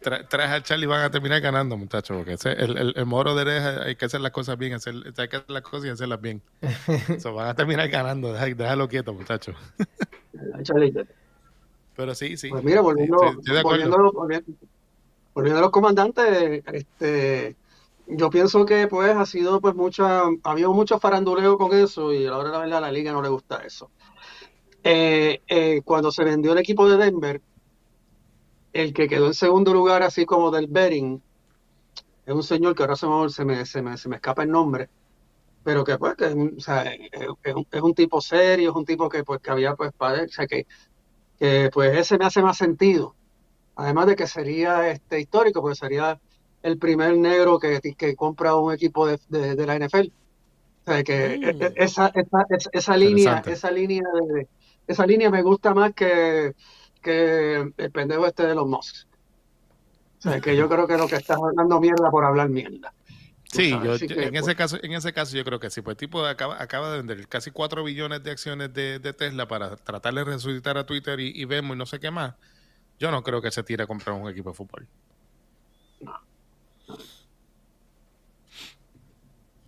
traes 0.01 0.51
a 0.51 0.63
Charlie 0.63 0.85
y 0.85 0.87
van 0.87 1.01
a 1.01 1.11
terminar 1.11 1.41
ganando, 1.41 1.77
muchachos, 1.77 2.17
porque 2.17 2.35
el, 2.49 2.77
el, 2.77 2.93
el, 2.95 3.05
moro 3.05 3.35
de 3.35 3.51
hay 3.51 3.95
que 3.95 4.05
hacer 4.05 4.21
las 4.21 4.31
cosas 4.31 4.57
bien, 4.57 4.73
hacer, 4.73 4.95
hay 4.95 5.27
que 5.27 5.37
hacer 5.37 5.49
las 5.49 5.61
cosas 5.61 5.85
y 5.85 5.89
hacerlas 5.89 6.19
bien. 6.21 6.41
van 7.35 7.47
a 7.47 7.55
terminar 7.55 7.87
ganando, 7.89 8.33
déjalo 8.33 8.87
quieto, 8.87 9.13
muchachos. 9.13 9.55
Pero 11.95 12.15
sí, 12.15 12.37
sí. 12.37 12.49
Pues 12.49 12.63
mira, 12.63 12.81
volviendo, 12.81 13.17
volviendo, 13.63 14.11
volviendo, 15.33 15.59
a 15.59 15.61
los 15.61 15.71
comandantes, 15.71 16.63
este, 16.73 17.55
yo 18.07 18.29
pienso 18.29 18.65
que 18.65 18.87
pues 18.87 19.15
ha 19.15 19.25
sido 19.25 19.61
pues 19.61 19.75
mucha, 19.75 20.23
ha 20.23 20.51
habido 20.51 20.73
mucho 20.73 20.99
faranduleo 20.99 21.57
con 21.57 21.73
eso 21.73 22.13
y 22.13 22.25
a 22.25 22.31
la 22.31 22.37
hora 22.37 22.49
de 22.49 22.53
la 22.53 22.59
verdad 22.59 22.77
a 22.79 22.81
la 22.81 22.91
liga 22.91 23.11
no 23.11 23.21
le 23.21 23.29
gusta 23.29 23.61
eso. 23.65 23.91
Eh, 24.83 25.41
eh, 25.47 25.81
cuando 25.85 26.11
se 26.11 26.23
vendió 26.23 26.53
el 26.53 26.57
equipo 26.57 26.89
de 26.89 26.97
Denver, 26.97 27.41
el 28.73 28.93
que 28.93 29.07
quedó 29.07 29.27
en 29.27 29.33
segundo 29.33 29.73
lugar 29.73 30.03
así 30.03 30.25
como 30.25 30.51
del 30.51 30.67
betting, 30.67 31.21
es 32.25 32.33
un 32.33 32.43
señor 32.43 32.75
que 32.75 32.83
ahora 32.83 32.95
se 32.95 33.07
me, 33.07 33.29
se 33.29 33.45
me, 33.45 33.65
se 33.65 33.81
me, 33.81 33.97
se 33.97 34.09
me 34.09 34.15
escapa 34.17 34.43
el 34.43 34.51
nombre, 34.51 34.89
pero 35.63 35.83
que 35.83 35.97
pues 35.97 36.15
que 36.15 36.25
es, 36.27 36.33
un, 36.33 36.55
o 36.57 36.61
sea, 36.61 36.83
es, 36.83 37.27
un, 37.55 37.67
es, 37.71 37.81
un, 37.81 37.93
tipo 37.93 38.21
serio, 38.21 38.69
es 38.71 38.75
un 38.75 38.85
tipo 38.85 39.09
que 39.09 39.23
pues 39.23 39.41
que 39.41 39.51
había 39.51 39.75
pues 39.75 39.91
para, 39.93 40.23
o 40.23 40.27
sea, 40.27 40.47
que 40.47 40.65
que 41.41 41.71
pues 41.73 41.97
ese 41.97 42.19
me 42.19 42.25
hace 42.25 42.43
más 42.43 42.55
sentido. 42.55 43.15
Además 43.75 44.05
de 44.05 44.15
que 44.15 44.27
sería 44.27 44.89
este 44.91 45.19
histórico, 45.19 45.59
porque 45.59 45.75
sería 45.75 46.19
el 46.61 46.77
primer 46.77 47.17
negro 47.17 47.57
que, 47.57 47.81
que 47.97 48.15
compra 48.15 48.55
un 48.55 48.71
equipo 48.71 49.07
de, 49.07 49.17
de, 49.27 49.65
la 49.65 49.75
NFL. 49.75 50.09
O 50.09 50.85
sea, 50.85 51.03
que 51.03 51.39
mm. 51.39 51.43
e, 51.43 51.65
e, 51.65 51.73
esa, 51.77 52.11
esa, 52.13 52.45
esa, 52.71 52.95
línea, 52.95 53.41
esa 53.47 53.71
línea 53.71 54.03
de, 54.13 54.47
esa 54.85 55.07
línea 55.07 55.31
me 55.31 55.41
gusta 55.41 55.73
más 55.73 55.95
que, 55.95 56.53
que 57.01 57.73
el 57.75 57.91
pendejo 57.91 58.25
este 58.25 58.45
de 58.45 58.55
los 58.55 58.67
Mosques. 58.67 59.07
O 60.19 60.21
sea, 60.21 60.39
que 60.39 60.55
yo 60.55 60.69
creo 60.69 60.87
que 60.87 60.97
lo 60.97 61.07
que 61.07 61.15
está 61.15 61.35
dando 61.55 61.79
mierda 61.79 62.11
por 62.11 62.23
hablar 62.23 62.47
mierda. 62.49 62.93
Sí, 63.51 63.71
yo, 63.71 63.95
en, 63.95 64.35
ese 64.35 64.43
pues 64.43 64.55
caso, 64.55 64.77
en 64.81 64.93
ese 64.93 65.11
caso 65.11 65.35
yo 65.35 65.43
creo 65.43 65.59
que 65.59 65.69
sí. 65.69 65.81
Pues 65.81 65.95
el 65.95 65.97
tipo 65.97 66.23
acaba, 66.25 66.61
acaba 66.61 66.91
de 66.91 66.97
vender 66.97 67.27
casi 67.27 67.51
4 67.51 67.83
billones 67.83 68.23
de 68.23 68.31
acciones 68.31 68.73
de, 68.73 68.99
Tesla 69.13 69.47
para 69.47 69.75
tratar 69.75 70.13
de 70.13 70.23
resucitar 70.23 70.77
a 70.77 70.85
Twitter 70.85 71.19
y, 71.19 71.33
y 71.35 71.45
Vemos 71.45 71.75
y 71.75 71.79
no 71.79 71.85
sé 71.85 71.99
qué 71.99 72.11
más. 72.11 72.35
Yo 72.97 73.11
no 73.11 73.23
creo 73.23 73.41
que 73.41 73.51
se 73.51 73.63
tire 73.63 73.83
a 73.83 73.87
comprar 73.87 74.15
un 74.15 74.29
equipo 74.29 74.51
de 74.51 74.55
fútbol. 74.55 74.87
No. 75.99 76.13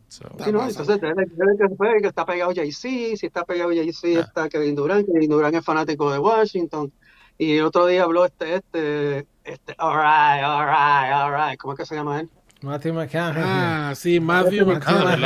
sí, 0.07 0.51
no, 0.51 0.67
entonces 0.67 0.99
que, 0.99 2.01
que 2.01 2.07
está 2.07 2.25
pegado 2.25 2.53
Jay-Z, 2.55 3.17
si 3.17 3.25
está 3.25 3.43
pegado 3.43 3.71
Jay-Z 3.71 4.19
ah. 4.19 4.21
está 4.21 4.49
Kevin 4.49 4.75
Durant, 4.75 5.05
Kevin 5.07 5.29
Durant 5.29 5.55
es 5.55 5.65
fanático 5.65 6.11
de 6.11 6.19
Washington. 6.19 6.93
Y 7.37 7.57
el 7.57 7.65
otro 7.65 7.85
día 7.87 8.03
habló 8.03 8.25
este, 8.25 8.55
este, 8.55 9.27
este, 9.43 9.75
alright, 9.77 10.43
alright, 10.43 11.13
alright, 11.13 11.59
¿cómo 11.59 11.73
es 11.73 11.79
que 11.79 11.85
se 11.85 11.95
llama 11.95 12.21
él? 12.21 12.29
Matthew 12.61 12.93
McConaughey. 12.93 13.43
Ah, 13.45 13.93
sí, 13.95 14.19
Matthew 14.19 14.65
McConaughey. 14.65 15.19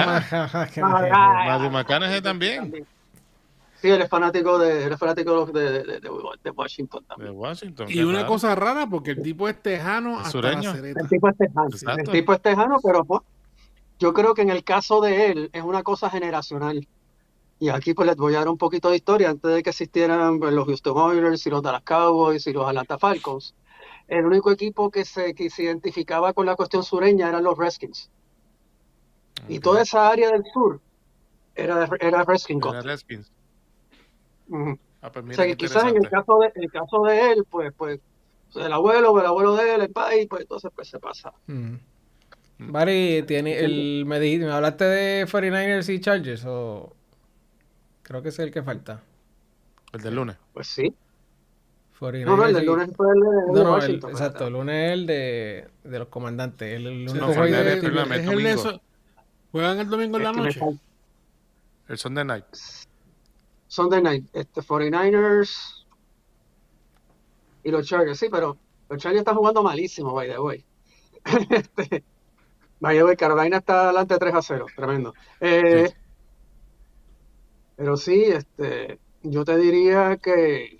Matthew 0.82 1.72
McConaughey 1.72 2.22
también. 2.22 2.88
Sí, 3.82 3.90
él 3.90 4.02
es 4.02 4.10
fanático 4.10 4.58
de, 4.58 4.86
él 4.86 4.92
es 4.92 4.98
fanático 4.98 5.46
de, 5.46 5.84
de, 5.84 6.00
de, 6.00 6.50
Washington 6.50 7.06
también. 7.06 7.32
De 7.32 7.38
Washington. 7.38 7.88
Y 7.90 8.02
una 8.02 8.26
cosa 8.26 8.56
rara, 8.56 8.88
porque 8.88 9.12
el 9.12 9.22
tipo 9.22 9.48
es 9.48 9.62
tejano 9.62 10.18
hasta 10.18 10.32
sureño. 10.32 10.74
El 10.74 11.08
tipo 11.08 11.30
es 11.30 11.38
tejano, 11.38 11.70
el 11.98 12.10
tipo 12.10 12.34
es 12.34 12.42
tejano, 12.42 12.80
pero 12.84 13.06
pues, 13.06 13.22
yo 14.00 14.14
creo 14.14 14.34
que 14.34 14.42
en 14.42 14.50
el 14.50 14.64
caso 14.64 15.00
de 15.02 15.32
él 15.32 15.50
es 15.54 15.64
una 15.64 15.84
cosa 15.84 16.10
generacional. 16.10 16.88
Y 17.60 17.70
aquí 17.70 17.94
pues 17.94 18.08
les 18.08 18.16
voy 18.16 18.36
a 18.36 18.40
dar 18.40 18.50
un 18.50 18.58
poquito 18.58 18.90
de 18.90 18.98
historia 18.98 19.30
antes 19.30 19.52
de 19.52 19.64
que 19.64 19.72
existieran 19.72 20.40
pues, 20.40 20.54
los 20.54 20.66
Houston 20.66 20.98
Oilers 20.98 21.46
y 21.48 21.50
los 21.50 21.64
Dallas 21.64 21.84
Cowboys 21.84 22.46
y 22.48 22.54
los 22.54 22.68
Atlanta 22.68 22.98
Falcons 22.98 23.56
el 24.08 24.26
único 24.26 24.52
equipo 24.52 24.90
que 24.90 25.06
se, 25.06 25.34
que 25.34 25.50
se 25.50 25.64
identificaba 25.64 26.34
con 26.34 26.46
la 26.46 26.56
cuestión 26.56 26.84
sureña 26.84 27.28
eran 27.28 27.44
los 27.44 27.58
Redskins. 27.58 28.10
Y 29.48 29.60
toda 29.60 29.84
esa 29.84 30.10
área 30.10 30.32
del 30.32 30.44
sur 30.52 30.80
era, 31.56 31.88
era 32.00 32.24
Redskins. 32.24 32.66
Era 32.66 32.82
Redskins. 32.82 33.32
Ah, 35.02 35.12
pues 35.12 35.26
o 35.26 35.34
sea, 35.34 35.46
que 35.46 35.58
quizás 35.58 35.84
en 35.84 35.98
el 35.98 36.10
caso 36.10 36.40
de, 36.40 36.52
el 36.56 36.72
caso 36.72 37.04
de 37.04 37.32
él, 37.32 37.46
pues, 37.50 37.72
pues, 37.78 38.00
el 38.56 38.74
abuelo, 38.74 39.20
el 39.20 39.26
abuelo 39.26 39.56
de 39.56 39.76
él, 39.76 39.82
el 39.82 39.92
país, 39.92 40.26
pues 40.28 40.42
entonces 40.42 40.72
pues 40.74 40.88
se 40.88 41.00
pasa. 41.00 41.34
Mm. 41.48 41.76
Barry, 42.60 43.24
tiene 43.28 43.60
el, 43.60 44.06
me, 44.08 44.20
dijiste, 44.20 44.48
me 44.48 44.54
hablaste 44.54 44.86
de 44.86 45.28
49ers 45.28 45.94
y 45.94 46.00
Chargers, 46.00 46.44
o 46.46 46.96
creo 48.08 48.24
que 48.24 48.30
es 48.30 48.40
el 48.40 48.52
que 48.52 48.64
falta. 48.64 49.02
El 49.92 50.02
del 50.02 50.16
lunes. 50.16 50.38
Pues 50.54 50.68
sí. 50.68 50.96
No, 52.00 52.38
no, 52.38 52.46
el 52.46 52.66
lunes 52.66 52.90
fue 52.96 53.08
el 53.08 53.56
de, 53.56 53.64
no, 53.64 53.72
Washington. 53.74 54.12
exacto, 54.12 54.48
el 54.48 54.54
lunes 54.54 54.76
es 54.76 54.94
el 54.94 55.08
de, 55.08 55.68
de 55.84 56.00
los 56.00 56.08
comandantes. 56.10 56.76
El, 56.76 56.84
lunes 56.84 57.14
no, 57.16 57.34
fue 57.34 57.48
el 57.48 57.52
de, 57.52 57.74
el 57.74 58.82
¿Juegan 59.52 59.80
el 59.80 59.90
domingo 59.90 60.18
en 60.18 60.24
la 60.24 60.32
noche? 60.32 60.60
El 61.88 61.98
Sunday 61.98 62.24
Night. 62.24 62.46
Sunday 63.68 64.02
Night. 64.02 64.26
Este, 64.32 64.62
49ers 64.62 65.86
y 67.64 67.72
los 67.72 67.88
Chargers. 67.88 68.20
Sí, 68.20 68.28
pero 68.30 68.58
los 68.90 69.02
Chargers 69.02 69.22
están 69.22 69.36
jugando 69.36 69.64
malísimo, 69.64 70.14
by 70.14 70.30
the 70.30 70.40
way. 70.40 70.64
este, 71.50 72.04
by 72.80 72.96
the 72.96 73.04
way, 73.04 73.16
Carolina 73.16 73.58
está 73.58 73.86
adelante 73.86 74.18
3 74.20 74.36
a 74.36 74.42
0. 74.44 74.66
Tremendo. 74.76 75.16
Eh, 75.42 75.92
Pero 77.78 77.96
sí, 77.96 78.24
este, 78.24 79.00
yo 79.24 79.46
te 79.46 79.56
diría 79.58 80.18
que 80.18 80.78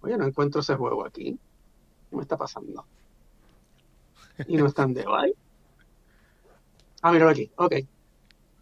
Oye, 0.00 0.16
no 0.16 0.26
encuentro 0.26 0.60
ese 0.60 0.74
juego 0.76 1.04
aquí. 1.04 1.38
¿Qué 2.10 2.16
me 2.16 2.22
está 2.22 2.36
pasando? 2.36 2.84
Y 4.46 4.56
no 4.56 4.66
están 4.66 4.94
de 4.94 5.04
bye. 5.04 5.34
Ah, 7.02 7.12
míralo 7.12 7.30
aquí. 7.30 7.50
Ok. 7.56 7.74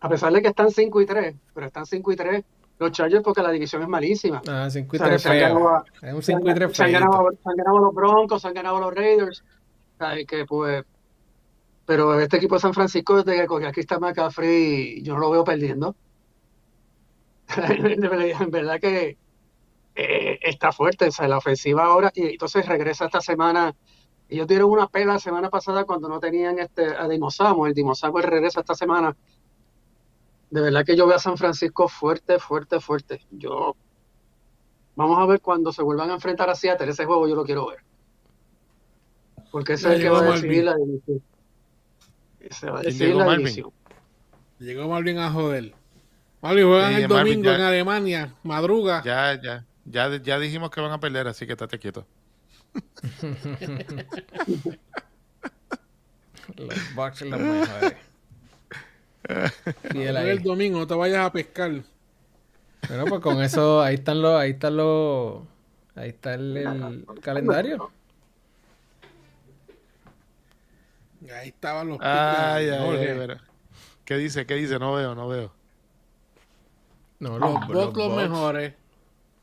A 0.00 0.08
pesar 0.08 0.32
de 0.32 0.42
que 0.42 0.48
están 0.48 0.70
5 0.70 1.00
y 1.00 1.06
3, 1.06 1.36
pero 1.54 1.66
están 1.66 1.86
5 1.86 2.12
y 2.12 2.16
3 2.16 2.44
los 2.78 2.92
Chargers 2.92 3.22
porque 3.22 3.42
la 3.42 3.50
división 3.50 3.82
es 3.82 3.88
malísima. 3.88 4.42
Ah, 4.46 4.68
5 4.70 4.96
y 4.96 4.98
3 4.98 5.26
es 5.26 5.52
un 6.14 6.22
5 6.22 6.50
y 6.50 6.54
3 6.54 6.76
se 6.76 6.84
han, 6.84 6.92
ganado, 6.92 7.30
se 7.30 7.48
han 7.48 7.56
ganado 7.56 7.78
los 7.78 7.94
Broncos, 7.94 8.42
se 8.42 8.48
han 8.48 8.54
ganado 8.54 8.80
los 8.80 8.94
Raiders. 8.94 9.44
O 9.98 10.26
que 10.26 10.44
pues... 10.46 10.84
Pero 11.86 12.18
este 12.18 12.38
equipo 12.38 12.56
de 12.56 12.60
San 12.60 12.74
Francisco, 12.74 13.22
desde 13.22 13.40
que 13.40 13.46
cogió 13.46 13.68
aquí 13.68 13.80
está 13.80 13.98
McCaffrey, 13.98 15.02
yo 15.02 15.14
no 15.14 15.20
lo 15.20 15.30
veo 15.30 15.44
perdiendo. 15.44 15.94
en 18.40 18.50
verdad 18.50 18.80
que 18.80 19.18
eh, 19.98 20.38
está 20.42 20.72
fuerte, 20.72 21.08
o 21.08 21.10
sea, 21.10 21.26
la 21.26 21.38
ofensiva 21.38 21.84
ahora, 21.84 22.12
y 22.14 22.26
entonces 22.26 22.66
regresa 22.66 23.06
esta 23.06 23.22
semana. 23.22 23.74
Ellos 24.28 24.46
dieron 24.46 24.70
una 24.70 24.88
pela 24.88 25.14
la 25.14 25.18
semana 25.18 25.48
pasada 25.48 25.84
cuando 25.84 26.08
no 26.08 26.20
tenían 26.20 26.58
este 26.58 26.84
a 26.84 27.08
Dimosamo, 27.08 27.66
el 27.66 27.72
Dimosamo 27.74 28.18
regresa 28.18 28.60
esta 28.60 28.74
semana. 28.74 29.16
De 30.50 30.60
verdad 30.60 30.84
que 30.84 30.96
yo 30.96 31.06
veo 31.06 31.16
a 31.16 31.20
San 31.20 31.38
Francisco 31.38 31.88
fuerte, 31.88 32.38
fuerte, 32.38 32.78
fuerte. 32.78 33.24
Yo 33.30 33.74
vamos 34.96 35.18
a 35.18 35.26
ver 35.26 35.40
cuando 35.40 35.72
se 35.72 35.82
vuelvan 35.82 36.10
a 36.10 36.14
enfrentar 36.14 36.50
a 36.50 36.54
Seattle, 36.54 36.90
ese 36.90 37.06
juego 37.06 37.26
yo 37.26 37.34
lo 37.34 37.44
quiero 37.44 37.68
ver. 37.68 37.78
Porque 39.50 39.74
ese 39.74 39.88
es 39.88 39.94
el 39.94 40.02
que 40.02 40.10
va 40.10 40.18
a 40.18 40.32
decidir 40.32 40.64
la 40.64 40.76
división. 40.76 41.22
Se 42.50 42.70
va 42.70 42.80
a 42.80 42.82
decidir 42.82 43.14
la 43.14 43.36
división. 43.36 43.72
Llegó 44.58 44.88
Malvin 44.88 45.18
a 45.18 45.30
joder. 45.30 45.74
Malvin 46.46 46.66
juegan 46.66 46.92
el 46.94 47.08
domingo 47.08 47.50
en 47.50 47.60
Alemania, 47.60 48.32
madruga. 48.44 49.02
Ya, 49.04 49.34
ya. 49.42 49.64
Ya, 49.84 50.16
ya 50.16 50.38
dijimos 50.38 50.70
que 50.70 50.80
van 50.80 50.92
a 50.92 51.00
perder, 51.00 51.26
así 51.26 51.44
que 51.44 51.54
estate 51.54 51.76
quieto. 51.76 52.06
los 56.56 56.94
Bucks 56.94 57.22
los 57.22 57.40
mejores. 57.40 57.96
el 60.04 60.42
domingo, 60.42 60.78
no 60.78 60.86
te 60.86 60.94
vayas 60.94 61.26
a 61.26 61.32
pescar. 61.32 61.82
Bueno, 62.88 63.06
pues 63.06 63.20
con 63.20 63.42
eso, 63.42 63.82
ahí 63.82 63.96
están 63.96 64.22
los, 64.22 64.40
ahí 64.40 64.50
están 64.52 64.76
los, 64.76 65.42
ahí 65.96 66.10
está 66.10 66.34
el, 66.34 67.04
calendario. 67.22 67.90
Ahí 71.40 71.48
estaban 71.48 71.88
los 71.88 71.98
ay, 72.00 72.68
ay, 72.68 73.36
¿Qué 74.04 74.16
dice? 74.16 74.46
¿Qué 74.46 74.54
dice? 74.54 74.78
No 74.78 74.94
veo, 74.94 75.16
no 75.16 75.26
veo. 75.26 75.55
No, 77.18 77.38
los, 77.38 77.68
los, 77.68 77.96
los 77.96 78.16
mejores. 78.16 78.74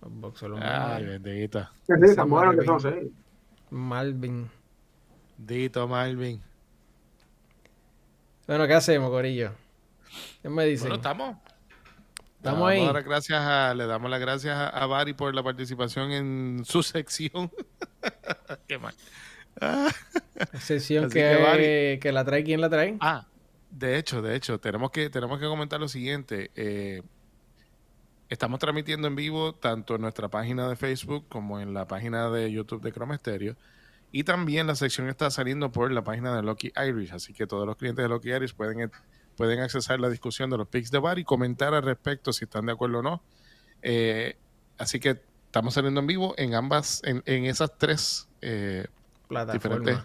Los 0.02 0.12
Bucks 0.14 0.40
son 0.40 0.52
los 0.52 0.62
Ay, 0.62 1.06
bendita. 1.06 1.72
Malvin. 3.70 4.50
Dito 5.38 5.88
Malvin. 5.88 6.42
Bueno, 8.46 8.68
¿qué 8.68 8.74
hacemos, 8.74 9.10
Corillo? 9.10 9.52
¿Qué 10.42 10.50
me 10.50 10.66
dicen? 10.66 10.90
Bueno, 10.90 10.96
estamos, 10.96 11.38
Estamos 12.44 12.70
ahí. 12.70 12.86
gracias 13.06 13.40
a, 13.42 13.74
le 13.74 13.88
damos 13.88 14.12
las 14.12 14.20
gracias 14.20 14.58
a, 14.74 14.86
Bari 14.86 15.14
por 15.14 15.34
la 15.34 15.42
participación 15.42 16.12
en 16.12 16.64
su 16.66 16.84
sección. 16.84 17.50
Qué 18.68 18.78
mal. 18.78 18.94
Sección 20.60 21.10
que, 21.10 22.00
que, 22.02 22.12
la 22.12 22.26
trae, 22.26 22.44
¿quién 22.44 22.60
la 22.60 22.70
trae? 22.70 22.98
Ah, 23.00 23.26
de 23.72 23.98
hecho, 23.98 24.22
de 24.22 24.36
hecho, 24.36 24.60
tenemos 24.60 24.92
que, 24.92 25.10
tenemos 25.10 25.40
que 25.40 25.46
comentar 25.46 25.80
lo 25.80 25.88
siguiente. 25.88 26.52
Eh, 26.56 27.02
estamos 28.34 28.60
transmitiendo 28.60 29.08
en 29.08 29.16
vivo 29.16 29.54
tanto 29.54 29.96
en 29.96 30.02
nuestra 30.02 30.28
página 30.28 30.68
de 30.68 30.76
Facebook 30.76 31.26
como 31.30 31.60
en 31.60 31.74
la 31.74 31.88
página 31.88 32.30
de 32.30 32.52
YouTube 32.52 32.82
de 32.82 32.92
Chrome 32.92 33.18
Stereo. 33.18 33.56
Y 34.12 34.24
también 34.24 34.68
la 34.68 34.76
sección 34.76 35.08
está 35.08 35.30
saliendo 35.30 35.72
por 35.72 35.92
la 35.92 36.04
página 36.04 36.36
de 36.36 36.42
Lucky 36.42 36.74
Irish. 36.76 37.14
Así 37.14 37.34
que 37.34 37.48
todos 37.48 37.66
los 37.66 37.78
clientes 37.78 38.04
de 38.04 38.10
Lucky 38.10 38.32
Irish 38.32 38.56
pueden, 38.56 38.92
pueden 39.36 39.60
accesar 39.60 40.00
la 40.00 40.10
discusión 40.10 40.50
de 40.50 40.58
los 40.58 40.68
picks 40.68 40.92
de 40.92 41.00
bar 41.00 41.20
y 41.20 41.24
comentar 41.24 41.74
al 41.74 41.84
respecto 41.84 42.34
si 42.34 42.46
están 42.46 42.66
de 42.66 42.72
acuerdo 42.72 43.00
o 43.00 43.02
no. 43.04 43.24
Eh, 43.82 44.38
así 44.78 45.00
que 45.00 45.22
estamos 45.46 45.76
saliendo 45.76 46.00
en 46.00 46.08
vivo 46.08 46.34
en 46.38 46.56
ambas, 46.56 47.02
en, 47.06 47.46
esas 47.46 47.78
tres 47.78 48.28
eh, 48.42 48.88
diferentes 49.52 49.98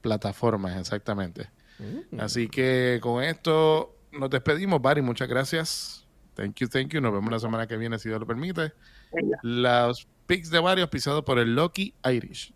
plataformas, 0.00 0.78
exactamente. 0.78 1.48
Mm. 1.78 2.20
Así 2.20 2.48
que 2.48 2.98
con 3.00 3.22
esto 3.22 3.94
nos 4.12 4.30
despedimos, 4.30 4.82
Barry. 4.82 5.02
Muchas 5.02 5.28
gracias. 5.28 6.05
Thank 6.36 6.60
you, 6.60 6.68
thank 6.68 6.90
you. 6.90 7.00
Nos 7.00 7.14
vemos 7.14 7.30
la 7.30 7.38
semana 7.38 7.66
que 7.66 7.78
viene, 7.78 7.98
si 7.98 8.10
Dios 8.10 8.20
lo 8.20 8.26
permite. 8.26 8.72
Los 9.42 10.06
picks 10.26 10.50
de 10.50 10.60
varios 10.60 10.90
pisados 10.90 11.24
por 11.24 11.38
el 11.38 11.54
Lucky 11.54 11.94
Irish. 12.04 12.52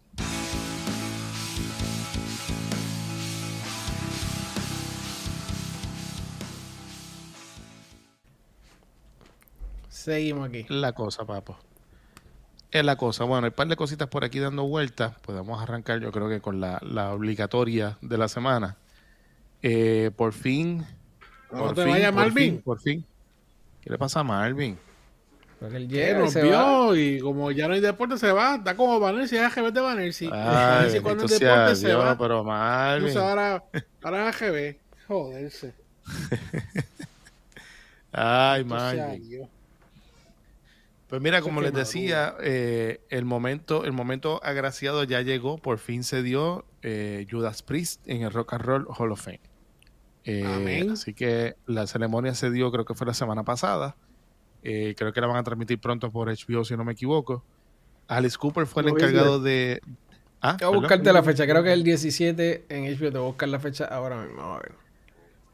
Seguimos 9.88 10.48
aquí. 10.48 10.66
La 10.68 10.92
cosa, 10.92 11.24
papo. 11.24 11.56
Es 12.70 12.84
la 12.84 12.96
cosa. 12.96 13.24
Bueno, 13.24 13.46
hay 13.46 13.48
un 13.50 13.54
par 13.54 13.68
de 13.68 13.76
cositas 13.76 14.08
por 14.08 14.24
aquí 14.24 14.38
dando 14.40 14.64
vueltas. 14.64 15.18
Podemos 15.20 15.60
arrancar, 15.62 16.00
yo 16.00 16.12
creo 16.12 16.28
que 16.28 16.40
con 16.40 16.60
la, 16.60 16.78
la 16.82 17.12
obligatoria 17.14 17.96
de 18.02 18.18
la 18.18 18.28
semana. 18.28 18.76
Eh, 19.62 20.10
por 20.14 20.34
fin. 20.34 20.86
por 21.50 21.74
te 21.74 21.84
fin, 21.84 22.14
Malvin? 22.14 22.60
por 22.62 22.78
fin. 22.78 23.06
¿Qué 23.82 23.90
le 23.90 23.98
pasa 23.98 24.20
a 24.20 24.24
Malvin? 24.24 24.78
Porque 25.60 25.76
el 25.76 25.88
hielo 25.88 26.30
se 26.30 26.42
va. 26.42 26.96
y 26.96 27.20
como 27.20 27.50
ya 27.50 27.68
no 27.68 27.74
hay 27.74 27.80
deporte 27.80 28.16
se 28.16 28.32
va, 28.32 28.56
está 28.56 28.74
como 28.74 28.98
Vanersi, 28.98 29.36
es 29.36 29.42
AGB 29.42 29.72
de 29.72 29.80
Vanersi. 29.80 30.30
Ay, 30.32 31.00
cuando 31.00 31.24
el 31.24 31.30
deporte 31.30 31.76
se 31.76 31.94
va. 31.94 32.16
Pero 32.16 32.42
Malvin. 32.42 33.08
Entonces 33.08 33.16
ahora, 33.16 33.62
ahora 34.02 34.30
es 34.30 34.42
AGB. 34.42 34.76
Joderse. 35.06 35.74
Ay, 38.12 38.64
Malvin. 38.64 39.48
Pues 41.08 41.20
mira, 41.20 41.42
como 41.42 41.60
les 41.60 41.74
decía, 41.74 42.36
eh, 42.40 43.00
el 43.10 43.24
momento, 43.24 43.84
el 43.84 43.92
momento 43.92 44.40
agraciado 44.44 45.02
ya 45.02 45.20
llegó, 45.22 45.58
por 45.58 45.78
fin 45.78 46.04
se 46.04 46.22
dio 46.22 46.64
eh, 46.82 47.26
Judas 47.28 47.62
Priest 47.62 48.08
en 48.08 48.22
el 48.22 48.32
Rock 48.32 48.54
and 48.54 48.62
Roll 48.62 48.86
Hall 48.96 49.10
of 49.10 49.20
Fame. 49.20 49.40
Eh, 50.32 50.88
así 50.92 51.12
que 51.12 51.56
la 51.66 51.86
ceremonia 51.86 52.34
se 52.34 52.50
dio, 52.50 52.70
creo 52.70 52.84
que 52.84 52.94
fue 52.94 53.06
la 53.06 53.14
semana 53.14 53.42
pasada. 53.42 53.96
Eh, 54.62 54.94
creo 54.96 55.12
que 55.12 55.20
la 55.20 55.26
van 55.26 55.38
a 55.38 55.42
transmitir 55.42 55.80
pronto 55.80 56.10
por 56.10 56.28
HBO, 56.28 56.64
si 56.64 56.76
no 56.76 56.84
me 56.84 56.92
equivoco. 56.92 57.42
Alice 58.06 58.36
Cooper 58.38 58.66
fue 58.66 58.82
el 58.82 58.90
encargado 58.90 59.40
de. 59.40 59.80
Ah, 60.40 60.56
voy 60.60 60.74
a 60.74 60.78
buscarte 60.78 61.12
la 61.12 61.22
fecha, 61.22 61.46
creo 61.46 61.62
que 61.62 61.72
el 61.72 61.82
17 61.82 62.66
en 62.68 62.84
HBO. 62.84 63.10
Te 63.10 63.18
voy 63.18 63.26
a 63.26 63.30
buscar 63.30 63.48
la 63.48 63.58
fecha 63.58 63.86
ahora 63.86 64.22
mismo. 64.22 64.42
A 64.42 64.60
ver. 64.60 64.72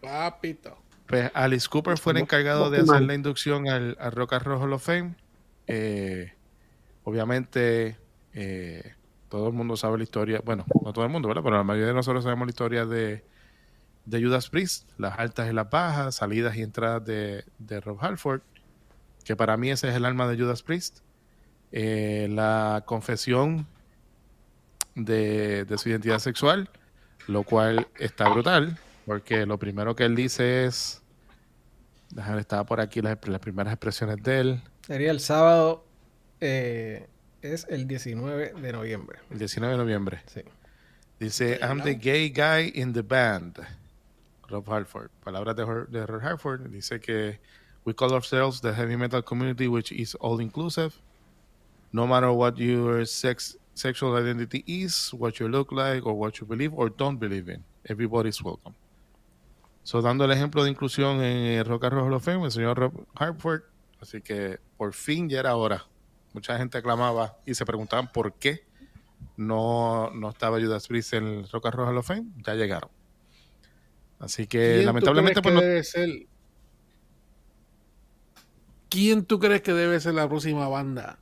Papito. 0.02 0.76
Pues 1.06 1.30
Alice 1.34 1.68
Cooper 1.68 1.98
fue 1.98 2.12
el 2.12 2.18
encargado 2.18 2.68
de 2.68 2.80
hacer 2.80 3.02
la 3.02 3.14
inducción 3.14 3.68
al, 3.68 3.96
Rock 4.12 4.34
and 4.34 4.42
Roll 4.44 4.62
Hall 4.62 4.72
of 4.72 4.84
Fame. 4.84 5.14
Eh, 5.68 6.32
obviamente, 7.04 7.96
todo 9.28 9.48
el 9.48 9.54
mundo 9.54 9.76
sabe 9.76 9.98
la 9.98 10.04
historia. 10.04 10.42
Bueno, 10.44 10.66
no 10.82 10.92
todo 10.92 11.04
el 11.04 11.10
mundo, 11.10 11.28
¿verdad? 11.28 11.42
Pero 11.44 11.56
la 11.56 11.64
mayoría 11.64 11.88
de 11.88 11.94
nosotros 11.94 12.24
sabemos 12.24 12.46
la 12.46 12.50
historia 12.50 12.84
de 12.84 13.24
de 14.06 14.22
Judas 14.22 14.48
Priest, 14.48 14.88
las 14.98 15.18
altas 15.18 15.50
y 15.50 15.52
las 15.52 15.68
bajas, 15.68 16.14
salidas 16.14 16.56
y 16.56 16.62
entradas 16.62 17.04
de, 17.04 17.44
Rob 17.84 17.98
Halford, 18.00 18.40
que 19.24 19.36
para 19.36 19.56
mí 19.56 19.70
ese 19.70 19.88
es 19.88 19.96
el 19.96 20.04
alma 20.04 20.28
de 20.28 20.38
Judas 20.38 20.62
Priest. 20.62 21.00
Eh, 21.72 22.28
la 22.30 22.84
confesión 22.86 23.66
de, 24.94 25.66
su 25.76 25.88
identidad 25.88 26.20
sexual, 26.20 26.70
lo 27.26 27.42
cual 27.42 27.88
está 27.98 28.28
brutal, 28.28 28.78
porque 29.04 29.44
lo 29.44 29.58
primero 29.58 29.96
que 29.96 30.04
él 30.04 30.14
dice 30.14 30.64
es, 30.64 31.02
déjame, 32.10 32.40
estaba 32.40 32.64
por 32.64 32.80
aquí 32.80 33.02
las, 33.02 33.18
primeras 33.18 33.72
expresiones 33.74 34.22
de 34.22 34.40
él. 34.40 34.62
Sería 34.86 35.10
el 35.10 35.18
sábado, 35.18 35.84
eh, 36.40 37.08
es 37.42 37.66
el 37.68 37.88
19 37.88 38.54
de 38.60 38.72
noviembre. 38.72 39.18
El 39.30 39.38
19 39.38 39.72
de 39.72 39.78
noviembre. 39.78 40.22
Sí. 40.26 40.42
Dice, 41.18 41.58
I'm 41.60 41.82
the 41.82 41.94
gay 41.94 42.28
guy 42.28 42.72
in 42.80 42.92
the 42.92 43.02
band. 43.02 43.58
Rob 44.48 44.68
Halford. 44.68 45.10
Palabras 45.24 45.56
de, 45.56 45.64
de 45.64 46.06
Rob 46.06 46.22
Halford. 46.22 46.70
Dice 46.70 47.00
que 47.00 47.38
we 47.84 47.94
call 47.94 48.12
ourselves 48.12 48.60
the 48.60 48.72
heavy 48.72 48.96
metal 48.96 49.22
community, 49.22 49.68
which 49.68 49.92
is 49.92 50.14
all 50.16 50.40
inclusive. 50.40 50.94
No 51.92 52.06
matter 52.06 52.30
what 52.32 52.56
your 52.58 53.06
sex, 53.06 53.56
sexual 53.74 54.16
identity 54.16 54.64
is, 54.66 55.12
what 55.14 55.38
you 55.38 55.48
look 55.48 55.72
like, 55.72 56.04
or 56.04 56.14
what 56.14 56.38
you 56.40 56.46
believe 56.46 56.74
or 56.74 56.88
don't 56.90 57.18
believe 57.18 57.48
in, 57.48 57.62
everybody's 57.88 58.42
welcome. 58.42 58.74
So, 59.84 60.02
dando 60.02 60.24
el 60.24 60.32
ejemplo 60.32 60.64
de 60.64 60.70
inclusión 60.70 61.22
en 61.22 61.64
Rock 61.64 61.84
and 61.84 61.92
Roll 61.92 62.14
of 62.14 62.26
el 62.26 62.50
señor 62.50 62.76
Rob 62.76 63.06
Hartford. 63.14 63.62
Así 64.00 64.20
que 64.20 64.58
por 64.76 64.92
fin 64.92 65.28
ya 65.28 65.38
era 65.38 65.54
hora. 65.54 65.86
Mucha 66.32 66.58
gente 66.58 66.76
aclamaba 66.76 67.36
y 67.46 67.54
se 67.54 67.64
preguntaban 67.64 68.10
por 68.12 68.32
qué 68.34 68.66
no, 69.36 70.10
no 70.10 70.30
estaba 70.30 70.60
Judas 70.60 70.88
Priest 70.88 71.14
en 71.14 71.26
el 71.26 71.48
Rock 71.48 71.66
and 71.66 71.74
Roll 71.76 71.98
of 71.98 72.06
Fame. 72.06 72.26
Ya 72.44 72.54
llegaron. 72.54 72.90
Así 74.18 74.46
que 74.46 74.82
lamentablemente 74.82 75.42
pues 75.42 75.54
debe 75.54 75.84
ser... 75.84 76.08
¿Quién 78.88 79.24
tú 79.24 79.38
crees 79.38 79.62
que 79.62 79.72
debe 79.72 80.00
ser 80.00 80.14
la 80.14 80.28
próxima 80.28 80.68
banda 80.68 81.18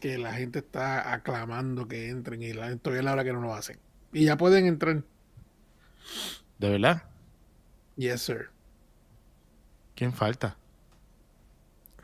que 0.00 0.18
la 0.18 0.32
gente 0.32 0.58
está 0.58 1.12
aclamando 1.12 1.86
que 1.86 2.08
entren 2.08 2.42
y 2.42 2.52
la, 2.52 2.74
todavía 2.76 3.00
es 3.00 3.04
la 3.04 3.12
hora 3.12 3.24
que 3.24 3.32
no 3.32 3.40
lo 3.40 3.54
hacen? 3.54 3.78
Y 4.12 4.24
ya 4.24 4.36
pueden 4.36 4.66
entrar. 4.66 5.02
¿De 6.58 6.70
verdad? 6.70 7.04
Yes, 7.96 8.22
sir. 8.22 8.50
¿Quién 9.94 10.12
falta? 10.12 10.56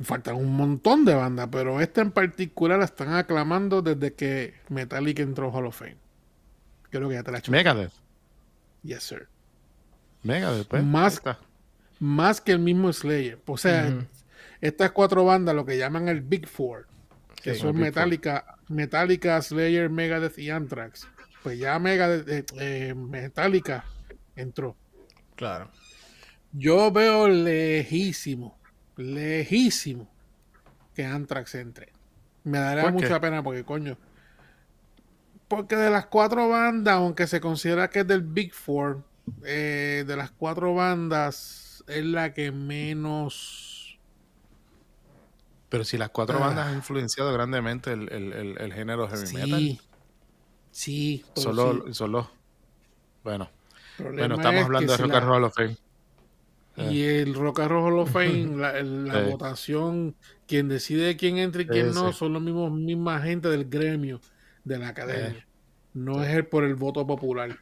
Faltan 0.03 0.37
un 0.37 0.57
montón 0.57 1.05
de 1.05 1.15
bandas, 1.15 1.49
pero 1.51 1.81
esta 1.81 2.01
en 2.01 2.13
particular 2.13 2.79
la 2.79 2.85
están 2.87 3.13
aclamando 3.13 3.83
desde 3.83 4.15
que 4.15 4.55
Metallica 4.69 5.23
entró 5.23 5.49
a 5.49 5.53
Hall 5.53 5.67
of 5.67 5.77
Fame. 5.79 5.97
Creo 6.91 7.09
que 7.09 7.17
ya 7.17 7.23
te 7.23 7.31
la 7.31 7.39
he 7.39 7.41
hecho. 7.41 7.53
Megadeth. 7.53 7.93
Yes, 8.83 9.03
sir. 9.03 9.29
Mega 10.23 10.53
después. 10.53 10.85
Más, 10.85 11.23
más 11.99 12.41
que 12.41 12.53
el 12.53 12.59
mismo 12.59 12.93
Slayer. 12.93 13.39
O 13.47 13.57
sea, 13.57 14.07
estas 14.61 14.93
cuatro 14.93 15.25
bandas, 15.25 15.55
lo 15.55 15.65
que 15.65 15.79
llaman 15.79 16.09
el 16.09 16.21
Big 16.21 16.47
Four, 16.47 16.87
que 17.43 17.55
son 17.55 17.77
Metallica, 17.79 18.59
Metallica, 18.69 19.41
Slayer, 19.41 19.89
Megadeth 19.89 20.39
y 20.39 20.51
Anthrax. 20.51 21.09
Pues 21.43 21.59
ya 21.59 21.79
Megadeth, 21.79 22.29
eh, 22.29 22.45
eh, 22.59 22.95
Metallica 22.95 23.85
entró. 24.37 24.77
Claro. 25.37 25.71
Yo 26.53 26.91
veo 26.91 27.29
lejísimo, 27.29 28.59
lejísimo 28.97 30.11
que 30.95 31.05
Anthrax 31.05 31.55
entre. 31.55 31.93
Me 32.45 32.59
daría 32.59 32.91
mucha 32.91 33.21
pena 33.21 33.43
porque, 33.43 33.65
coño. 33.65 33.97
Porque 35.49 35.77
de 35.77 35.91
las 35.91 36.07
cuatro 36.07 36.49
bandas, 36.49 36.95
aunque 36.95 37.27
se 37.27 37.41
considera 37.41 37.89
que 37.89 38.01
es 38.01 38.07
del 38.07 38.23
Big 38.23 38.53
Four, 38.53 39.03
eh, 39.45 40.05
de 40.07 40.17
las 40.17 40.31
cuatro 40.31 40.75
bandas 40.75 41.85
es 41.87 42.05
la 42.05 42.33
que 42.33 42.53
menos. 42.53 43.99
Pero 45.69 45.85
si 45.85 45.99
las 45.99 46.11
cuatro 46.11 46.39
ah. 46.39 46.47
bandas 46.47 46.69
han 46.69 46.77
influenciado 46.77 47.33
grandemente 47.33 47.93
el, 47.93 48.73
género 48.75 49.09
heavy 49.09 49.33
metal. 49.35 49.81
Sí, 50.71 51.25
solo, 51.35 51.93
solo. 51.93 52.31
Bueno. 53.23 53.51
Bueno, 53.99 54.37
estamos 54.37 54.65
hablando 54.65 54.93
de 54.93 54.99
Rock 54.99 55.15
and 55.15 55.27
Roll 55.27 55.45
of 55.45 55.55
Fame. 55.55 55.77
Y 56.77 57.03
eh. 57.03 57.23
el 57.23 57.35
Rock 57.35 57.61
and 57.61 57.71
Roll 57.71 57.99
of 57.99 58.11
Fame, 58.11 58.57
la, 58.57 59.23
votación, 59.23 60.15
quien 60.47 60.69
decide 60.69 61.17
quién 61.17 61.39
entra 61.39 61.63
y 61.63 61.67
quién 61.67 61.93
no, 61.93 62.13
son 62.13 62.33
los 62.33 62.43
mismos 62.43 62.73
misma 62.73 63.21
gente 63.21 63.49
del 63.49 63.69
gremio 63.69 64.21
de 64.65 64.79
la 64.79 64.89
academia. 64.89 65.41
Eh. 65.41 65.45
No 65.93 66.23
es 66.23 66.35
el 66.35 66.47
por 66.47 66.65
el 66.65 66.77
voto 66.77 67.07
popular. 67.07 67.59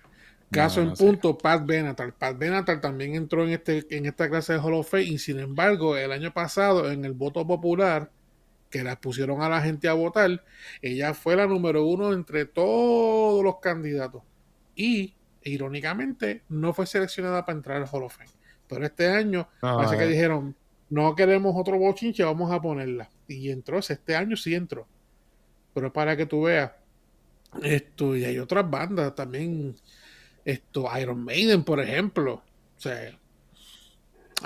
Caso 0.50 0.80
en 0.80 0.94
punto, 0.94 1.36
Pat 1.36 1.66
Benatar. 1.66 2.14
Pat 2.14 2.38
Benatar 2.38 2.80
también 2.80 3.14
entró 3.14 3.44
en, 3.44 3.50
este, 3.50 3.86
en 3.90 4.06
esta 4.06 4.28
clase 4.28 4.54
de 4.54 4.58
Hall 4.58 4.74
of 4.74 4.90
Fame 4.90 5.04
y 5.04 5.18
sin 5.18 5.38
embargo 5.38 5.96
el 5.96 6.10
año 6.10 6.32
pasado 6.32 6.90
en 6.90 7.04
el 7.04 7.12
voto 7.12 7.46
popular 7.46 8.10
que 8.70 8.82
la 8.82 9.00
pusieron 9.00 9.42
a 9.42 9.48
la 9.48 9.60
gente 9.60 9.88
a 9.88 9.94
votar, 9.94 10.44
ella 10.82 11.14
fue 11.14 11.36
la 11.36 11.46
número 11.46 11.86
uno 11.86 12.12
entre 12.12 12.44
todos 12.44 13.42
los 13.42 13.60
candidatos 13.60 14.22
y 14.74 15.14
irónicamente 15.42 16.42
no 16.48 16.72
fue 16.72 16.86
seleccionada 16.86 17.44
para 17.44 17.56
entrar 17.56 17.76
al 17.78 17.88
Hall 17.90 18.04
of 18.04 18.16
Fame. 18.16 18.30
Pero 18.68 18.84
este 18.84 19.08
año 19.08 19.48
parece 19.60 19.96
que 19.96 20.06
dijeron, 20.06 20.54
no 20.90 21.14
queremos 21.14 21.54
otro 21.56 21.78
bochinche, 21.78 22.22
vamos 22.22 22.52
a 22.52 22.60
ponerla. 22.60 23.10
Y 23.26 23.50
entró, 23.50 23.78
este 23.78 24.14
año 24.14 24.36
sí 24.36 24.54
entró. 24.54 24.86
Pero 25.74 25.92
para 25.92 26.16
que 26.16 26.26
tú 26.26 26.42
veas, 26.42 26.72
esto, 27.62 28.16
y 28.16 28.24
hay 28.24 28.38
otras 28.38 28.68
bandas 28.68 29.14
también, 29.14 29.74
esto, 30.48 30.88
Iron 31.00 31.24
Maiden, 31.24 31.62
por 31.62 31.80
ejemplo. 31.80 32.34
O 32.76 32.80
sea, 32.80 33.12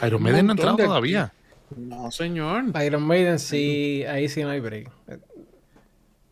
Iron 0.07 0.23
Maiden 0.23 0.47
no 0.47 0.53
ha 0.53 0.55
entrado 0.55 0.77
todavía. 0.77 1.33
No, 1.77 2.11
señor. 2.11 2.65
Iron 2.85 3.03
Maiden 3.03 3.39
sí, 3.39 4.05
ahí 4.09 4.29
sí 4.29 4.43
no 4.43 4.51
hay 4.51 4.61
break. 4.61 4.91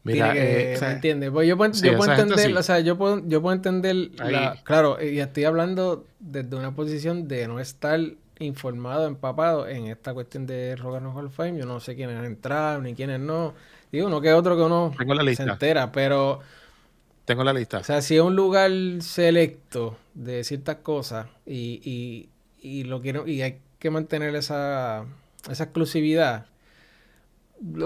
Mira, 0.02 0.32
que, 0.32 0.74
eh, 0.74 0.78
¿me 0.80 0.92
entiendes? 0.92 1.30
Pues 1.30 1.46
yo 1.46 1.56
puedo, 1.56 1.72
yo 1.72 1.96
puedo 1.96 2.12
entender, 2.12 2.56
o 2.56 2.62
sea, 2.62 2.80
yo 2.80 2.96
puedo, 2.96 3.22
yo 3.28 3.42
puedo 3.42 3.54
entender, 3.54 4.10
la, 4.16 4.58
claro, 4.64 4.96
y 5.00 5.20
estoy 5.20 5.44
hablando 5.44 6.06
desde 6.18 6.56
una 6.56 6.74
posición 6.74 7.28
de 7.28 7.46
no 7.46 7.60
estar 7.60 8.00
informado, 8.38 9.06
empapado 9.06 9.68
en 9.68 9.86
esta 9.86 10.14
cuestión 10.14 10.46
de 10.46 10.74
Rock 10.76 10.96
and 10.96 11.14
Hall 11.14 11.26
of 11.26 11.34
Fame. 11.34 11.58
Yo 11.58 11.66
no 11.66 11.80
sé 11.80 11.94
quiénes 11.94 12.16
han 12.16 12.24
entrado 12.24 12.80
ni 12.80 12.94
quiénes 12.94 13.20
no. 13.20 13.54
Digo, 13.92 14.08
no 14.08 14.20
que 14.20 14.32
otro 14.32 14.56
que 14.56 14.62
uno 14.62 14.92
se 15.34 15.42
entera, 15.42 15.92
pero... 15.92 16.40
Tengo 17.30 17.44
la 17.44 17.52
lista. 17.52 17.78
O 17.78 17.84
sea, 17.84 18.02
si 18.02 18.16
es 18.16 18.22
un 18.22 18.34
lugar 18.34 18.72
selecto 19.02 19.96
de 20.14 20.42
ciertas 20.42 20.78
cosas 20.78 21.28
y, 21.46 21.80
y, 21.84 22.28
y 22.60 22.82
lo 22.82 23.00
quiero, 23.00 23.28
y 23.28 23.42
hay 23.42 23.60
que 23.78 23.88
mantener 23.88 24.34
esa, 24.34 25.04
esa 25.48 25.62
exclusividad, 25.62 26.46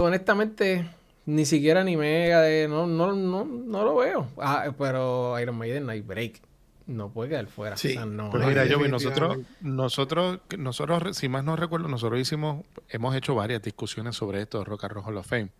honestamente 0.01 0.89
ni 1.27 1.45
siquiera 1.45 1.85
ni 1.85 1.95
mega 1.95 2.41
de 2.41 2.69
no 2.69 2.87
no 2.87 3.13
no 3.13 3.45
no 3.45 3.85
lo 3.85 3.97
veo. 3.97 4.29
Ah, 4.39 4.73
pero 4.79 5.39
Iron 5.39 5.59
Maiden 5.59 5.91
hay 5.91 6.01
break. 6.01 6.41
No 6.87 7.11
puede 7.11 7.29
quedar 7.29 7.47
fuera. 7.49 7.77
Sí 7.77 7.99
pues 8.31 8.47
mira 8.47 8.65
yo 8.65 8.79
nosotros 8.89 9.41
nosotros 9.61 10.41
nosotros 10.57 11.19
si 11.19 11.29
más 11.29 11.45
no 11.45 11.55
recuerdo 11.55 11.89
nosotros 11.89 12.19
hicimos 12.19 12.65
hemos 12.89 13.15
hecho 13.15 13.35
varias 13.35 13.61
discusiones 13.61 14.17
sobre 14.17 14.41
esto 14.41 14.61
de 14.61 14.65
Rock 14.65 14.85
and 14.85 14.95
Roll 14.95 15.05
Hall 15.05 15.19
of 15.19 15.27
Fame 15.27 15.51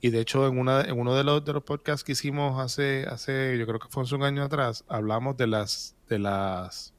y 0.00 0.10
de 0.10 0.20
hecho 0.20 0.46
en 0.46 0.58
una 0.58 0.82
en 0.82 0.98
uno 0.98 1.14
de 1.14 1.24
los 1.24 1.44
de 1.44 1.52
los 1.52 1.62
podcasts 1.62 2.04
que 2.04 2.12
hicimos 2.12 2.60
hace 2.60 3.06
hace 3.08 3.56
yo 3.58 3.66
creo 3.66 3.78
que 3.78 3.88
fue 3.88 4.02
hace 4.02 4.14
un 4.14 4.22
año 4.22 4.42
atrás 4.42 4.84
hablamos 4.88 5.36
de 5.36 5.46
las 5.46 5.96
de 6.08 6.18
las 6.18 6.94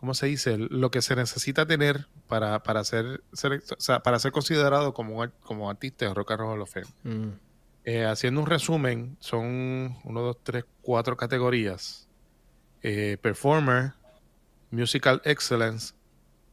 ¿cómo 0.00 0.14
se 0.14 0.26
dice? 0.26 0.56
Lo 0.56 0.90
que 0.90 1.02
se 1.02 1.14
necesita 1.14 1.66
tener 1.66 2.06
para, 2.26 2.62
para, 2.62 2.82
ser, 2.84 3.22
para 4.02 4.18
ser 4.18 4.32
considerado 4.32 4.94
como, 4.94 5.28
como 5.42 5.68
artista 5.68 6.06
de 6.06 6.14
rock 6.14 6.32
and 6.32 6.40
roll 6.40 6.62
of 6.62 6.74
mm. 7.04 7.28
eh, 7.84 8.06
haciendo 8.06 8.40
un 8.40 8.46
resumen, 8.46 9.18
son 9.20 9.98
uno, 10.04 10.22
dos, 10.22 10.38
tres, 10.42 10.64
cuatro 10.80 11.18
categorías. 11.18 12.08
Eh, 12.82 13.18
performer, 13.20 13.92
Musical 14.70 15.20
Excellence, 15.24 15.92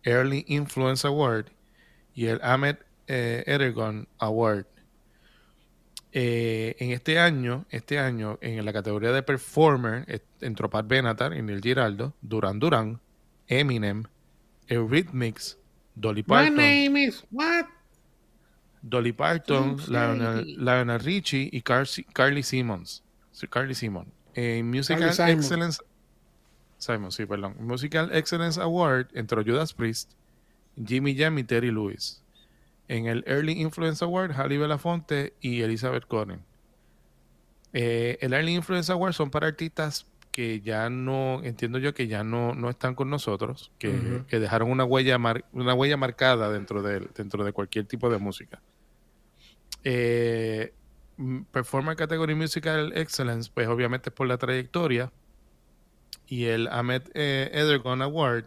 Early 0.03 0.43
Influence 0.49 1.07
Award 1.07 1.45
y 2.13 2.25
el 2.25 2.41
Ahmed 2.43 2.75
eh, 3.07 3.45
Award. 4.19 4.65
En 6.19 6.91
este 6.91 7.19
año, 7.19 7.65
este 7.69 7.99
año, 7.99 8.39
en 8.41 8.65
la 8.65 8.73
categoría 8.73 9.11
de 9.11 9.21
Performer, 9.21 10.23
entró 10.41 10.69
Pat 10.69 10.87
Benatar 10.87 11.33
y 11.35 11.41
Neil 11.41 11.61
Giraldo, 11.61 12.13
Duran 12.21 12.59
Duran, 12.59 12.99
Eminem, 13.47 14.03
Eurythmics, 14.67 15.57
Dolly 15.95 16.23
Parton. 16.23 16.55
My 16.55 16.61
name 16.61 17.03
is 17.03 17.23
what? 17.31 17.65
Dolly 18.81 19.11
Parton, 19.11 19.77
Lionel, 19.87 20.99
Richie 20.99 21.49
y 21.51 21.61
Carly 21.61 22.43
Simmons. 22.43 23.03
Carly 23.49 23.75
Simon. 23.75 24.11
En 24.33 24.69
Musical 24.69 25.09
Excellence. 25.09 25.79
Simon, 26.77 27.11
sí, 27.11 27.25
perdón. 27.25 27.55
Musical 27.59 28.09
Excellence 28.11 28.59
Award 28.59 29.07
entró 29.13 29.43
Judas 29.43 29.73
Priest, 29.73 30.13
Jimmy 30.83 31.15
Jam 31.15 31.37
y 31.37 31.43
Terry 31.43 31.71
Lewis. 31.71 32.23
En 32.87 33.07
el 33.07 33.23
Early 33.27 33.53
Influence 33.53 34.03
Award, 34.03 34.31
Halle 34.31 34.57
Belafonte 34.57 35.33
y 35.41 35.61
Elizabeth 35.61 36.05
Cohen. 36.05 36.41
Eh, 37.73 38.17
el 38.21 38.33
Early 38.33 38.55
Influence 38.55 38.91
Award 38.91 39.13
son 39.13 39.29
para 39.29 39.47
artistas 39.47 40.07
que 40.31 40.61
ya 40.61 40.89
no, 40.89 41.41
entiendo 41.43 41.79
yo 41.79 41.93
que 41.95 42.07
ya 42.07 42.23
no, 42.23 42.53
no 42.53 42.69
están 42.69 42.93
con 42.93 43.09
nosotros, 43.09 43.71
que, 43.79 43.89
dejaron 44.29 44.69
una 44.69 44.83
huella, 44.83 45.17
una 45.51 45.73
huella 45.73 45.97
marcada 45.97 46.51
dentro 46.51 46.83
de, 46.83 47.07
dentro 47.15 47.43
de 47.43 47.51
cualquier 47.51 47.85
tipo 47.85 48.07
de 48.09 48.19
música. 48.19 48.61
Eh, 49.83 50.73
Performer 51.51 51.95
Category 51.95 52.35
Musical 52.35 52.93
Excellence, 52.95 53.49
pues 53.51 53.67
obviamente 53.67 54.09
es 54.09 54.15
por 54.15 54.27
la 54.27 54.37
trayectoria. 54.37 55.11
Y 56.27 56.45
el 56.45 56.67
Ahmed 56.67 57.03
eh, 57.13 57.49
Edergon 57.53 58.01
Award, 58.01 58.45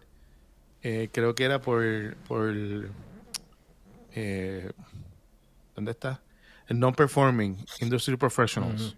eh, 0.82 1.08
creo 1.12 1.34
que 1.34 1.44
era 1.44 1.60
por, 1.60 2.14
por 2.28 2.54
eh, 4.14 4.70
¿dónde 5.74 5.92
está? 5.92 6.22
El 6.68 6.78
Non-Performing 6.78 7.64
Industry 7.80 8.16
Professionals. 8.16 8.96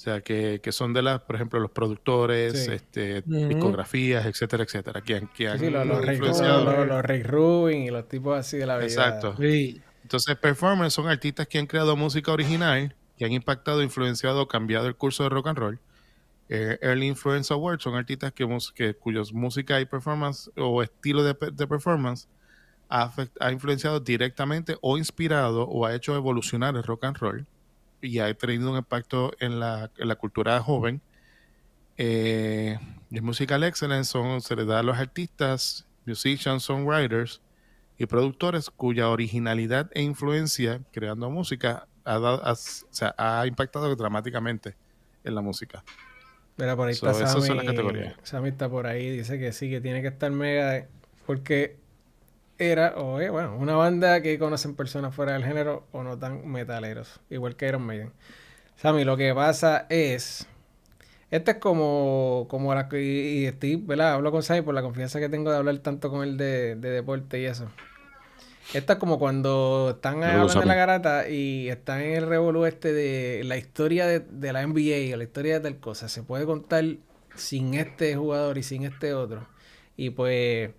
O 0.00 0.02
sea, 0.02 0.22
que, 0.22 0.60
que, 0.62 0.72
son 0.72 0.94
de 0.94 1.02
las, 1.02 1.20
por 1.20 1.36
ejemplo, 1.36 1.60
los 1.60 1.72
productores, 1.72 2.54
este, 2.68 3.22
discografías, 3.22 4.24
etcétera, 4.24 4.64
etcétera. 4.64 5.02
Que, 5.02 5.28
que 5.34 5.58
sí, 5.58 5.68
los, 5.68 5.86
los, 5.86 6.06
los, 6.06 7.04
Rick 7.04 7.26
Rubin 7.26 7.82
y 7.82 7.90
los 7.90 8.08
tipos 8.08 8.38
así 8.38 8.56
de 8.56 8.64
la 8.64 8.78
vida. 8.78 8.86
Exacto. 8.86 9.34
Entonces, 9.38 10.36
performers 10.36 10.94
son 10.94 11.06
artistas 11.06 11.46
que 11.48 11.58
han 11.58 11.66
creado 11.66 11.96
música 11.96 12.32
original, 12.32 12.96
que 13.18 13.26
han 13.26 13.32
impactado, 13.32 13.82
influenciado 13.82 14.40
o 14.40 14.48
cambiado 14.48 14.86
el 14.86 14.96
curso 14.96 15.24
de 15.24 15.28
rock 15.28 15.48
and 15.48 15.58
roll. 15.58 15.80
Eh, 16.48 16.78
Early 16.80 17.06
Influence 17.06 17.52
Awards 17.52 17.82
son 17.82 17.94
artistas 17.94 18.32
que, 18.32 18.48
que 18.74 18.94
cuyos 18.94 19.34
música 19.34 19.80
y 19.82 19.84
performance 19.84 20.50
o 20.56 20.82
estilo 20.82 21.22
de, 21.22 21.36
de 21.52 21.66
performance 21.66 22.26
ha, 22.90 23.12
ha 23.38 23.52
influenciado 23.52 24.00
directamente 24.00 24.76
o 24.82 24.98
inspirado 24.98 25.62
o 25.62 25.86
ha 25.86 25.94
hecho 25.94 26.16
evolucionar 26.16 26.76
el 26.76 26.82
rock 26.82 27.04
and 27.04 27.16
roll 27.18 27.46
y 28.02 28.18
ha 28.18 28.34
tenido 28.34 28.70
un 28.70 28.76
impacto 28.76 29.32
en 29.38 29.60
la, 29.60 29.90
en 29.96 30.08
la 30.08 30.16
cultura 30.16 30.60
joven. 30.60 31.00
Eh, 31.96 32.78
el 33.10 33.22
Musical 33.22 33.62
Excellence 33.62 34.10
son, 34.10 34.40
se 34.40 34.56
le 34.56 34.64
da 34.64 34.80
a 34.80 34.82
los 34.82 34.98
artistas, 34.98 35.86
musicians, 36.04 36.64
songwriters 36.64 37.40
y 37.96 38.06
productores 38.06 38.70
cuya 38.70 39.08
originalidad 39.08 39.90
e 39.94 40.02
influencia 40.02 40.80
creando 40.92 41.30
música 41.30 41.86
ha, 42.04 42.54
ha 43.18 43.46
impactado 43.46 43.94
dramáticamente 43.94 44.74
en 45.22 45.34
la 45.34 45.42
música. 45.42 45.84
Mira, 46.56 46.74
por 46.74 46.88
ahí 46.88 46.94
está 46.94 47.14
Sammy, 47.14 47.46
Sammy 48.22 48.48
está 48.48 48.68
por 48.68 48.86
ahí, 48.86 49.10
dice 49.10 49.38
que 49.38 49.52
sí, 49.52 49.70
que 49.70 49.80
tiene 49.80 50.02
que 50.02 50.08
estar 50.08 50.30
mega, 50.30 50.86
porque 51.26 51.78
era, 52.60 52.94
o 52.96 53.20
es, 53.20 53.30
bueno, 53.30 53.56
una 53.56 53.74
banda 53.74 54.20
que 54.20 54.38
conocen 54.38 54.74
personas 54.74 55.14
fuera 55.14 55.32
del 55.32 55.44
género 55.44 55.86
o 55.92 56.02
no 56.02 56.18
tan 56.18 56.46
metaleros, 56.46 57.20
igual 57.30 57.56
que 57.56 57.66
Iron 57.66 57.82
Maiden. 57.82 58.12
Sammy, 58.76 59.04
lo 59.04 59.16
que 59.16 59.34
pasa 59.34 59.86
es, 59.88 60.46
esta 61.30 61.52
es 61.52 61.56
como, 61.56 62.46
como 62.50 62.74
la 62.74 62.88
que, 62.88 63.02
y 63.02 63.46
estoy, 63.46 63.76
¿verdad? 63.76 64.12
Hablo 64.12 64.30
con 64.30 64.42
Sammy 64.42 64.60
por 64.60 64.74
la 64.74 64.82
confianza 64.82 65.20
que 65.20 65.30
tengo 65.30 65.50
de 65.50 65.56
hablar 65.56 65.78
tanto 65.78 66.10
con 66.10 66.22
él 66.22 66.36
de, 66.36 66.76
deporte 66.76 67.40
y 67.40 67.46
eso. 67.46 67.70
Esta 68.74 68.92
es 68.94 68.98
como 68.98 69.18
cuando 69.18 69.94
están 69.96 70.22
hablando 70.22 70.60
de 70.60 70.66
la 70.66 70.74
garata 70.74 71.28
y 71.28 71.68
están 71.70 72.02
en 72.02 72.12
el 72.12 72.26
revolú 72.26 72.66
este 72.66 72.92
de 72.92 73.42
la 73.44 73.56
historia 73.56 74.06
de, 74.06 74.20
de 74.20 74.52
la 74.52 74.64
NBA 74.64 75.14
o 75.14 75.16
la 75.16 75.24
historia 75.24 75.54
de 75.54 75.60
tal 75.60 75.80
cosa. 75.80 76.08
Se 76.08 76.22
puede 76.22 76.44
contar 76.44 76.84
sin 77.34 77.74
este 77.74 78.14
jugador 78.16 78.58
y 78.58 78.62
sin 78.62 78.84
este 78.84 79.14
otro. 79.14 79.48
Y 79.96 80.10
pues 80.10 80.70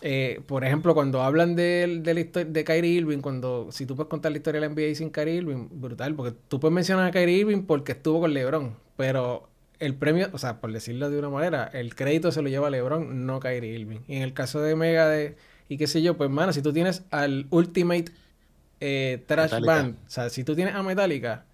eh, 0.00 0.40
por 0.46 0.64
ejemplo, 0.64 0.94
cuando 0.94 1.22
hablan 1.22 1.56
de, 1.56 2.00
de 2.02 2.14
la 2.14 2.20
historia 2.20 2.50
de 2.50 2.64
Kyrie 2.64 2.92
Irving, 2.92 3.18
cuando 3.18 3.68
si 3.72 3.86
tú 3.86 3.96
puedes 3.96 4.08
contar 4.08 4.32
la 4.32 4.38
historia 4.38 4.60
de 4.60 4.68
la 4.68 4.74
NBA 4.74 4.94
sin 4.94 5.10
Kyrie 5.10 5.34
Irving, 5.34 5.68
brutal, 5.70 6.14
porque 6.14 6.36
tú 6.48 6.60
puedes 6.60 6.74
mencionar 6.74 7.06
a 7.06 7.10
Kyrie 7.10 7.38
Irving 7.38 7.62
porque 7.62 7.92
estuvo 7.92 8.20
con 8.20 8.32
LeBron, 8.32 8.76
pero 8.96 9.48
el 9.80 9.94
premio, 9.94 10.28
o 10.32 10.38
sea, 10.38 10.60
por 10.60 10.72
decirlo 10.72 11.10
de 11.10 11.18
una 11.18 11.30
manera, 11.30 11.68
el 11.72 11.94
crédito 11.94 12.32
se 12.32 12.42
lo 12.42 12.48
lleva 12.48 12.70
LeBron, 12.70 13.26
no 13.26 13.40
Kyrie 13.40 13.78
Irving. 13.78 14.00
Y 14.06 14.16
en 14.16 14.22
el 14.22 14.32
caso 14.32 14.60
de 14.60 14.76
Mega 14.76 15.08
de 15.08 15.36
y 15.68 15.76
qué 15.76 15.86
sé 15.86 16.00
yo, 16.00 16.16
pues 16.16 16.30
mano, 16.30 16.52
si 16.52 16.62
tú 16.62 16.72
tienes 16.72 17.02
al 17.10 17.46
Ultimate 17.50 18.06
eh, 18.80 19.22
Trash 19.26 19.60
Band, 19.60 19.96
o 20.06 20.10
sea, 20.10 20.30
si 20.30 20.44
tú 20.44 20.54
tienes 20.54 20.74
a 20.74 20.82
Metallica, 20.82 21.44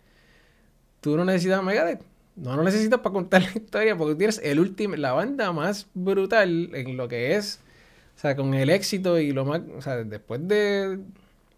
tú 1.01 1.17
no 1.17 1.25
necesitas 1.25 1.59
a 1.59 1.63
Megadeth. 1.63 2.03
No 2.37 2.57
lo 2.57 2.65
necesitas 2.65 2.99
para 3.01 3.13
contar 3.13 3.43
la 3.43 3.53
historia 3.55 3.97
porque 3.97 4.17
tienes 4.17 4.41
el 4.43 4.59
último, 4.59 4.97
la 4.97 5.13
banda 5.13 5.53
más 5.53 5.87
brutal 5.95 6.71
en 6.75 6.97
lo 6.97 7.09
que 7.09 7.37
es 7.37 7.61
o 8.17 8.19
sea, 8.19 8.37
con 8.37 8.55
el 8.55 8.71
éxito 8.71 9.19
y 9.19 9.33
lo 9.33 9.45
más, 9.45 9.61
o 9.77 9.83
sea, 9.83 9.97
después 10.05 10.47
de, 10.47 11.01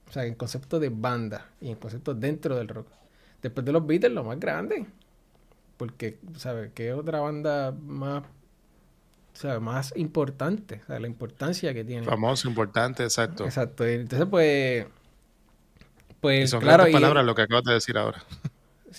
o 0.09 0.13
sea, 0.13 0.25
el 0.25 0.37
concepto 0.37 0.81
de 0.81 0.89
banda 0.89 1.51
y 1.61 1.71
el 1.71 1.79
concepto 1.79 2.15
dentro 2.15 2.57
del 2.57 2.69
rock. 2.69 2.89
Después 3.43 3.65
de 3.65 3.73
los 3.73 3.87
Beatles, 3.87 4.13
lo 4.13 4.25
más 4.25 4.41
grande. 4.41 4.87
Porque, 5.77 6.19
¿sabes? 6.37 6.73
¿Qué 6.75 6.93
otra 6.93 7.21
banda 7.21 7.73
más, 7.73 8.23
o 8.23 9.37
sea, 9.37 9.61
más 9.61 9.93
importante? 9.97 10.81
O 10.85 10.87
sea, 10.87 10.99
la 10.99 11.07
importancia 11.07 11.75
que 11.75 11.85
tiene. 11.85 12.07
Famoso, 12.07 12.49
importante, 12.49 13.03
exacto. 13.03 13.45
Exacto. 13.45 13.85
Entonces, 13.85 14.27
pues, 14.29 14.87
pues, 16.21 16.45
y 16.45 16.47
son 16.49 16.61
claro. 16.61 16.91
palabras 16.91 17.25
lo 17.25 17.35
que 17.35 17.43
acabas 17.43 17.65
de 17.65 17.75
decir 17.75 17.99
ahora. 17.99 18.25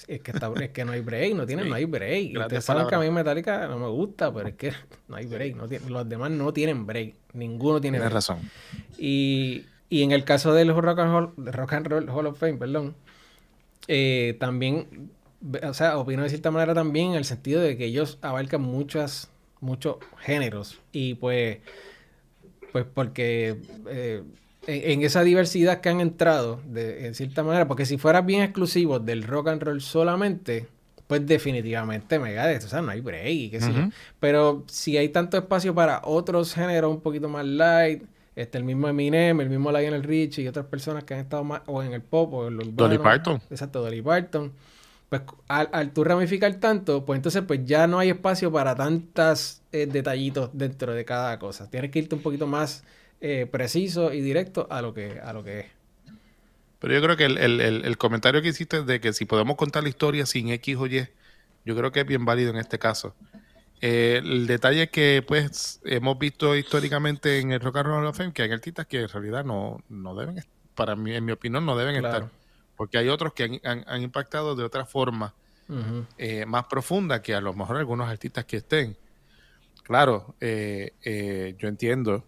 Es 0.08 0.22
que, 0.22 0.32
está, 0.32 0.52
es 0.62 0.70
que 0.70 0.86
no 0.86 0.92
hay 0.92 1.02
break, 1.02 1.34
no 1.36 1.46
tienen, 1.46 1.70
no 1.70 1.76
hay 1.76 1.86
break. 1.86 2.38
Ustedes 2.38 2.66
saben 2.66 2.88
que 2.88 2.96
a 2.96 3.00
mí 3.00 3.10
Metallica 3.10 3.68
no 3.68 3.80
me 3.80 3.88
gusta, 3.88 4.34
pero 4.34 4.50
es 4.50 4.56
que 4.56 4.74
no 5.08 5.16
hay 5.16 5.26
break. 5.26 5.56
No 5.56 5.68
los 5.90 6.10
demás 6.10 6.32
no 6.32 6.54
tienen 6.54 6.86
break. 6.86 7.16
Ninguno 7.34 7.80
tiene 7.80 7.98
Tienes 7.98 8.14
razón. 8.14 8.40
Y, 8.98 9.66
y, 9.90 10.04
en 10.04 10.12
el 10.12 10.24
caso 10.24 10.54
del 10.54 10.76
Rock 10.76 11.00
and, 11.00 11.12
Roll, 11.12 11.34
Rock 11.38 11.74
and 11.74 11.88
Roll 11.88 12.10
Hall 12.10 12.28
of 12.28 12.38
Fame, 12.38 12.56
perdón, 12.56 12.96
eh, 13.88 14.36
también, 14.40 15.10
o 15.64 15.74
sea, 15.74 15.98
opino 15.98 16.24
de 16.24 16.30
cierta 16.30 16.52
manera 16.52 16.74
también 16.74 17.12
en 17.12 17.16
el 17.16 17.26
sentido 17.26 17.62
de 17.62 17.78
que 17.78 17.86
ellos 17.86 18.18
abarcan 18.22 18.62
muchas, 18.62 19.30
muchos 19.62 19.98
géneros. 20.20 20.80
Y 20.92 21.16
pues, 21.16 21.60
pues 22.72 22.86
porque... 22.94 23.58
Eh, 23.90 24.24
en, 24.68 25.02
esa 25.02 25.24
diversidad 25.24 25.82
que 25.82 25.90
han 25.90 26.02
entrado, 26.02 26.60
de, 26.66 27.08
en 27.08 27.16
cierta 27.16 27.44
manera, 27.44 27.68
porque 27.68 27.86
si 27.86 27.98
fuera 27.98 28.22
bien 28.22 28.44
exclusivo 28.44 29.00
del 29.00 29.24
rock 29.24 29.48
and 29.48 29.64
roll 29.64 29.82
solamente, 29.82 30.68
pues 31.08 31.26
definitivamente 31.26 32.20
Megadeth, 32.20 32.66
o 32.66 32.68
sea, 32.68 32.82
no 32.82 32.92
hay 32.92 33.00
break, 33.00 33.52
qué 33.52 33.62
sé 33.62 33.74
yo. 33.74 33.90
Pero 34.20 34.64
si 34.68 34.98
hay 34.98 35.10
tanto 35.10 35.38
espacio 35.38 35.74
para 35.74 36.02
otros 36.04 36.54
géneros 36.54 36.92
un 36.92 37.02
poquito 37.02 37.30
más 37.30 37.46
light, 37.46 38.04
este, 38.36 38.58
el 38.58 38.66
mismo 38.66 38.88
Eminem, 38.88 39.40
el 39.42 39.50
mismo 39.50 39.72
Lionel 39.72 40.04
Richie 40.04 40.44
y 40.44 40.48
otras 40.48 40.66
personas 40.66 41.06
que 41.06 41.14
han 41.14 41.22
estado 41.22 41.44
más 41.44 41.62
o 41.66 41.82
en 41.82 41.94
el 41.94 42.02
pop 42.02 42.34
o 42.34 42.48
en 42.50 42.58
los 42.58 42.76
Dolly 42.76 43.00
Parton. 43.00 43.42
Exacto, 43.50 43.82
Dolly 43.82 44.02
Parton. 44.02 44.52
Pues 45.10 45.22
al, 45.48 45.70
al 45.72 45.92
tú 45.92 46.04
ramificar 46.04 46.54
tanto, 46.56 47.06
pues 47.06 47.18
entonces 47.18 47.42
pues 47.48 47.62
ya 47.66 47.88
no 47.88 47.98
hay 47.98 48.10
espacio 48.10 48.52
para 48.52 48.76
tantas 48.76 49.64
eh, 49.72 49.88
detallitos 49.88 50.50
dentro 50.54 50.94
de 50.94 51.06
cada 51.06 51.40
cosa. 51.40 51.70
Tienes 51.70 51.90
que 51.90 52.00
irte 52.00 52.14
un 52.14 52.22
poquito 52.22 52.46
más 52.46 52.84
eh, 53.20 53.48
preciso 53.50 54.14
y 54.14 54.22
directo 54.22 54.68
a 54.70 54.82
lo 54.82 54.94
que, 54.94 55.20
a 55.20 55.34
lo 55.34 55.44
que 55.44 55.62
es. 55.62 55.66
Pero 56.80 56.94
yo 56.94 57.02
creo 57.02 57.18
que 57.18 57.26
el, 57.26 57.98
comentario 57.98 58.44
que 58.44 58.50
hiciste 58.50 58.84
de 58.84 59.02
que 59.02 59.12
si 59.12 59.26
podemos 59.26 59.58
contar 59.58 59.82
la 59.82 59.90
historia 59.90 60.28
sin 60.28 60.50
X 60.50 60.78
o 60.78 60.86
Y, 60.86 61.08
yo 61.66 61.76
creo 61.76 61.92
que 61.92 62.02
es 62.02 62.06
bien 62.06 62.26
válido 62.26 62.52
en 62.52 62.58
este 62.58 62.78
caso. 62.78 63.16
Eh, 63.82 64.22
el 64.24 64.46
detalle 64.46 64.90
que 64.90 65.24
pues 65.28 65.82
hemos 65.84 66.20
visto 66.20 66.56
históricamente 66.56 67.40
en 67.40 67.52
el 67.52 67.60
Rock 67.60 67.78
and 67.78 67.88
Roll 67.88 68.06
of 68.06 68.18
Fame 68.18 68.34
que 68.34 68.44
hay 68.44 68.52
artistas 68.52 68.86
que 68.86 69.02
en 69.02 69.10
realidad 69.10 69.44
no, 69.44 69.84
no 69.90 70.16
deben, 70.16 70.44
para 70.76 70.96
mí, 70.96 71.16
en 71.16 71.26
mi 71.26 71.32
opinión, 71.32 71.66
no 71.66 71.76
deben 71.76 71.96
estar. 71.96 72.30
Porque 72.76 73.00
hay 73.00 73.10
otros 73.10 73.34
que 73.34 73.60
han, 73.64 74.02
impactado 74.04 74.56
de 74.56 74.64
otra 74.64 74.86
forma 74.86 75.34
eh, 76.20 76.46
más 76.46 76.66
profunda 76.66 77.24
que 77.24 77.34
a 77.34 77.42
lo 77.42 77.56
mejor 77.56 77.78
algunos 77.78 78.08
artistas 78.08 78.46
que 78.46 78.58
estén. 78.58 78.96
Claro, 79.82 80.36
yo 80.40 81.68
entiendo 81.68 82.24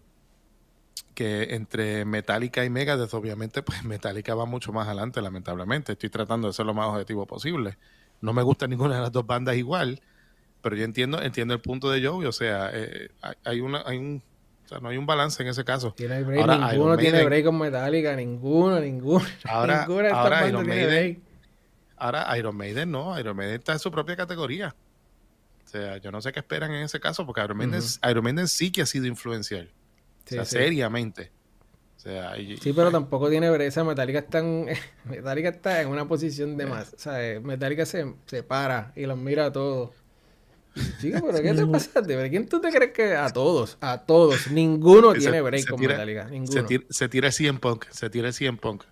que 1.20 1.54
entre 1.54 2.06
Metallica 2.06 2.64
y 2.64 2.70
Megadeth, 2.70 3.12
obviamente, 3.12 3.62
pues 3.62 3.82
Metallica 3.84 4.34
va 4.34 4.46
mucho 4.46 4.72
más 4.72 4.86
adelante, 4.86 5.20
lamentablemente. 5.20 5.92
Estoy 5.92 6.08
tratando 6.08 6.48
de 6.48 6.54
ser 6.54 6.64
lo 6.64 6.72
más 6.72 6.88
objetivo 6.88 7.26
posible. 7.26 7.76
No 8.22 8.32
me 8.32 8.42
gusta 8.42 8.66
ninguna 8.68 8.96
de 8.96 9.02
las 9.02 9.12
dos 9.12 9.26
bandas 9.26 9.56
igual, 9.56 10.00
pero 10.62 10.76
yo 10.76 10.84
entiendo, 10.84 11.20
entiendo 11.20 11.52
el 11.52 11.60
punto 11.60 11.90
de 11.90 12.06
Joey. 12.06 12.26
O 12.26 12.32
sea, 12.32 12.70
eh, 12.72 13.10
hay, 13.44 13.60
una, 13.60 13.82
hay 13.84 13.98
un, 13.98 14.22
o 14.64 14.68
sea, 14.68 14.78
no 14.78 14.88
hay 14.88 14.96
un 14.96 15.04
balance 15.04 15.42
en 15.42 15.50
ese 15.50 15.62
caso. 15.62 15.92
Tiene 15.92 16.22
break, 16.22 16.40
ahora, 16.40 16.72
ninguno 16.72 16.96
tiene 16.96 17.24
break 17.24 17.44
con 17.44 17.58
Metallica, 17.58 18.16
ninguno, 18.16 18.80
ninguno. 18.80 19.26
Ahora, 19.44 19.84
ahora 19.84 20.48
Iron 20.48 20.66
Maiden, 20.66 21.22
ahora 21.98 22.38
Iron 22.38 22.56
Maiden 22.56 22.90
no, 22.90 23.18
Iron 23.18 23.36
Maiden 23.36 23.56
está 23.56 23.72
en 23.72 23.78
su 23.78 23.90
propia 23.90 24.16
categoría. 24.16 24.74
O 25.66 25.68
sea, 25.68 25.98
yo 25.98 26.10
no 26.10 26.22
sé 26.22 26.32
qué 26.32 26.40
esperan 26.40 26.72
en 26.72 26.82
ese 26.82 26.98
caso, 26.98 27.26
porque 27.26 27.44
Iron 27.44 27.58
Maiden, 27.58 27.82
Iron 28.10 28.24
Maiden 28.24 28.48
sí 28.48 28.72
que 28.72 28.82
ha 28.82 28.86
sido 28.86 29.06
influencial 29.06 29.70
seriamente. 30.44 31.30
sí, 31.96 32.72
pero 32.72 32.90
tampoco 32.90 33.28
tiene 33.28 33.50
brecha. 33.50 33.84
Metallica 33.84 34.20
está 34.20 34.38
en, 34.38 34.68
Metallica 35.04 35.48
está 35.50 35.82
en 35.82 35.88
una 35.88 36.06
posición 36.06 36.56
de 36.56 36.66
más. 36.66 36.94
O 36.94 36.98
sea, 36.98 37.40
Metallica 37.40 37.86
se, 37.86 38.14
se 38.26 38.42
para 38.42 38.92
y 38.96 39.06
los 39.06 39.18
mira 39.18 39.46
a 39.46 39.52
todos. 39.52 39.90
Chico, 41.00 41.18
pero 41.26 41.42
¿qué 41.42 41.54
te 41.54 41.66
pasa? 41.66 42.00
¿De 42.00 42.30
quién 42.30 42.48
tú 42.48 42.60
te 42.60 42.70
crees 42.70 42.92
que 42.92 43.14
a 43.14 43.28
todos? 43.30 43.76
A 43.80 43.98
todos. 43.98 44.50
Ninguno 44.50 45.12
tiene 45.14 45.40
break 45.40 45.68
con 45.68 45.80
Metallica. 45.80 46.24
Ninguno. 46.24 46.66
Se 46.88 47.08
tira, 47.08 47.32
100 47.32 47.58
punk. 47.58 47.86
Se 47.90 48.10
tira 48.10 48.32
100 48.32 48.58
punk. 48.58 48.84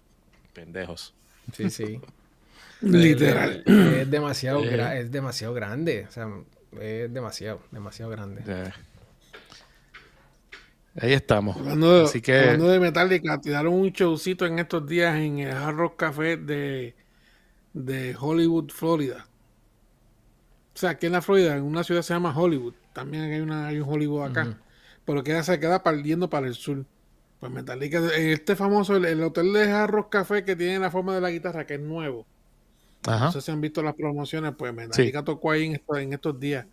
Pendejos. 0.52 1.14
Sí, 1.52 1.70
sí. 1.70 2.00
Literal. 2.80 3.62
Es, 3.66 4.10
demasiado, 4.10 4.62
es 4.64 5.10
demasiado 5.10 5.54
grande. 5.54 6.06
O 6.08 6.12
sea, 6.12 6.28
es 6.80 7.12
demasiado, 7.12 7.60
demasiado 7.70 8.10
grande. 8.10 8.42
Ahí 11.00 11.12
estamos. 11.12 11.56
Hablando, 11.56 12.04
Así 12.04 12.20
que... 12.20 12.38
hablando 12.38 12.68
de 12.68 12.80
Metallica, 12.80 13.40
tiraron 13.40 13.74
un 13.74 13.90
showcito 13.90 14.46
en 14.46 14.58
estos 14.58 14.86
días 14.86 15.16
en 15.16 15.38
el 15.38 15.52
Hard 15.52 15.76
Rock 15.76 15.96
Café 15.96 16.36
de, 16.36 16.96
de 17.72 18.16
Hollywood, 18.18 18.70
Florida. 18.70 19.26
O 20.74 20.78
sea, 20.78 20.90
aquí 20.90 21.06
en 21.06 21.12
la 21.12 21.22
Florida, 21.22 21.56
en 21.56 21.62
una 21.62 21.84
ciudad 21.84 22.02
se 22.02 22.14
llama 22.14 22.36
Hollywood. 22.36 22.74
También 22.92 23.24
hay, 23.24 23.40
una, 23.40 23.68
hay 23.68 23.78
un 23.78 23.88
Hollywood 23.88 24.24
acá. 24.24 24.58
Pero 25.04 25.22
queda, 25.22 25.42
se 25.42 25.58
queda 25.60 25.82
partiendo 25.82 26.28
para 26.28 26.46
el 26.46 26.54
sur. 26.54 26.84
Pues 27.38 27.52
Metallica, 27.52 28.00
este 28.16 28.56
famoso, 28.56 28.96
el, 28.96 29.22
hotel 29.22 29.52
de 29.52 29.70
Hard 29.70 29.90
Rock 29.90 30.10
Café 30.10 30.44
que 30.44 30.56
tiene 30.56 30.80
la 30.80 30.90
forma 30.90 31.14
de 31.14 31.20
la 31.20 31.30
guitarra, 31.30 31.66
que 31.66 31.74
es 31.74 31.80
nuevo. 31.80 32.26
No 33.06 33.30
sé 33.30 33.40
si 33.40 33.52
han 33.52 33.60
visto 33.60 33.82
las 33.82 33.94
promociones, 33.94 34.52
pues 34.58 34.74
Metallica 34.74 35.24
tocó 35.24 35.52
ahí 35.52 35.72
en 35.96 36.12
estos 36.12 36.38
días. 36.40 36.66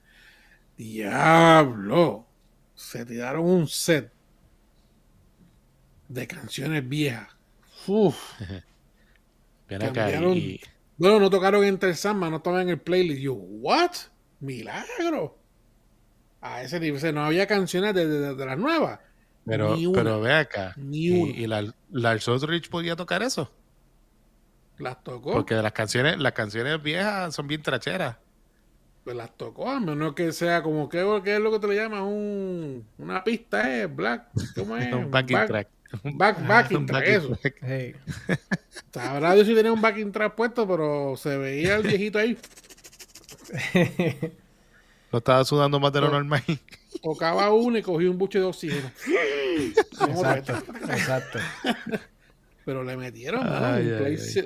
Diablo. 0.76 2.26
Se 2.74 3.06
tiraron 3.06 3.46
un 3.46 3.68
set 3.68 4.15
de 6.08 6.28
canciones 6.28 6.88
viejas. 6.88 7.30
Uf. 7.88 8.18
Bueno, 10.98 11.20
no 11.20 11.30
tocaron 11.30 11.66
Entre 11.66 11.96
Samba, 11.96 12.30
no 12.30 12.60
en 12.60 12.70
el 12.70 12.80
playlist. 12.80 13.20
Yo, 13.20 13.34
¿what? 13.34 13.92
Milagro. 14.40 15.38
A 16.40 16.62
ese 16.62 16.80
nivel, 16.80 17.16
no 17.16 17.26
había 17.26 17.48
canciones 17.48 17.96
de, 17.96 18.36
de, 18.36 18.46
las 18.46 18.58
nuevas. 18.58 19.00
Pero, 19.46 19.76
pero 19.94 20.22
ve 20.22 20.34
acá. 20.34 20.74
Ni 20.78 21.08
¿Y, 21.08 21.44
y 21.44 21.48
la, 21.48 21.74
Lars 21.92 22.28
Rich 22.44 22.70
podía 22.70 22.96
tocar 22.96 23.24
eso? 23.24 23.52
Las 24.78 25.04
tocó. 25.04 25.34
Porque 25.34 25.56
las 25.56 25.72
canciones, 25.72 26.20
las 26.20 26.34
canciones 26.34 26.82
viejas 26.82 27.34
son 27.34 27.48
bien 27.48 27.62
tracheras. 27.62 28.18
Pues 29.04 29.16
las 29.16 29.36
tocó, 29.38 29.70
a 29.70 29.80
menos 29.80 30.14
que 30.14 30.32
sea 30.32 30.64
como, 30.64 30.90
¿qué, 30.90 31.00
es 31.00 31.40
lo 31.40 31.52
que 31.52 31.60
te 31.60 31.68
le 31.68 31.76
llamas? 31.76 32.02
Un, 32.02 32.88
una 32.98 33.24
pista, 33.24 33.78
¿eh? 33.78 33.86
Black, 33.86 34.30
¿cómo 34.56 34.78
es? 34.78 34.92
un 34.94 35.12
backing 35.12 35.46
track. 35.46 35.68
Un 36.04 36.18
back, 36.18 36.48
backing 36.48 36.86
track, 36.86 37.08
eso. 37.08 37.38
Hey. 37.62 37.96
Sabrá 38.92 39.34
Dios 39.34 39.48
si 39.48 39.56
tenía 39.56 39.72
un 39.72 39.82
backing 39.82 40.12
track 40.12 40.36
puesto, 40.36 40.68
pero 40.68 41.16
se 41.18 41.38
veía 41.38 41.76
el 41.76 41.84
viejito 41.84 42.20
ahí. 42.20 42.38
Lo 45.12 45.20
estaba 45.20 45.46
sudando 45.46 45.80
más 45.80 45.94
de 45.94 46.02
lo 46.02 46.10
normal. 46.10 46.44
Tocaba 47.02 47.52
uno 47.54 47.78
y 47.78 47.82
cogí 47.82 48.06
un 48.06 48.18
buche 48.18 48.40
de 48.40 48.46
oxígeno. 48.46 48.92
exacto, 50.08 50.54
exacto. 50.90 51.40
Pero 52.66 52.84
le 52.84 52.98
metieron 52.98 53.42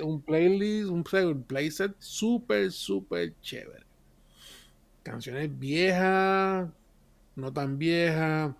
un, 0.02 0.22
playlist, 0.22 0.88
un, 0.90 1.04
un 1.26 1.44
playset 1.44 1.92
súper, 1.98 2.70
súper 2.70 3.32
chévere. 3.40 3.84
Canciones 5.02 5.58
viejas, 5.58 6.68
no 7.34 7.52
tan 7.52 7.78
viejas 7.78 8.52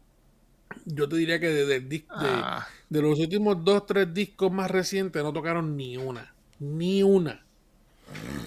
yo 0.84 1.08
te 1.08 1.16
diría 1.16 1.40
que 1.40 1.48
de, 1.48 2.04
ah. 2.08 2.20
de, 2.20 2.79
los 2.90 3.18
últimos 3.18 3.64
dos, 3.64 3.86
tres 3.86 4.12
discos 4.12 4.52
más 4.52 4.70
recientes 4.70 5.22
no 5.22 5.32
tocaron 5.32 5.76
ni 5.76 5.96
una. 5.96 6.34
Ni 6.58 7.02
una. 7.02 7.44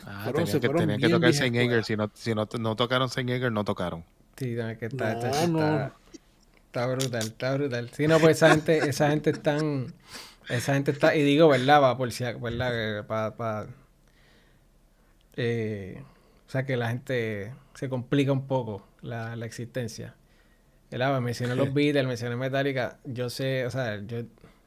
Ah, 0.05 0.31
tenían 0.35 0.59
que, 0.59 0.69
tenía 0.69 0.99
que 0.99 1.09
tocar 1.09 1.33
Saint 1.33 1.55
Ager. 1.55 1.83
Si, 1.83 1.95
no, 1.95 2.11
si 2.13 2.35
no, 2.35 2.47
no 2.59 2.75
tocaron 2.75 3.09
Saint 3.09 3.29
Ager, 3.29 3.51
no 3.51 3.63
tocaron. 3.63 4.03
Sí, 4.37 4.55
que 4.79 4.85
está, 4.87 5.13
está, 5.13 6.87
brutal, 6.87 7.27
está 7.27 7.53
brutal. 7.55 7.89
Sí, 7.91 8.07
no, 8.07 8.19
pues 8.19 8.37
esa 8.37 8.51
gente, 8.51 8.89
esa 8.89 9.09
gente 9.09 9.29
están. 9.29 9.93
Esa 10.49 10.73
gente 10.73 10.91
está. 10.91 11.15
Y 11.15 11.23
digo, 11.23 11.47
¿verdad? 11.47 11.81
Va 11.81 11.97
por 11.97 12.11
si, 12.11 12.23
¿verdad? 12.23 13.05
Para. 13.07 13.67
eh, 15.35 16.03
o 16.47 16.49
sea, 16.49 16.65
que 16.65 16.77
la 16.77 16.89
gente 16.89 17.53
se 17.75 17.89
complica 17.89 18.31
un 18.31 18.47
poco 18.47 18.87
la, 19.01 19.35
la 19.35 19.45
existencia. 19.45 20.15
Me 20.97 21.19
mencioné 21.21 21.55
los 21.55 21.73
Beatles, 21.73 22.05
mencioné 22.05 22.35
Metallica. 22.35 22.99
Yo 23.03 23.29
sé, 23.29 23.65
o 23.65 23.71
sea, 23.71 23.99
yo 24.05 24.23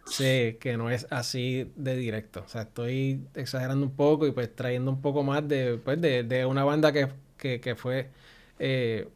sé 0.07 0.59
que 0.61 0.77
no 0.77 0.91
es 0.91 1.07
así 1.11 1.71
de 1.77 1.97
directo. 1.97 2.43
O 2.45 2.49
sea, 2.49 2.63
estoy 2.63 3.21
exagerando 3.35 3.87
un 3.87 3.95
poco 3.95 4.27
y 4.27 4.33
pues 4.33 4.55
trayendo 4.55 4.91
un 4.91 5.01
poco 5.01 5.23
más 5.23 5.47
de, 5.47 5.79
pues, 5.83 6.01
de, 6.01 6.47
una 6.47 6.65
banda 6.65 6.93
que, 6.93 7.77
fue 7.77 8.11
eh, 8.59 9.09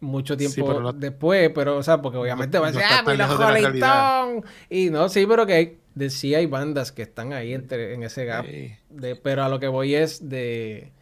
mucho 0.00 0.36
tiempo 0.36 0.92
después, 0.92 1.50
pero, 1.54 1.76
o 1.76 1.82
sea, 1.82 2.00
porque 2.00 2.18
obviamente 2.18 2.58
va 2.58 2.68
a 2.68 2.72
decir, 2.72 2.86
ah, 2.88 4.30
Y 4.70 4.90
no, 4.90 5.08
sí, 5.08 5.26
pero 5.26 5.46
que 5.46 5.78
de, 5.94 6.10
sí 6.10 6.34
hay 6.34 6.46
bandas 6.46 6.92
que 6.92 7.02
están 7.02 7.32
ahí 7.32 7.54
entre, 7.54 7.94
en 7.94 8.02
ese 8.04 8.24
gap. 8.24 8.46
De, 8.46 9.16
pero 9.16 9.44
a 9.44 9.48
lo 9.48 9.58
que 9.58 9.68
voy 9.68 9.94
es 9.94 10.28
de 10.28 10.92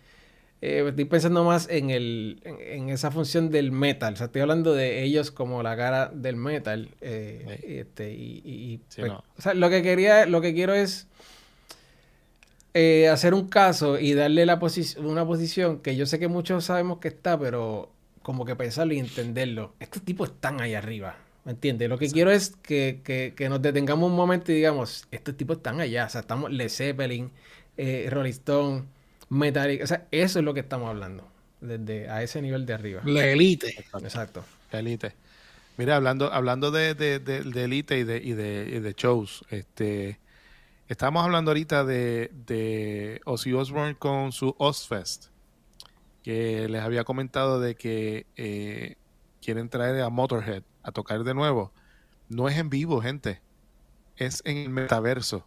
eh, 0.62 0.84
estoy 0.86 1.06
pensando 1.06 1.42
más 1.44 1.68
en, 1.70 1.90
el, 1.90 2.42
en, 2.44 2.90
esa 2.90 3.10
función 3.10 3.50
del 3.50 3.72
metal. 3.72 4.14
O 4.14 4.16
sea, 4.16 4.26
estoy 4.26 4.42
hablando 4.42 4.74
de 4.74 5.02
ellos 5.02 5.30
como 5.30 5.62
la 5.62 5.76
cara 5.76 6.10
del 6.14 6.36
metal. 6.36 6.90
Eh, 7.00 7.60
este, 7.80 8.12
y, 8.12 8.80
pues, 8.94 9.10
o 9.10 9.22
sea, 9.38 9.54
lo 9.54 9.70
que 9.70 9.82
quería, 9.82 10.26
lo 10.26 10.40
que 10.40 10.52
quiero 10.52 10.74
es 10.74 11.06
eh, 12.74 13.08
hacer 13.08 13.32
un 13.32 13.48
caso 13.48 13.98
y 13.98 14.12
darle 14.12 14.44
la 14.44 14.60
una 14.98 15.26
posición 15.26 15.80
que 15.80 15.96
yo 15.96 16.06
sé 16.06 16.18
que 16.18 16.28
muchos 16.28 16.64
sabemos 16.64 16.98
que 16.98 17.08
está, 17.08 17.38
pero 17.38 17.90
como 18.22 18.44
que 18.44 18.54
pensarlo 18.54 18.92
y 18.92 18.98
entenderlo. 18.98 19.74
Estos 19.80 20.02
tipos 20.02 20.30
están 20.30 20.60
ahí 20.60 20.74
arriba. 20.74 21.16
¿Me 21.44 21.52
entiendes? 21.52 21.88
Lo 21.88 21.98
que 21.98 22.10
quiero 22.10 22.30
es 22.30 22.54
que, 22.62 23.00
que, 23.02 23.48
nos 23.48 23.62
detengamos 23.62 24.10
un 24.10 24.14
momento 24.14 24.52
y 24.52 24.56
digamos, 24.56 25.06
estos 25.10 25.36
tipos 25.38 25.56
están 25.56 25.80
allá. 25.80 26.04
O 26.04 26.08
sea, 26.10 26.20
estamos 26.20 26.52
Led 26.52 26.68
Zeppelin, 26.68 27.30
eh, 27.78 28.08
Rolling 28.10 28.30
Stone, 28.30 28.84
Metallica. 29.30 29.84
O 29.84 29.86
sea, 29.86 30.06
eso 30.10 30.38
es 30.38 30.44
lo 30.44 30.52
que 30.52 30.60
estamos 30.60 30.90
hablando. 30.90 31.26
Desde 31.60 32.08
a 32.08 32.22
ese 32.22 32.42
nivel 32.42 32.66
de 32.66 32.74
arriba. 32.74 33.02
La 33.04 33.26
élite. 33.26 33.74
Exacto. 34.02 34.44
La 34.70 34.80
élite. 34.80 35.14
Mira, 35.78 35.96
hablando, 35.96 36.32
hablando 36.32 36.70
de, 36.70 36.94
de, 36.94 37.18
de, 37.18 37.64
élite 37.64 37.98
y 37.98 38.04
de, 38.04 38.18
y 38.18 38.32
de, 38.32 38.80
de 38.80 38.92
shows, 38.92 39.44
este 39.50 40.18
Estamos 40.90 41.22
hablando 41.24 41.52
ahorita 41.52 41.84
de, 41.84 42.32
de 42.48 43.20
Ozzy 43.24 43.52
Osbourne 43.52 43.94
con 43.94 44.32
su 44.32 44.56
Ozfest, 44.58 45.26
que 46.24 46.68
les 46.68 46.82
había 46.82 47.04
comentado 47.04 47.60
de 47.60 47.76
que 47.76 48.26
eh, 48.34 48.96
quieren 49.40 49.68
traer 49.68 50.02
a 50.02 50.08
Motorhead 50.08 50.64
a 50.82 50.90
tocar 50.90 51.22
de 51.22 51.32
nuevo. 51.32 51.72
No 52.28 52.48
es 52.48 52.58
en 52.58 52.70
vivo, 52.70 53.00
gente. 53.00 53.40
Es 54.16 54.42
en 54.44 54.56
el 54.56 54.70
metaverso. 54.70 55.46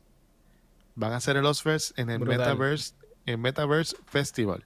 Van 0.95 1.11
a 1.11 1.17
hacer 1.17 1.35
el 1.35 1.45
Ozfest 1.45 1.99
en 1.99 2.09
el 2.09 2.21
Metaverse, 2.21 2.93
en 3.25 3.41
Metaverse 3.41 3.95
Festival. 4.05 4.65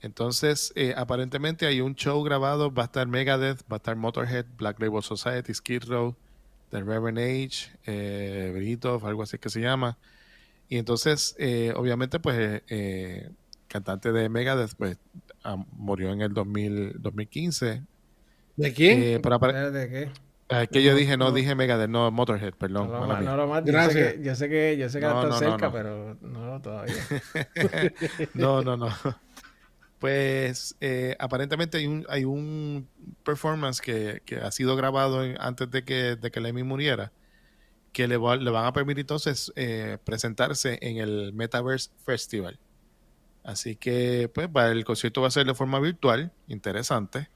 Entonces, 0.00 0.72
eh, 0.76 0.94
aparentemente 0.96 1.66
hay 1.66 1.80
un 1.80 1.94
show 1.94 2.22
grabado. 2.22 2.72
Va 2.72 2.82
a 2.82 2.86
estar 2.86 3.06
Megadeth, 3.06 3.62
va 3.62 3.76
a 3.76 3.78
estar 3.78 3.96
Motorhead, 3.96 4.44
Black 4.58 4.78
Label 4.80 5.02
Society, 5.02 5.54
Skid 5.54 5.84
Row, 5.84 6.14
The 6.70 6.82
Reverend 6.82 7.18
Age, 7.18 7.70
eh, 7.86 8.52
Britov, 8.54 9.06
algo 9.06 9.22
así 9.22 9.38
que 9.38 9.48
se 9.48 9.60
llama. 9.60 9.96
Y 10.68 10.78
entonces, 10.78 11.34
eh, 11.38 11.72
obviamente, 11.76 12.20
pues, 12.20 12.36
eh, 12.38 12.62
eh, 12.68 13.30
cantante 13.68 14.12
de 14.12 14.28
Megadeth, 14.28 14.74
pues, 14.76 14.98
ah, 15.42 15.56
murió 15.72 16.12
en 16.12 16.20
el 16.20 16.32
2000, 16.32 17.00
2015. 17.00 17.82
¿De 18.56 18.72
quién? 18.72 19.00
¿De 19.70 19.88
qué? 19.88 20.10
Es 20.48 20.68
que 20.68 20.82
yo 20.82 20.94
dije, 20.94 21.16
no, 21.16 21.32
dije 21.32 21.54
Megadeth, 21.54 21.88
no 21.88 22.10
Motorhead, 22.10 22.52
perdón. 22.54 22.90
No, 22.90 23.06
no, 23.06 23.20
no, 23.20 23.46
no 23.46 23.62
Gracias. 23.62 23.94
Yo 23.94 24.12
sé 24.12 24.16
que, 24.16 24.24
yo 24.24 24.34
sé 24.34 24.48
que, 24.48 24.76
yo 24.76 24.88
sé 24.88 25.00
que 25.00 25.06
está 25.06 25.32
cerca, 25.38 25.72
pero 25.72 26.16
no 26.20 26.60
todavía. 26.60 26.94
no, 28.34 28.62
no, 28.62 28.76
no 28.76 28.88
pues 30.04 30.76
eh, 30.82 31.16
aparentemente 31.18 31.78
hay 31.78 31.86
un, 31.86 32.04
hay 32.10 32.26
un 32.26 32.86
performance 33.24 33.80
que, 33.80 34.20
ha 34.42 34.50
sido 34.50 34.76
grabado 34.76 35.22
antes 35.40 35.70
de 35.70 35.82
que, 35.82 36.16
de 36.16 36.30
que 36.30 36.42
Lemmy 36.42 36.62
muriera, 36.62 37.10
que 37.90 38.06
le, 38.06 38.18
le 38.18 38.50
van 38.50 38.66
a 38.66 38.74
permitir 38.74 39.00
entonces 39.00 39.50
eh, 39.56 39.96
presentarse 40.04 40.78
en 40.82 40.98
el 40.98 41.32
Metaverse 41.32 41.88
Festival. 42.04 42.58
Así 43.44 43.76
que, 43.76 44.28
pues, 44.28 44.50
el 44.70 44.84
concierto 44.84 45.22
va 45.22 45.28
a 45.28 45.30
ser 45.30 45.46
de 45.46 45.54
forma 45.54 45.80
virtual, 45.80 46.32
interesante. 46.48 47.30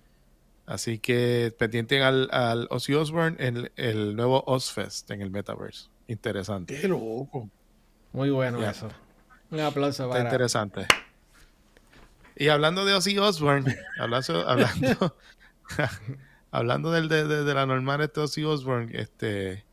Así 0.69 0.99
que 0.99 1.55
pendiente 1.59 2.03
al, 2.03 2.29
al 2.31 2.67
Ozzy 2.69 2.93
Osbourne 2.93 3.37
en 3.39 3.73
el, 3.77 4.15
nuevo 4.15 4.45
Ozfest 4.47 5.11
en 5.11 5.23
el 5.23 5.31
Metaverse. 5.31 5.89
Interesante. 6.09 6.79
Qué 6.79 6.87
loco. 6.87 7.49
Muy 8.13 8.29
bueno 8.29 8.63
eso. 8.63 8.91
Un 9.51 9.61
aplauso 9.61 10.07
para... 10.07 10.21
Está 10.21 10.29
interesante. 10.29 10.87
Y 12.37 12.49
hablando 12.49 12.85
de 12.85 12.93
Ozzy 12.93 13.17
Osbourne, 13.17 13.79
hablando, 13.99 14.47
hablando, 14.47 15.17
hablando 16.51 16.91
del, 16.93 17.09
de, 17.09 17.27
de, 17.27 17.55
la 17.55 17.65
normal 17.65 18.03
este 18.03 18.21
Ozzy 18.21 18.45
Osbourne, 18.45 18.91
este 18.93 19.65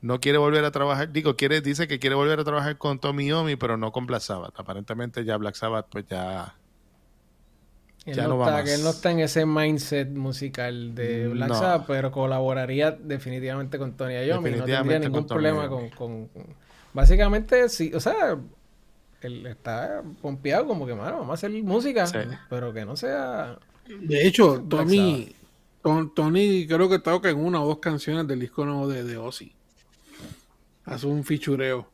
no 0.00 0.18
quiere 0.18 0.38
volver 0.38 0.64
a 0.64 0.70
trabajar, 0.70 1.12
digo, 1.12 1.36
quiere, 1.36 1.60
dice 1.60 1.86
que 1.86 1.98
quiere 1.98 2.16
volver 2.16 2.40
a 2.40 2.44
trabajar 2.44 2.78
con 2.78 3.00
Tommy 3.00 3.26
Yomi, 3.26 3.56
pero 3.56 3.76
no 3.76 3.92
con 3.92 4.06
Black 4.06 4.22
Sabbath. 4.22 4.58
Aparentemente 4.58 5.26
ya 5.26 5.36
Black 5.36 5.56
Sabbath 5.56 5.88
pues 5.90 6.06
ya 6.06 6.56
ya 8.06 8.26
no, 8.26 8.42
está, 8.42 8.64
Que 8.64 8.74
él 8.74 8.82
no 8.82 8.90
está 8.90 9.10
en 9.10 9.20
ese 9.20 9.44
mindset 9.46 10.08
musical 10.10 10.94
de 10.94 11.28
Black 11.28 11.54
Sabbath, 11.54 11.84
pero 11.86 12.10
colaboraría 12.10 12.92
definitivamente 12.92 13.78
con 13.78 13.96
Tony 13.96 14.14
Iommi. 14.14 14.50
No 14.50 14.64
tendría 14.64 14.98
ningún 14.98 15.26
problema 15.26 15.68
con, 15.68 15.90
con, 15.90 16.28
Básicamente, 16.92 17.68
sí, 17.68 17.92
o 17.94 18.00
sea, 18.00 18.36
él 19.20 19.46
está 19.46 20.02
pompeado 20.20 20.66
como 20.66 20.86
que, 20.86 20.94
mano, 20.94 21.18
vamos 21.18 21.30
a 21.30 21.34
hacer 21.34 21.50
música, 21.62 22.06
pero 22.48 22.72
que 22.72 22.84
no 22.84 22.96
sea... 22.96 23.58
De 23.86 24.26
hecho, 24.26 24.64
Tony, 24.68 25.34
Tony 25.82 26.66
creo 26.66 26.88
que 26.88 26.98
toca 26.98 27.28
en 27.28 27.38
una 27.38 27.62
o 27.62 27.66
dos 27.66 27.78
canciones 27.78 28.26
del 28.26 28.40
disco 28.40 28.64
nuevo 28.64 28.88
de, 28.88 29.04
de 29.04 29.16
Ozzy. 29.16 29.52
Hace 30.84 31.06
un 31.06 31.24
fichureo. 31.24 31.86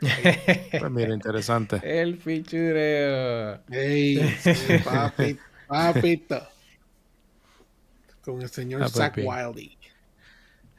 Pues 0.00 0.90
mira, 0.90 1.14
interesante. 1.14 1.80
El 1.82 2.18
fichureo. 2.18 3.60
Ey, 3.70 4.18
papi, 4.84 5.38
papito. 5.66 6.48
Con 8.22 8.40
el 8.40 8.48
señor 8.48 8.82
ah, 8.82 8.86
pues 8.86 8.94
Zach 8.94 9.18
Wildy. 9.18 9.76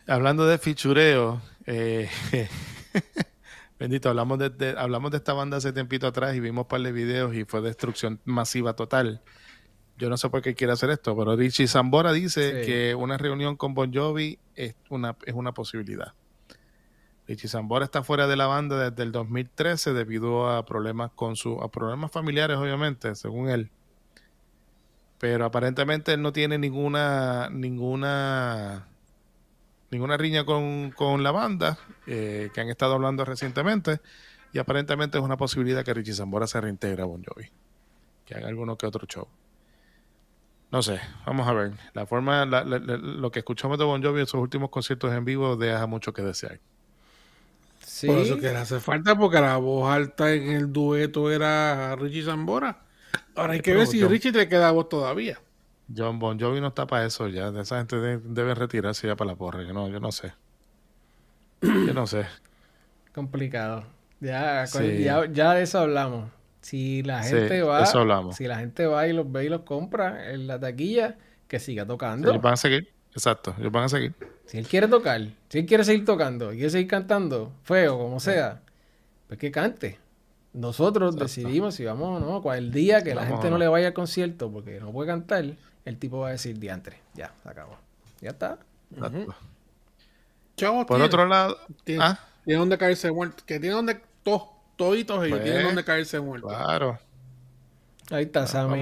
Hablando 0.08 0.48
de 0.48 0.58
fichureo, 0.58 1.42
eh, 1.66 2.10
Bendito, 3.80 4.10
hablamos 4.10 4.40
de, 4.40 4.76
hablamos 4.78 5.12
de 5.12 5.18
esta 5.18 5.34
banda 5.34 5.58
hace 5.58 5.74
tiempito 5.74 6.08
atrás 6.08 6.34
y 6.36 6.40
vimos 6.40 6.64
un 6.64 6.68
par 6.68 6.82
de 6.82 6.92
videos 6.94 7.36
y 7.36 7.44
fue 7.44 7.62
destrucción 7.62 8.22
masiva 8.24 8.76
total. 8.76 9.22
Yo 9.98 10.10
no 10.10 10.18
sé 10.18 10.30
por 10.30 10.42
qué 10.42 10.56
quiere 10.56 10.74
hacer 10.74 10.90
esto, 10.90 11.16
pero 11.16 11.36
Richie 11.36 11.68
Zambora 11.68 12.14
dice 12.14 12.64
que 12.66 12.96
una 12.96 13.18
reunión 13.18 13.58
con 13.58 13.74
Bon 13.74 13.94
Jovi 13.94 14.40
es 14.56 14.76
una, 14.90 15.18
es 15.26 15.34
una 15.34 15.54
posibilidad. 15.54 16.14
Richie 17.28 17.50
Zambora 17.50 17.86
está 17.86 18.04
fuera 18.04 18.28
de 18.28 18.36
la 18.36 18.48
banda 18.48 18.90
desde 18.90 19.04
el 19.04 19.12
2013 19.12 19.94
debido 19.94 20.50
a 20.50 20.66
problemas 20.66 21.12
con 21.12 21.36
su, 21.36 21.60
a 21.62 21.72
problemas 21.72 22.12
familiares, 22.12 22.58
obviamente, 22.58 23.16
según 23.16 23.50
él. 23.50 23.72
Pero 25.20 25.46
aparentemente 25.46 26.14
él 26.14 26.22
no 26.22 26.34
tiene 26.34 26.58
ninguna, 26.58 27.50
ninguna 27.50 28.88
ninguna 29.92 30.18
riña 30.18 30.46
con, 30.46 31.24
la 31.24 31.32
banda, 31.32 31.78
eh, 32.06 32.50
que 32.54 32.62
han 32.62 32.70
estado 32.70 32.94
hablando 32.94 33.26
recientemente, 33.26 34.02
y 34.54 34.60
aparentemente 34.60 35.18
es 35.18 35.24
una 35.24 35.38
posibilidad 35.38 35.84
que 35.84 35.94
Richie 35.94 36.14
Zambora 36.14 36.48
se 36.48 36.60
reintegre 36.62 37.02
a 37.02 37.06
Bon 37.06 37.24
Jovi, 37.24 37.50
que 38.26 38.36
haga 38.36 38.48
alguno 38.48 38.78
que 38.78 38.86
otro 38.86 39.06
show. 39.08 39.28
No 40.72 40.82
sé, 40.82 41.00
vamos 41.26 41.48
a 41.48 41.54
ver. 41.54 41.74
La 41.94 42.06
forma, 42.06 42.46
lo 42.46 43.32
que 43.32 43.40
escuchamos 43.40 43.78
de 43.78 43.86
Bon 43.86 44.04
Jovi 44.04 44.22
en 44.22 44.28
sus 44.28 44.42
últimos 44.42 44.70
conciertos 44.70 45.14
en 45.14 45.24
vivo 45.24 45.56
deja 45.56 45.86
mucho 45.88 46.14
que 46.14 46.22
desear. 46.22 46.60
Sí. 47.96 48.08
Por 48.08 48.18
eso 48.18 48.36
que 48.36 48.50
le 48.50 48.58
hace 48.58 48.82
falta, 48.82 49.18
porque 49.18 49.40
la 49.40 49.56
voz 49.56 49.90
alta 49.90 50.34
en 50.34 50.50
el 50.50 50.74
dueto 50.74 51.32
era 51.32 51.96
Richie 51.96 52.24
Zambora. 52.24 52.82
Ahora 53.36 53.54
hay 53.54 53.62
que 53.62 53.74
ver 53.74 53.88
si 53.88 54.04
Richie 54.04 54.34
te 54.34 54.50
queda 54.50 54.72
voz 54.72 54.90
todavía. 54.90 55.40
John 55.96 56.20
Bon 56.20 56.38
Jovi 56.38 56.60
no 56.60 56.68
está 56.68 56.86
para 56.88 57.06
eso 57.06 57.30
ya. 57.30 57.54
Esa 57.58 57.78
gente 57.78 57.96
debe 57.96 58.54
retirarse 58.54 59.08
ya 59.08 59.16
para 59.16 59.32
la 59.32 59.38
porra. 59.38 59.64
Yo 59.64 59.72
no, 59.72 59.88
yo 59.88 60.02
no 60.02 60.12
sé. 60.12 60.34
Yo 61.62 61.94
no 61.94 62.06
sé. 62.06 62.26
Complicado. 63.16 63.86
Ya, 64.20 64.66
ya, 65.32 65.54
de 65.54 65.64
eso 65.64 65.80
hablamos. 65.80 66.30
Si 66.60 67.02
la 67.02 67.24
gente 67.24 67.62
va, 67.62 67.86
si 68.34 68.46
la 68.46 68.58
gente 68.58 68.88
va 68.88 69.08
y 69.08 69.14
los 69.14 69.32
ve 69.32 69.46
y 69.46 69.50
los 69.50 69.62
compra 69.62 70.34
en 70.34 70.48
la 70.48 70.60
taquilla, 70.60 71.16
que 71.48 71.60
siga 71.60 71.86
tocando. 71.86 72.30
Ellos 72.30 72.42
van 72.42 72.56
a 72.56 72.58
seguir. 72.58 72.95
Exacto, 73.16 73.56
ellos 73.58 73.72
van 73.72 73.86
a 73.86 73.90
seguir. 73.90 74.14
Si 74.46 74.58
él 74.58 74.68
quiere 74.68 74.90
tocar, 74.90 75.22
si 75.50 75.60
él 75.60 75.66
quiere 75.66 75.86
seguir 75.86 76.04
tocando, 76.04 76.50
quiere 76.50 76.70
seguir 76.70 76.88
cantando, 76.88 77.54
feo, 77.64 77.98
como 77.98 78.20
sea, 78.20 78.62
pues 79.28 79.40
que 79.40 79.52
cante. 79.52 79.98
Nosotros 80.52 81.16
decidimos 81.16 81.76
si 81.76 81.86
vamos 81.86 82.22
o 82.22 82.42
no, 82.42 82.54
el 82.54 82.72
día 82.72 83.04
que 83.04 83.16
la 83.16 83.26
gente 83.26 83.50
no 83.50 83.58
le 83.58 83.68
vaya 83.68 83.88
al 83.88 83.94
concierto 83.94 84.52
porque 84.52 84.80
no 84.82 84.92
puede 84.92 85.08
cantar, 85.08 85.46
el 85.86 85.98
tipo 85.98 86.20
va 86.20 86.30
a 86.30 86.32
decir 86.32 86.60
diantre, 86.60 87.00
ya, 87.14 87.34
se 87.42 87.50
acabó. 87.50 87.78
Ya 88.20 88.32
está. 88.32 88.60
Por 90.88 91.02
otro 91.02 91.26
lado, 91.26 91.58
tiene, 91.84 92.04
¿ah? 92.04 92.20
tiene 92.44 92.60
donde 92.60 92.78
caerse 92.78 93.12
muerto. 93.12 93.44
Que 93.46 93.60
tiene 93.60 93.76
donde 93.76 94.02
todos, 94.24 94.44
toditos 94.76 95.24
ellos 95.26 95.42
tienen 95.42 95.62
pues, 95.62 95.66
donde 95.68 95.84
caerse 95.86 96.20
muerto. 96.20 96.48
Claro. 96.48 97.00
Ahí 98.12 98.24
está 98.24 98.46
Sammy. 98.46 98.82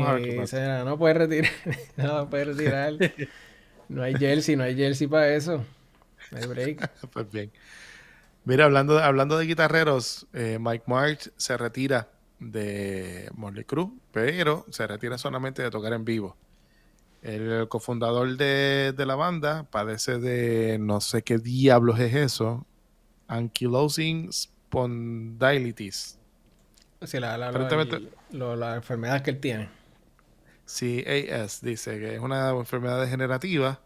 no 0.86 0.98
puede 0.98 1.14
retirar. 1.14 1.52
no 1.98 2.30
puede 2.30 2.46
retirar. 2.46 2.94
no 3.90 4.04
hay 4.04 4.16
jersey, 4.16 4.56
no 4.56 4.64
hay 4.64 4.76
jersey 4.76 5.08
para 5.08 5.34
eso. 5.34 5.64
No 6.32 6.38
hay 6.38 6.48
break. 6.48 6.90
pues 7.12 7.32
bien. 7.32 7.52
Mira, 8.46 8.66
hablando, 8.66 9.00
hablando 9.00 9.38
de 9.38 9.46
guitarreros, 9.46 10.28
eh, 10.34 10.58
Mike 10.60 10.84
March 10.88 11.32
se 11.38 11.56
retira 11.58 12.10
de 12.40 13.30
Molly 13.36 13.64
Cruz, 13.64 13.90
pero 14.12 14.66
se 14.70 14.86
retira 14.86 15.18
solamente 15.18 15.62
de 15.62 15.72
tocar 15.72 15.94
en 15.94 16.04
vivo. 16.04 16.36
El 17.22 17.70
cofundador 17.70 18.36
de, 18.36 18.94
la 18.98 19.16
banda 19.16 19.64
padece 19.64 20.20
de 20.20 20.78
no 20.78 21.00
sé 21.00 21.22
qué 21.22 21.38
diablos 21.38 22.00
es 22.00 22.14
eso. 22.14 22.66
Ankylosing 23.28 24.30
spondylitis. 24.34 26.20
Sí, 27.04 27.20
la, 27.20 27.38
la, 27.38 27.52
la, 27.52 28.76
enfermedad 28.76 29.22
que 29.22 29.32
él 29.32 29.40
tiene. 29.40 29.70
Sí, 30.66 31.03
AS 31.05 31.61
dice 31.61 31.99
que 31.99 32.16
es 32.16 32.22
una 32.22 32.51
enfermedad 32.51 33.01
degenerativa. 33.01 33.82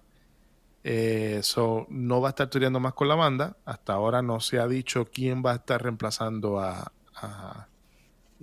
Eh, 0.84 1.42
no 1.90 2.22
va 2.22 2.30
a 2.30 2.32
estar 2.32 2.50
tureando 2.50 2.80
más 2.80 2.94
con 2.94 3.08
la 3.08 3.16
banda. 3.16 3.58
Hasta 3.66 3.94
ahora 3.94 4.22
no 4.22 4.40
se 4.40 4.60
ha 4.60 4.68
dicho 4.68 5.06
quién 5.12 5.44
va 5.46 5.52
a 5.52 5.56
estar 5.56 5.82
reemplazando 5.82 6.60
a, 6.60 6.92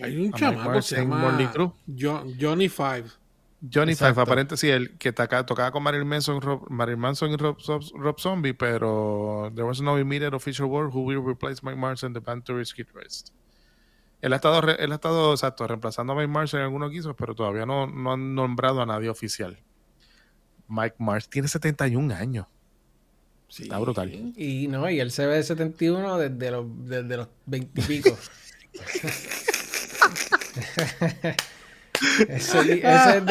Hay 0.03 0.17
un 0.17 0.33
chamaco 0.33 0.73
que 0.73 0.83
se 0.83 0.97
llama 0.97 1.39
Johnny 1.97 2.69
Five. 2.69 3.05
Johnny 3.73 3.95
Five, 3.95 4.11
aparentemente 4.11 4.59
sí, 4.59 4.69
el 4.69 4.99
que 4.99 5.13
tocaba 5.13 5.71
con 5.71 5.83
Marilyn 5.83 6.07
Manson, 6.07 6.41
Rob, 6.41 6.69
Manson 6.69 7.31
y 7.31 7.37
Rob, 7.37 8.19
Zombie, 8.19 8.53
pero 8.53 9.51
there 9.55 9.67
was 9.67 9.81
no 9.81 9.99
immediate 9.99 10.37
official 10.37 10.69
word 10.69 10.91
who 10.93 11.01
will 11.01 11.23
replace 11.27 11.63
Mike 11.63 11.79
Mars 11.79 12.05
and 12.05 12.15
the 12.15 12.21
band 12.21 12.45
Tourist 12.45 12.75
Kid 12.75 12.89
Rest. 12.93 13.33
Él 14.25 14.33
ha 14.33 14.37
estado, 14.37 14.67
él 14.71 14.91
ha 14.91 14.95
estado 14.95 15.33
exacto, 15.33 15.67
reemplazando 15.67 16.15
a 16.15 16.17
Mike 16.17 16.29
Mars 16.29 16.55
en 16.55 16.61
algunos 16.61 16.91
guisos, 16.91 17.15
pero 17.15 17.35
todavía 17.35 17.67
no, 17.67 17.87
no 17.87 18.15
han 18.15 18.35
nombrado 18.35 18.81
a 18.81 18.87
nadie 18.87 19.11
oficial. 19.11 19.59
Mike 20.67 20.97
Mars 20.99 21.29
tiene 21.29 21.47
71 21.47 22.15
años. 22.15 22.47
Sí. 23.49 23.65
Está 23.65 23.79
brutal. 23.79 24.33
Y 24.35 24.67
no, 24.69 24.89
y 24.89 24.99
él 24.99 25.11
se 25.11 25.27
ve 25.27 25.35
de 25.35 25.43
71 25.43 26.17
desde 26.17 26.51
los, 26.51 26.65
desde 26.89 27.19
los 27.19 27.29
20 27.45 27.81
y 27.83 27.85
pico. 27.85 28.17
ese, 32.29 32.83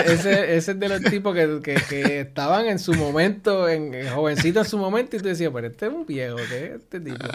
ese, 0.05 0.55
es 0.55 0.79
de 0.79 0.89
los 0.89 1.01
tipos 1.01 1.35
que, 1.35 1.75
que, 1.89 2.21
estaban 2.21 2.67
en 2.67 2.79
su 2.79 2.93
momento, 2.93 3.67
en, 3.67 4.07
jovencito 4.09 4.59
en 4.59 4.65
su 4.65 4.77
momento, 4.77 5.15
y 5.15 5.19
tú 5.19 5.25
decías, 5.25 5.51
pero 5.53 5.67
este 5.67 5.87
es 5.87 5.93
un 5.93 6.05
viejo, 6.05 6.37
¿qué 6.37 6.65
es 6.65 6.71
este 6.75 6.99
tipo? 6.99 7.25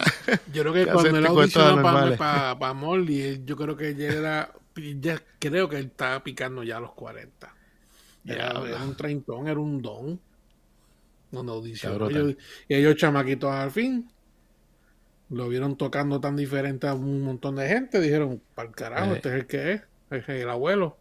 Yo 0.53 0.63
creo 0.63 0.73
que 0.73 0.87
cuando 0.87 1.19
él 1.19 1.27
audicionó 1.27 1.83
para 1.83 2.59
pa, 2.59 2.73
Molly, 2.73 3.43
yo 3.45 3.57
creo 3.57 3.77
que 3.77 3.95
ya 3.95 4.09
era, 4.09 4.53
ya 5.01 5.21
creo 5.39 5.69
que 5.69 5.77
él 5.77 5.87
estaba 5.87 6.23
picando 6.23 6.63
ya 6.63 6.79
a 6.79 6.81
los 6.81 6.93
40. 6.93 7.55
Era, 8.25 8.61
un 8.61 8.97
treintón, 8.97 9.49
era 9.49 9.61
un 9.61 9.81
don. 9.81 10.21
Donde 11.31 11.53
audicionó. 11.53 12.09
y 12.11 12.75
ellos 12.75 12.97
chamaquitos 12.97 13.53
al 13.53 13.71
fin 13.71 14.11
lo 15.31 15.49
vieron 15.49 15.77
tocando 15.77 16.21
tan 16.21 16.37
diferente 16.37 16.87
a 16.87 16.95
un 16.95 17.23
montón 17.23 17.57
de 17.57 17.69
gente, 17.69 18.01
dijeron, 18.01 18.41
para 18.55 18.69
el 18.69 18.75
carajo, 18.75 19.13
eh. 19.13 19.17
este 19.17 19.29
es 19.29 19.35
el 19.35 19.47
que 19.47 19.73
es, 19.73 19.83
es 20.11 20.29
el 20.29 20.49
abuelo. 20.49 20.97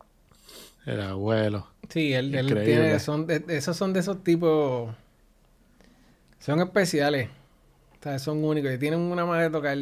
El 0.87 1.01
abuelo. 1.01 1.67
Sí, 1.89 2.13
él, 2.13 2.31
tiene, 2.31 2.97
son 2.99 3.27
esos 3.29 3.75
son 3.75 3.91
de 3.91 3.99
esos 3.99 4.23
tipos, 4.23 4.95
son 6.39 6.61
especiales, 6.61 7.29
o 7.99 8.03
sea, 8.03 8.19
son 8.19 8.41
únicos 8.41 8.71
y 8.73 8.77
tienen 8.77 8.99
una 8.99 9.25
manera 9.25 9.49
de 9.49 9.51
tocar. 9.51 9.77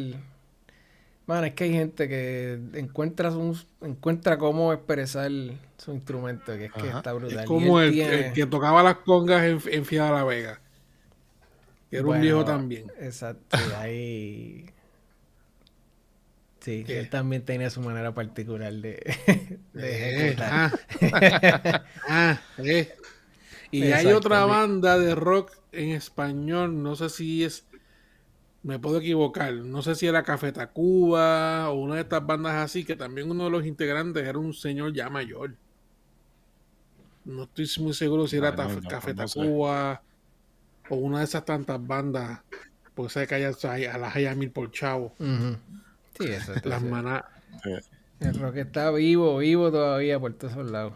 Man, 1.26 1.44
es 1.44 1.54
que 1.54 1.64
hay 1.64 1.72
gente 1.72 2.08
que 2.08 2.60
encuentra, 2.74 3.30
un, 3.30 3.56
encuentra 3.82 4.36
cómo 4.36 4.72
expresar 4.72 5.30
su 5.76 5.92
instrumento, 5.92 6.56
que 6.56 6.66
es 6.66 6.72
que 6.72 6.88
está 6.88 7.12
brutal. 7.12 7.38
Es 7.38 7.46
como 7.46 7.80
el, 7.80 8.32
que 8.32 8.46
tocaba 8.46 8.82
las 8.82 8.96
congas 8.98 9.44
en, 9.44 9.60
en 9.72 9.84
Fiada 9.84 10.10
La 10.10 10.24
Vega. 10.24 10.60
Que 11.88 11.98
era 11.98 12.06
un 12.06 12.20
viejo 12.20 12.44
también. 12.44 12.90
Exacto, 12.98 13.56
ahí. 13.78 14.66
Sí, 16.66 16.84
él 16.88 17.08
también 17.08 17.44
tenía 17.44 17.70
su 17.70 17.80
manera 17.80 18.12
particular 18.12 18.72
de, 18.72 18.98
de 19.72 20.24
ejecutar. 20.24 20.72
Ah, 22.08 22.40
ah 22.40 22.40
eh. 22.58 22.92
Y 23.70 23.92
hay 23.92 24.06
otra 24.08 24.44
banda 24.46 24.98
de 24.98 25.14
rock 25.14 25.52
en 25.70 25.90
español, 25.90 26.82
no 26.82 26.96
sé 26.96 27.08
si 27.08 27.44
es, 27.44 27.64
me 28.64 28.80
puedo 28.80 28.98
equivocar, 28.98 29.54
no 29.54 29.80
sé 29.80 29.94
si 29.94 30.08
era 30.08 30.24
Café 30.24 30.50
Tacuba 30.50 31.70
o 31.70 31.74
una 31.74 31.94
de 31.94 32.00
estas 32.00 32.26
bandas 32.26 32.54
así, 32.56 32.84
que 32.84 32.96
también 32.96 33.30
uno 33.30 33.44
de 33.44 33.50
los 33.50 33.64
integrantes 33.64 34.26
era 34.26 34.36
un 34.36 34.52
señor 34.52 34.92
ya 34.92 35.08
mayor. 35.08 35.54
No 37.24 37.44
estoy 37.44 37.70
muy 37.78 37.94
seguro 37.94 38.26
si 38.26 38.38
era 38.38 38.56
Café 38.56 39.14
Tacuba 39.14 40.02
o 40.88 40.96
una 40.96 41.20
de 41.20 41.26
esas 41.26 41.44
tantas 41.44 41.86
bandas, 41.86 42.40
porque 42.96 43.12
sé 43.12 43.26
que 43.28 43.36
hay, 43.36 43.44
a 43.84 43.98
las 43.98 44.16
hay 44.16 44.26
a 44.26 44.34
mil 44.34 44.50
por 44.50 44.72
chavo. 44.72 45.14
Sí, 46.18 46.26
eso 46.26 46.54
es. 46.54 46.64
Las 46.64 46.82
manas. 46.82 47.24
El 48.20 48.38
rock 48.38 48.56
está 48.56 48.90
vivo, 48.90 49.38
vivo 49.38 49.70
todavía 49.70 50.18
por 50.18 50.32
todos 50.34 50.70
lados. 50.70 50.94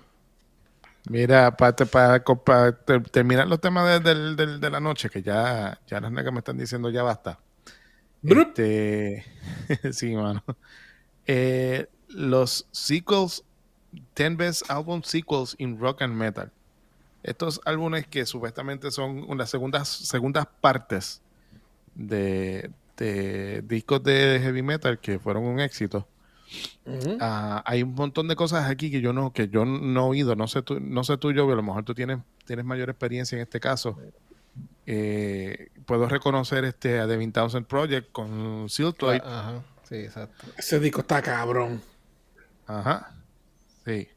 Mira, 1.09 1.57
para, 1.57 1.75
para, 1.77 2.73
terminar 3.11 3.49
los 3.49 3.61
temas 3.61 4.03
de, 4.05 4.35
de, 4.35 4.71
la 4.71 4.81
noche, 4.81 5.09
que 5.09 5.23
ya, 5.23 5.81
ya 5.87 5.99
las 5.99 6.13
negas 6.13 6.33
me 6.33 6.41
están 6.41 6.59
diciendo 6.59 6.91
ya 6.91 7.03
basta. 7.03 7.39
Este, 8.23 9.25
sí, 9.93 10.15
mano. 10.15 10.45
Eh, 11.27 11.89
los 12.09 12.67
sequels, 12.71 13.43
10 14.15 14.37
best 14.37 14.71
album 14.71 15.03
sequels 15.03 15.55
in 15.59 15.79
rock 15.79 16.03
and 16.03 16.15
metal 16.15 16.51
estos 17.23 17.61
álbumes 17.65 18.07
que 18.07 18.25
supuestamente 18.27 18.91
son 18.91 19.25
unas 19.29 19.51
segundas, 19.51 19.89
segundas 19.89 20.47
partes 20.61 21.21
de, 21.95 22.71
discos 23.67 24.03
de 24.03 24.41
heavy 24.43 24.63
metal 24.63 24.99
que 24.99 25.19
fueron 25.19 25.45
un 25.45 25.61
éxito. 25.61 26.07
Ah, 27.21 27.63
hay 27.67 27.83
un 27.83 27.95
montón 27.95 28.29
de 28.29 28.37
cosas 28.37 28.69
aquí 28.69 28.91
que 28.91 29.01
yo 29.01 29.13
no, 29.13 29.33
que 29.33 29.49
yo 29.49 29.65
no 29.65 30.01
he 30.01 30.09
oído, 30.09 30.35
no 30.35 30.49
sé 30.49 30.63
tú, 30.63 30.81
no 30.81 31.05
sé 31.05 31.17
tú 31.17 31.33
yo, 31.33 31.51
a 31.51 31.55
lo 31.55 31.63
mejor 31.63 31.85
tú 31.85 31.95
tienes, 31.95 32.19
tienes 32.45 32.65
mayor 32.65 32.91
experiencia 32.91 33.37
en 33.37 33.43
este 33.43 33.61
caso. 33.61 33.99
Eh, 34.87 35.69
puedo 35.87 36.09
reconocer 36.09 36.65
este 36.65 36.99
a 36.99 37.07
Devin 37.07 37.33
Townsend 37.33 37.67
Project 37.67 38.11
con 38.11 38.69
Seal 38.69 38.95
Ajá, 39.23 39.63
sí, 39.89 39.97
exacto. 39.97 40.47
Ese 40.57 40.81
disco 40.81 41.03
está 41.03 41.23
cabrón. 41.23 41.81
Ajá. 42.67 43.15
Sí. 43.85 44.09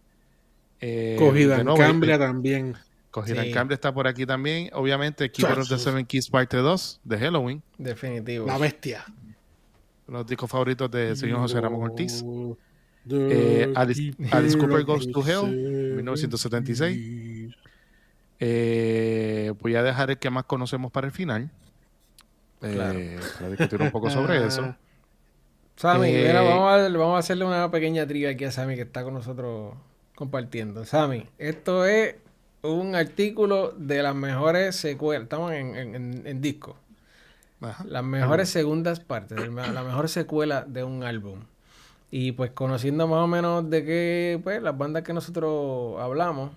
Eh, 0.82 1.16
Cogida 1.20 1.60
en 1.60 1.76
Cambria 1.76 2.18
también. 2.18 2.76
Cogida 3.14 3.46
en 3.46 3.54
Cambria 3.54 3.76
está 3.76 3.94
por 3.94 4.08
aquí 4.08 4.26
también. 4.26 4.72
Obviamente, 4.74 5.32
Keeper 5.32 5.60
of 5.60 5.70
the 5.70 5.78
Seven 5.78 6.04
Keys 6.04 6.32
parte 6.32 6.58
2 6.58 7.02
de 7.04 7.20
Halloween. 7.20 7.62
Definitivo. 7.78 8.48
La 8.48 8.58
bestia. 8.58 9.06
Los 10.08 10.26
discos 10.26 10.50
favoritos 10.50 10.90
de 10.90 11.16
señor 11.16 11.38
José 11.38 11.62
Ramón 11.62 11.92
Ortiz. 11.92 12.26
Eh, 13.08 13.72
Alice, 13.76 14.58
Cooper 14.58 14.84
Goes 14.84 15.12
to 15.12 15.24
Hell, 15.24 15.96
1976. 15.96 17.56
Eh, 18.40 19.54
voy 19.62 19.76
a 19.76 19.84
dejar 19.84 20.10
el 20.10 20.18
que 20.18 20.32
más 20.32 20.46
conocemos 20.46 20.92
para 20.92 21.06
el 21.06 21.14
final. 21.14 21.52
Eh, 22.64 23.20
para 23.36 23.50
discutir 23.52 23.80
un 23.80 23.92
poco 23.92 24.10
sobre 24.10 24.44
eso. 24.44 24.76
Sammy, 25.76 26.10
eh, 26.10 26.34
vamos, 26.34 26.72
a, 26.72 26.90
vamos 26.90 27.16
a 27.16 27.20
hacerle 27.20 27.46
una 27.46 27.70
pequeña 27.70 28.08
trivia 28.08 28.32
aquí 28.32 28.46
a 28.46 28.52
Sammy 28.52 28.74
que 28.74 28.82
está 28.82 29.04
con 29.04 29.14
nosotros 29.14 29.76
compartiendo. 30.16 30.84
Sammy, 30.84 31.28
esto 31.38 31.86
es 31.86 32.16
un 32.64 32.96
artículo 32.96 33.74
de 33.78 34.02
las 34.02 34.16
mejores 34.16 34.76
secuelas. 34.76 35.24
Estamos 35.24 35.52
en, 35.54 36.42
disco. 36.42 36.78
Las 37.86 38.04
mejores 38.04 38.50
segundas 38.50 39.00
partes, 39.00 39.38
la 39.40 39.84
mejor 39.84 40.10
secuela 40.10 40.66
de 40.68 40.84
un 40.84 41.04
álbum. 41.04 41.42
Y 42.12 42.34
pues 42.34 42.52
conociendo 42.52 43.08
más 43.08 43.20
o 43.20 43.28
menos 43.28 43.70
de 43.70 43.84
qué, 43.84 44.40
pues 44.44 44.62
las 44.62 44.78
bandas 44.78 45.04
que 45.04 45.14
nosotros 45.14 46.00
hablamos, 46.00 46.52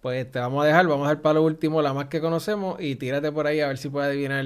pues 0.00 0.30
te 0.30 0.38
vamos 0.40 0.64
a 0.64 0.66
dejar, 0.66 0.86
vamos 0.86 1.06
a 1.06 1.10
dejar 1.10 1.22
para 1.22 1.34
lo 1.34 1.44
último 1.44 1.82
la 1.82 1.94
más 1.94 2.06
que 2.06 2.20
conocemos 2.20 2.80
y 2.80 2.96
tírate 2.96 3.30
por 3.30 3.46
ahí 3.46 3.60
a 3.60 3.68
ver 3.68 3.78
si 3.78 3.88
puedes 3.88 4.10
adivinar 4.10 4.44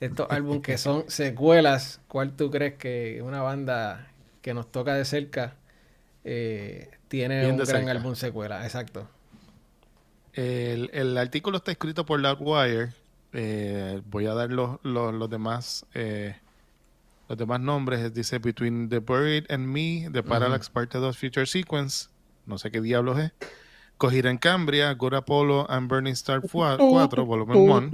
estos 0.00 0.30
álbumes 0.30 0.62
que 0.62 0.78
son 0.78 1.04
secuelas. 1.08 2.00
¿Cuál 2.06 2.36
tú 2.36 2.50
crees 2.50 2.74
que 2.74 3.20
una 3.22 3.42
banda 3.42 4.08
que 4.42 4.54
nos 4.54 4.70
toca 4.70 4.94
de 4.94 5.04
cerca 5.04 5.54
eh, 6.22 6.90
tiene 7.08 7.50
un 7.50 7.56
gran 7.56 7.88
álbum 7.88 8.14
secuela? 8.14 8.64
Exacto. 8.64 9.08
El, 10.34 11.16
artículo 11.16 11.58
está 11.58 11.72
escrito 11.72 12.04
por 12.04 12.20
Loudwire. 12.20 12.92
Eh, 13.32 14.00
voy 14.06 14.26
a 14.26 14.34
dar 14.34 14.50
los, 14.50 14.78
los, 14.82 15.30
demás 15.30 15.86
eh, 15.94 16.36
los 17.28 17.38
demás 17.38 17.60
nombres. 17.60 18.12
Dice 18.12 18.38
Between 18.38 18.88
the 18.88 18.98
Buried 18.98 19.50
and 19.50 19.66
Me, 19.66 20.08
The 20.12 20.22
Parallax 20.22 20.68
Parte 20.70 20.98
2 20.98 21.16
Future 21.16 21.46
Sequence. 21.46 22.08
No 22.46 22.58
sé 22.58 22.70
qué 22.70 22.80
diablos 22.80 23.18
es. 23.18 23.32
Cogida 23.96 24.28
en 24.28 24.38
Cambria, 24.38 24.92
Good 24.92 25.14
Apollo 25.14 25.70
and 25.70 25.88
Burning 25.88 26.14
Star 26.14 26.42
4, 26.42 27.24
volumen 27.24 27.56
1. 27.56 27.90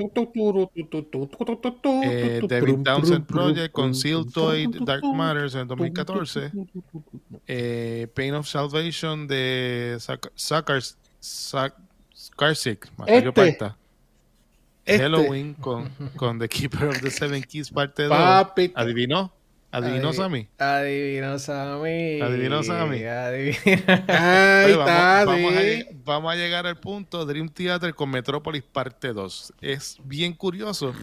Eh, 2.02 2.40
David 2.48 2.82
Townsend 2.82 3.26
Project 3.26 3.72
con 3.72 3.94
Seal 3.94 4.24
Toy 4.32 4.66
Dark 4.84 5.04
Matters 5.04 5.54
en 5.54 5.68
2014. 5.68 6.52
Eh, 7.46 8.08
Pain 8.14 8.34
of 8.34 8.48
Salvation 8.48 9.26
de 9.28 9.98
Suckers. 10.34 10.96
Carsick, 12.40 12.90
este, 13.06 13.74
este, 14.86 14.98
Halloween 14.98 15.52
con, 15.52 15.90
con 16.16 16.38
The 16.38 16.48
Keeper 16.48 16.88
of 16.88 17.02
the 17.02 17.10
Seven 17.10 17.42
Keys 17.42 17.70
parte 17.70 18.04
2. 18.04 18.12
¿Adivinó? 18.74 19.30
¿Adivinó 19.70 20.14
Sammy? 20.14 20.48
Adivinó 20.56 21.38
Sammy. 21.38 22.18
¿Adivinó 22.22 22.62
Sammy? 22.62 23.04
Ahí 23.04 23.50
está, 24.70 25.24
vamos, 25.26 25.52
a, 25.52 25.60
vamos, 26.02 26.32
a, 26.32 26.36
llegar 26.36 26.66
al 26.66 26.80
punto 26.80 27.26
Dream 27.26 27.50
Theater 27.50 27.94
con 27.94 28.10
Metrópolis 28.10 28.62
parte 28.62 29.12
2. 29.12 29.52
Es 29.60 29.98
bien 30.02 30.32
curioso 30.32 30.94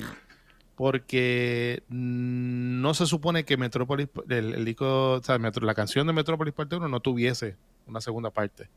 porque 0.75 1.83
no 1.87 2.95
se 2.95 3.05
supone 3.05 3.45
que 3.45 3.57
Metrópolis, 3.57 4.07
el, 4.27 4.55
el 4.55 4.75
o 4.79 5.21
sea, 5.23 5.37
la 5.37 5.75
canción 5.75 6.07
de 6.07 6.13
Metrópolis 6.13 6.55
parte 6.55 6.77
1 6.77 6.87
no 6.87 6.99
tuviese 6.99 7.55
una 7.85 8.01
segunda 8.01 8.31
parte. 8.31 8.69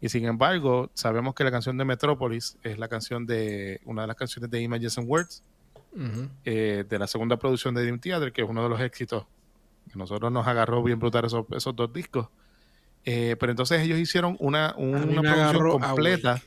Y 0.00 0.08
sin 0.08 0.24
embargo, 0.26 0.90
sabemos 0.94 1.34
que 1.34 1.44
la 1.44 1.50
canción 1.50 1.76
de 1.76 1.84
Metrópolis 1.84 2.56
es 2.62 2.78
la 2.78 2.88
canción 2.88 3.26
de 3.26 3.80
una 3.84 4.02
de 4.02 4.08
las 4.08 4.16
canciones 4.16 4.50
de 4.50 4.60
Images 4.62 4.96
and 4.98 5.08
Words, 5.08 5.42
eh, 6.44 6.84
de 6.88 6.98
la 6.98 7.06
segunda 7.06 7.36
producción 7.36 7.74
de 7.74 7.82
Dream 7.82 7.98
Theater, 7.98 8.32
que 8.32 8.42
es 8.42 8.48
uno 8.48 8.62
de 8.62 8.68
los 8.68 8.80
éxitos 8.80 9.26
nosotros 9.96 10.30
nos 10.32 10.46
agarró 10.46 10.82
bien 10.82 10.98
brutal 10.98 11.24
esos, 11.24 11.46
esos 11.50 11.74
dos 11.74 11.92
discos. 11.92 12.28
Eh, 13.04 13.36
pero 13.38 13.52
entonces 13.52 13.80
ellos 13.80 13.98
hicieron 13.98 14.36
una, 14.40 14.74
una 14.76 15.22
producción 15.52 15.80
completa. 15.80 16.42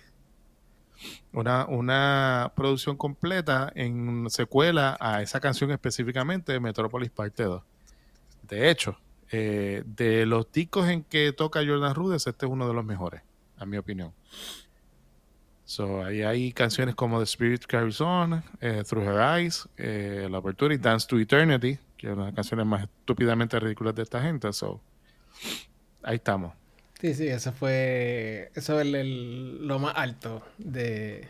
Una, 1.33 1.65
una 1.65 2.51
producción 2.55 2.95
completa 2.95 3.71
en 3.73 4.29
secuela 4.29 4.97
a 4.99 5.23
esa 5.23 5.39
canción 5.39 5.71
específicamente 5.71 6.51
de 6.51 6.59
Metropolis 6.59 7.09
Parte 7.09 7.43
2. 7.43 7.63
De 8.43 8.69
hecho, 8.69 8.99
eh, 9.31 9.81
de 9.85 10.25
los 10.27 10.51
discos 10.51 10.89
en 10.89 11.03
que 11.03 11.31
toca 11.33 11.65
Jordan 11.65 11.95
Rudess, 11.95 12.27
este 12.27 12.45
es 12.45 12.51
uno 12.51 12.67
de 12.67 12.73
los 12.75 12.85
mejores, 12.85 13.23
a 13.61 13.65
mi 13.65 13.77
opinión. 13.77 14.13
So, 15.63 16.03
ahí 16.03 16.21
hay 16.21 16.51
canciones 16.51 16.95
como 16.95 17.19
The 17.19 17.23
Spirit 17.23 17.65
Carries 17.65 18.01
On, 18.01 18.43
eh, 18.59 18.83
Through 18.87 19.07
Her 19.07 19.39
Eyes, 19.39 19.69
eh, 19.77 20.27
La 20.29 20.39
Apertura 20.39 20.73
y 20.73 20.77
Dance 20.77 21.07
to 21.07 21.17
Eternity, 21.17 21.77
que 21.95 22.07
es 22.07 22.13
una 22.13 22.23
de 22.23 22.27
las 22.31 22.35
canciones 22.35 22.65
más 22.65 22.83
estúpidamente 22.83 23.57
ridículas 23.59 23.95
de 23.95 24.03
esta 24.03 24.21
gente. 24.21 24.51
So, 24.51 24.81
ahí 26.03 26.15
estamos. 26.15 26.53
Sí, 26.99 27.13
sí, 27.13 27.27
eso 27.27 27.53
fue, 27.53 28.51
eso 28.53 28.81
es 28.81 28.93
el, 28.93 29.65
lo 29.65 29.79
más 29.79 29.93
alto 29.95 30.43
de, 30.57 31.27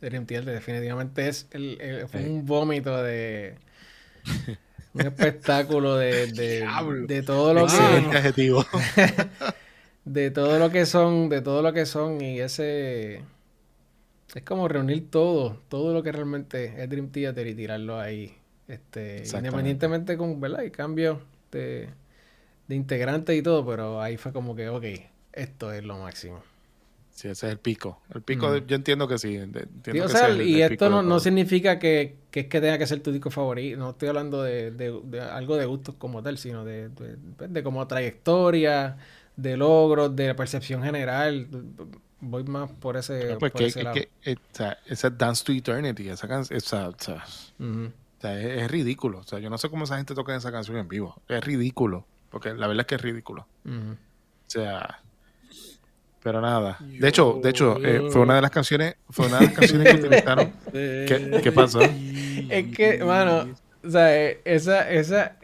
de 0.00 0.10
Definitivamente 0.10 1.28
es 1.28 1.46
el, 1.50 2.06
fue 2.08 2.24
un 2.24 2.46
vómito 2.46 3.02
de 3.02 3.58
un 4.94 5.00
espectáculo 5.00 5.96
de, 5.96 6.32
de, 6.32 6.66
de 7.06 7.22
todo 7.22 7.54
lo 7.54 7.66
que 7.66 7.72
de 10.04 10.30
todo 10.30 10.58
lo 10.58 10.70
que 10.70 10.86
son, 10.86 11.28
de 11.28 11.40
todo 11.40 11.62
lo 11.62 11.72
que 11.72 11.86
son 11.86 12.20
y 12.20 12.40
ese 12.40 13.22
es 14.34 14.42
como 14.44 14.68
reunir 14.68 15.10
todo, 15.10 15.60
todo 15.68 15.92
lo 15.92 16.02
que 16.02 16.12
realmente 16.12 16.82
es 16.82 16.88
Dream 16.88 17.10
Theater 17.10 17.46
y 17.46 17.54
tirarlo 17.54 18.00
ahí. 18.00 18.34
Este, 18.68 19.24
independientemente 19.34 20.16
con, 20.16 20.40
¿verdad? 20.40 20.60
Hay 20.60 20.70
cambios 20.70 21.18
de, 21.50 21.88
de 22.68 22.74
integrantes 22.74 23.36
y 23.36 23.42
todo, 23.42 23.66
pero 23.66 24.00
ahí 24.00 24.16
fue 24.16 24.32
como 24.32 24.56
que, 24.56 24.68
ok, 24.68 24.84
esto 25.32 25.72
es 25.72 25.84
lo 25.84 25.98
máximo. 25.98 26.42
Sí, 27.10 27.28
ese 27.28 27.46
es 27.46 27.52
el 27.52 27.58
pico. 27.58 28.00
El 28.14 28.22
pico, 28.22 28.56
yo 28.56 28.74
entiendo 28.74 29.06
que 29.06 29.18
sí. 29.18 29.38
y 30.44 30.62
esto 30.62 30.88
no, 30.88 31.02
no 31.02 31.20
significa 31.20 31.78
que, 31.78 32.16
que, 32.30 32.40
es 32.40 32.46
que 32.46 32.60
tenga 32.60 32.78
que 32.78 32.86
ser 32.86 33.00
tu 33.00 33.12
disco 33.12 33.30
favorito. 33.30 33.78
No 33.78 33.90
estoy 33.90 34.08
hablando 34.08 34.42
de, 34.42 34.70
de, 34.70 35.20
algo 35.20 35.56
de 35.56 35.66
gustos 35.66 35.94
como 35.96 36.22
tal, 36.22 36.38
sino 36.38 36.64
de, 36.64 36.88
de, 36.88 37.62
como 37.62 37.86
trayectoria, 37.86 38.96
de 39.36 39.56
logros, 39.56 40.14
de 40.14 40.34
percepción 40.34 40.82
general 40.82 41.48
voy 42.22 42.44
más 42.44 42.70
por 42.70 42.96
ese, 42.96 43.36
pues 43.38 43.52
por 43.52 43.62
ese 43.62 43.82
lado. 43.82 43.94
Que, 43.94 44.08
eh, 44.24 44.36
esa 44.86 45.10
Dance 45.10 45.44
to 45.44 45.52
Eternity, 45.52 46.08
esa 46.08 46.26
canción, 46.28 46.56
esa, 46.56 46.88
o 46.88 46.94
sea, 46.98 47.24
es, 48.22 48.70
ridículo. 48.70 49.18
O 49.18 49.24
sea, 49.24 49.40
yo 49.40 49.50
no 49.50 49.58
sé 49.58 49.68
cómo 49.68 49.84
esa 49.84 49.96
gente 49.96 50.14
toca 50.14 50.34
esa 50.34 50.52
canción 50.52 50.76
en 50.78 50.88
vivo. 50.88 51.20
Es 51.28 51.44
ridículo. 51.44 52.06
Porque 52.30 52.54
la 52.54 52.66
verdad 52.66 52.82
es 52.82 52.86
que 52.86 52.94
es 52.94 53.02
ridículo. 53.02 53.46
O 53.66 53.96
sea, 54.46 55.00
pero 56.22 56.40
nada. 56.40 56.78
De 56.80 57.08
hecho, 57.08 57.40
de 57.42 57.50
hecho, 57.50 57.84
eh, 57.84 58.08
fue 58.10 58.22
una 58.22 58.36
de 58.36 58.42
las 58.42 58.50
canciones, 58.52 58.94
fue 59.10 59.26
una 59.26 59.40
de 59.40 59.46
las 59.46 59.54
canciones 59.54 59.92
que 59.92 60.00
utilizaron. 60.00 60.52
¿Qué, 60.72 61.40
¿Qué, 61.42 61.52
pasó? 61.52 61.80
Es 61.80 62.76
que, 62.76 63.02
mano, 63.04 63.52
o 63.84 63.90
sea, 63.90 64.16
eh, 64.16 64.40
esa, 64.44 64.88
esa, 64.88 65.36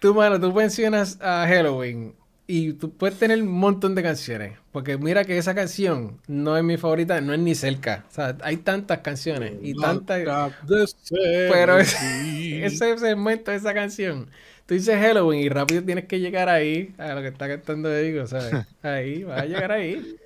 tú, 0.00 0.14
mano, 0.14 0.40
tú 0.40 0.52
mencionas 0.52 1.18
a 1.20 1.46
Halloween 1.46 2.14
y 2.48 2.72
tú 2.72 2.90
puedes 2.90 3.16
tener 3.16 3.40
un 3.40 3.48
montón 3.48 3.94
de 3.94 4.02
canciones. 4.02 4.58
Porque 4.72 4.98
mira 4.98 5.24
que 5.24 5.38
esa 5.38 5.54
canción 5.54 6.18
no 6.26 6.56
es 6.56 6.64
mi 6.64 6.76
favorita, 6.76 7.20
no 7.20 7.32
es 7.32 7.38
ni 7.38 7.54
cerca. 7.54 8.04
O 8.10 8.12
sea, 8.12 8.36
hay 8.42 8.56
tantas 8.56 8.98
canciones 8.98 9.52
y 9.62 9.74
tantas. 9.74 10.52
Pero 11.30 11.78
ese, 11.78 12.64
ese 12.64 12.98
segmento 12.98 13.52
de 13.52 13.58
esa 13.58 13.72
canción. 13.72 14.28
Tú 14.66 14.74
dices 14.74 14.96
Halloween 15.00 15.42
y 15.42 15.48
rápido 15.48 15.82
tienes 15.82 16.06
que 16.06 16.18
llegar 16.18 16.48
ahí 16.48 16.92
a 16.98 17.14
lo 17.14 17.22
que 17.22 17.28
está 17.28 17.46
cantando 17.48 17.92
Diego, 17.92 18.26
¿sabes? 18.26 18.66
Ahí, 18.82 19.22
vas 19.24 19.42
a 19.42 19.44
llegar 19.44 19.72
ahí. 19.72 20.16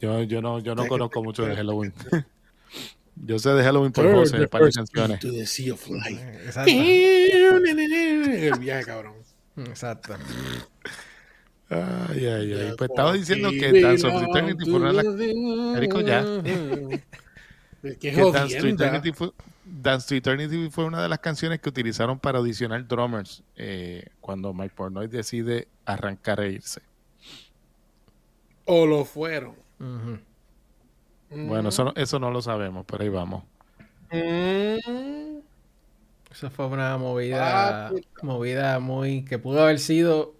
Yo, 0.00 0.22
yo 0.22 0.42
no, 0.42 0.58
yo 0.58 0.74
no 0.74 0.86
conozco 0.86 1.22
mucho 1.22 1.44
de 1.44 1.56
Halloween. 1.56 1.92
Yo 3.24 3.38
sé 3.38 3.50
de 3.50 3.62
Halloween 3.62 3.92
por 3.92 4.10
José, 4.12 4.48
para 4.48 4.70
canciones. 4.70 5.20
To 5.20 5.30
the 5.30 5.46
sea 5.46 5.72
of 5.72 5.88
light. 5.88 6.20
Exacto. 6.44 6.70
El 6.70 8.58
viaje, 8.58 8.84
cabrón. 8.84 9.14
Exacto. 9.56 10.14
Ay, 11.70 12.26
ay, 12.26 12.52
ay. 12.52 12.72
Pues 12.78 12.90
estaba 12.90 13.12
diciendo 13.12 13.50
que 13.50 13.80
Dance 13.80 14.06
of 14.06 14.22
Eternity 14.22 14.64
fue 14.64 14.74
una 14.74 14.88
de 14.88 14.94
las. 14.94 15.76
Erico, 15.76 16.00
ya. 16.00 16.24
que 18.00 18.12
Dance 18.12 18.58
to, 18.58 18.66
Eternity 18.66 19.12
fue, 19.12 19.32
Dance 19.64 20.08
to 20.08 20.14
Eternity 20.14 20.70
fue 20.70 20.84
una 20.84 21.02
de 21.02 21.08
las 21.08 21.18
canciones 21.18 21.60
que 21.60 21.68
utilizaron 21.68 22.18
para 22.18 22.38
audicionar 22.38 22.86
drummers 22.86 23.42
eh, 23.56 24.06
cuando 24.20 24.54
Mike 24.54 24.74
Pornoy 24.74 25.08
decide 25.08 25.68
arrancar 25.84 26.40
e 26.40 26.52
irse. 26.52 26.80
O 28.64 28.86
lo 28.86 29.04
fueron. 29.04 29.56
Bueno, 31.30 31.68
eso 31.68 31.84
no, 31.84 31.92
eso 31.94 32.18
no 32.18 32.30
lo 32.30 32.40
sabemos, 32.40 32.84
pero 32.86 33.02
ahí 33.02 33.08
vamos. 33.08 33.44
Mm. 34.10 35.38
Esa 36.30 36.50
fue 36.50 36.66
una 36.66 36.96
movida, 36.98 37.88
ah, 37.88 37.92
movida 38.22 38.78
muy 38.78 39.24
que 39.24 39.38
pudo 39.38 39.62
haber 39.62 39.78
sido 39.78 40.34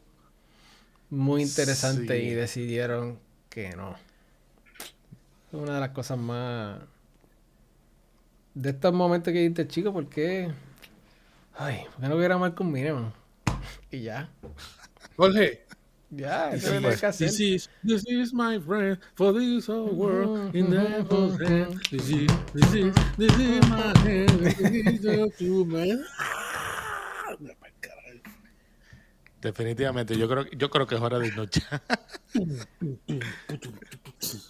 muy 1.10 1.42
interesante 1.42 2.22
y 2.22 2.30
decidieron 2.34 3.18
que 3.48 3.74
no. 3.74 3.96
Una 5.52 5.74
de 5.74 5.80
las 5.80 5.90
cosas 5.90 6.18
más 6.18 6.78
de 8.54 8.70
estos 8.70 8.92
momentos 8.92 9.32
que 9.32 9.38
dijiste, 9.38 9.66
chico, 9.66 9.92
¿por 9.92 10.08
qué? 10.08 10.50
Ay, 11.56 11.84
¿por 11.92 12.02
qué 12.02 12.08
no 12.08 12.16
hubiera 12.16 12.38
mal 12.38 12.54
con 12.54 12.70
Miriam? 12.70 13.12
Y 13.90 14.02
ya. 14.02 14.28
Jorge, 15.16 15.64
ya, 16.10 16.52
eso 16.52 16.74
es 16.74 16.82
lo 16.82 16.88
que 16.90 17.06
hacer. 17.06 17.28
This 17.28 17.40
is, 17.40 17.70
this 17.84 18.04
is 18.06 18.32
my 18.32 18.58
friend 18.58 18.98
for 19.14 19.32
this 19.32 19.66
whole 19.68 19.90
world 19.90 20.54
in 20.54 20.70
the 20.70 20.80
hand. 20.80 21.80
This 21.90 22.10
is, 22.10 22.28
this 22.52 22.74
is, 22.74 22.94
this 23.16 23.38
is 23.38 23.68
my 23.68 23.92
hand. 23.98 24.30
This 24.40 25.40
is 25.40 25.66
man. 25.66 26.04
Definitivamente, 29.40 30.16
yo 30.16 30.28
creo, 30.28 30.46
yo 30.50 30.68
creo 30.68 30.86
que 30.86 30.96
es 30.96 31.00
hora 31.00 31.18
de 31.20 31.30
ya. 31.30 31.82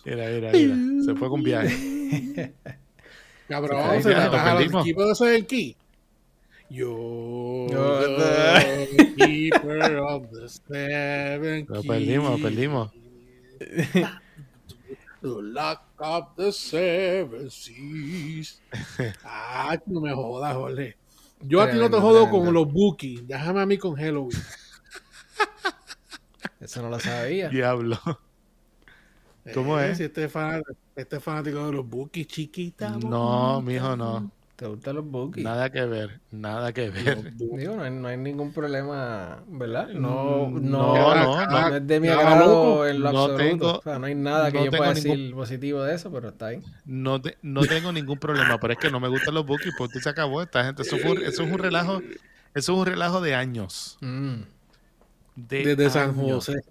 mira, 0.04 0.30
mira, 0.30 0.52
mira. 0.52 1.04
Se 1.04 1.14
fue 1.14 1.28
con 1.28 1.42
viaje. 1.42 2.54
Cabrón, 3.48 4.02
se, 4.02 4.12
se 4.12 4.12
el 4.12 4.62
equipo 4.62 5.06
de 5.06 5.46
key. 5.46 5.76
Yo 6.70 7.66
the 7.70 9.17
keeper 9.28 9.98
of 9.98 10.30
the 10.30 10.48
seven 10.48 11.66
Lo 11.68 11.82
perdimos, 11.82 12.40
perdimos. 12.40 12.90
The 15.20 15.28
lock 15.28 15.82
of 15.98 16.36
the 16.36 16.52
seven 16.52 17.50
seas. 17.50 18.60
Ah, 19.24 19.76
no 19.86 20.00
me 20.00 20.14
jodas, 20.14 20.54
Jorge. 20.54 20.96
Yo 21.40 21.60
a 21.60 21.70
ti 21.70 21.76
no 21.76 21.90
te 21.90 21.98
jodo 21.98 22.30
con 22.30 22.52
los 22.54 22.72
bookies. 22.72 23.26
Déjame 23.26 23.60
a 23.60 23.66
mí 23.66 23.78
con 23.78 23.96
Halloween. 23.96 24.30
Eso 26.60 26.82
no 26.82 26.88
lo 26.88 27.00
sabía. 27.00 27.48
Diablo. 27.48 27.98
¿Cómo 29.54 29.80
eh, 29.80 29.90
es? 29.90 29.98
Si 29.98 30.04
este, 30.04 30.24
es 30.24 30.32
fanático, 30.32 30.72
este 30.94 31.18
fanático 31.18 31.66
de 31.66 31.72
los 31.72 31.88
bookies, 31.88 32.28
chiquita. 32.28 32.90
No, 32.90 33.60
mijo, 33.60 33.96
no. 33.96 34.30
¿Te 34.58 34.66
gustan 34.66 34.96
los 34.96 35.04
bookies? 35.04 35.44
Nada 35.44 35.70
que 35.70 35.84
ver, 35.84 36.18
nada 36.32 36.72
que 36.72 36.90
ver. 36.90 37.32
Digo, 37.36 37.76
no 37.76 37.84
hay, 37.84 37.92
no 37.92 38.08
hay 38.08 38.16
ningún 38.16 38.52
problema, 38.52 39.44
¿verdad? 39.46 39.90
No, 39.90 40.50
no, 40.50 40.58
no, 40.58 41.14
no, 41.14 41.46
no 41.46 41.76
es 41.76 41.86
de 41.86 42.00
mi 42.00 42.08
agrado 42.08 42.84
en 42.84 43.00
lo 43.00 43.08
absoluto. 43.08 43.36
Tengo, 43.36 43.78
o 43.78 43.82
sea, 43.82 44.00
no 44.00 44.06
hay 44.06 44.16
nada 44.16 44.50
que 44.50 44.64
yo 44.64 44.72
pueda 44.72 44.94
decir 44.94 45.32
positivo 45.32 45.84
de 45.84 45.94
eso, 45.94 46.10
pero 46.10 46.30
está 46.30 46.46
ahí. 46.46 46.60
No, 46.84 47.22
te, 47.22 47.38
no 47.40 47.60
tengo 47.66 47.92
ningún 47.92 48.18
problema, 48.18 48.58
pero 48.58 48.72
es 48.72 48.80
que 48.80 48.90
no 48.90 48.98
me 48.98 49.06
gustan 49.06 49.34
los 49.34 49.46
bookies, 49.46 49.74
porque 49.78 50.00
se 50.00 50.08
acabó 50.08 50.42
esta 50.42 50.64
gente. 50.64 50.82
Eso, 50.82 50.98
fue, 50.98 51.12
eso 51.24 51.44
es 51.44 51.52
un 51.52 51.58
relajo, 51.60 52.00
eso 52.52 52.72
es 52.72 52.78
un 52.80 52.84
relajo 52.84 53.20
de 53.20 53.36
años. 53.36 53.96
Mm. 54.00 54.40
De 55.36 55.76
Desde 55.76 55.88
San 55.88 56.16
José. 56.16 56.64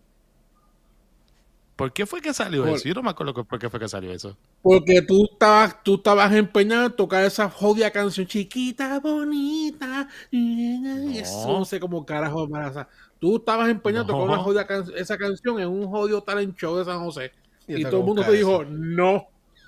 ¿Por 1.77 1.93
qué 1.93 2.07
fue 2.07 2.21
que 2.21 2.33
salió 2.33 2.65
eso? 2.65 2.87
Yo 2.87 2.95
no 2.95 3.03
me 3.03 3.11
acuerdo 3.11 3.35
por 3.45 3.59
qué 3.59 3.69
fue 3.69 3.79
que 3.79 3.87
salió 3.87 4.11
eso. 4.11 4.35
Porque 4.63 5.03
tú 5.03 5.29
estabas, 5.31 5.83
tú 5.83 5.95
estabas 5.95 6.33
empeñado 6.33 6.87
en 6.87 6.91
tocar 6.91 7.23
esa 7.23 7.51
jodida 7.51 7.91
canción 7.91 8.25
chiquita, 8.25 8.99
bonita. 8.99 10.07
Y 10.31 11.19
Eso 11.19 11.59
no 11.59 11.65
sé 11.65 11.79
cómo 11.79 12.03
carajo 12.03 12.45
embaraza. 12.45 12.87
Tú 13.19 13.37
estabas 13.37 13.69
empeñado 13.69 14.05
en 14.05 14.07
tocar 14.07 14.27
una 14.27 14.37
jodida 14.39 14.67
esa 14.95 15.19
canción 15.19 15.59
en 15.59 15.67
un 15.67 15.87
jodido 15.87 16.23
talent 16.23 16.57
show 16.57 16.75
de 16.75 16.83
San 16.83 16.99
José. 16.99 17.31
Y, 17.67 17.83
todo 17.83 17.99
el 17.99 18.05
mundo 18.07 18.23
te 18.23 18.31
dijo, 18.31 18.65
no. 18.65 19.27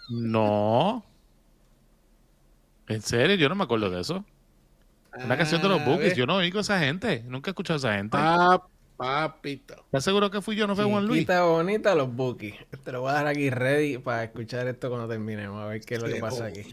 No. 0.09 1.05
¿En 2.87 3.03
serio? 3.03 3.35
Yo 3.35 3.49
no 3.49 3.55
me 3.55 3.65
acuerdo 3.65 3.87
de 3.91 4.01
eso. 4.01 4.25
Una 5.13 5.37
canción 5.37 5.61
de 5.61 5.69
los 5.69 5.85
Bookies. 5.85 6.15
Yo 6.15 6.25
no 6.25 6.37
oigo 6.37 6.57
a 6.57 6.61
esa 6.61 6.79
gente. 6.79 7.23
Nunca 7.27 7.49
he 7.49 7.51
escuchado 7.51 7.75
a 7.75 7.77
esa 7.77 7.93
gente. 7.93 8.17
Ah, 8.19 8.63
Papito. 8.99 9.75
¿Estás 9.75 10.03
seguro 10.03 10.29
que 10.29 10.41
fui 10.41 10.57
yo? 10.57 10.67
No 10.67 10.75
fue 10.75 10.83
Juan 10.83 11.07
Luis. 11.07 11.21
Está 11.21 11.45
bonita 11.45 11.95
los 11.95 12.13
bookies. 12.13 12.55
Te 12.83 12.91
lo 12.91 12.99
voy 12.99 13.11
a 13.11 13.13
dar 13.13 13.27
aquí 13.27 13.49
ready 13.49 13.97
para 13.97 14.25
escuchar 14.25 14.67
esto 14.67 14.89
cuando 14.89 15.07
terminemos. 15.07 15.63
A 15.63 15.67
ver 15.67 15.79
qué 15.79 15.95
es 15.95 16.01
lo 16.01 16.09
que 16.09 16.19
pasa 16.19 16.47
aquí. 16.47 16.63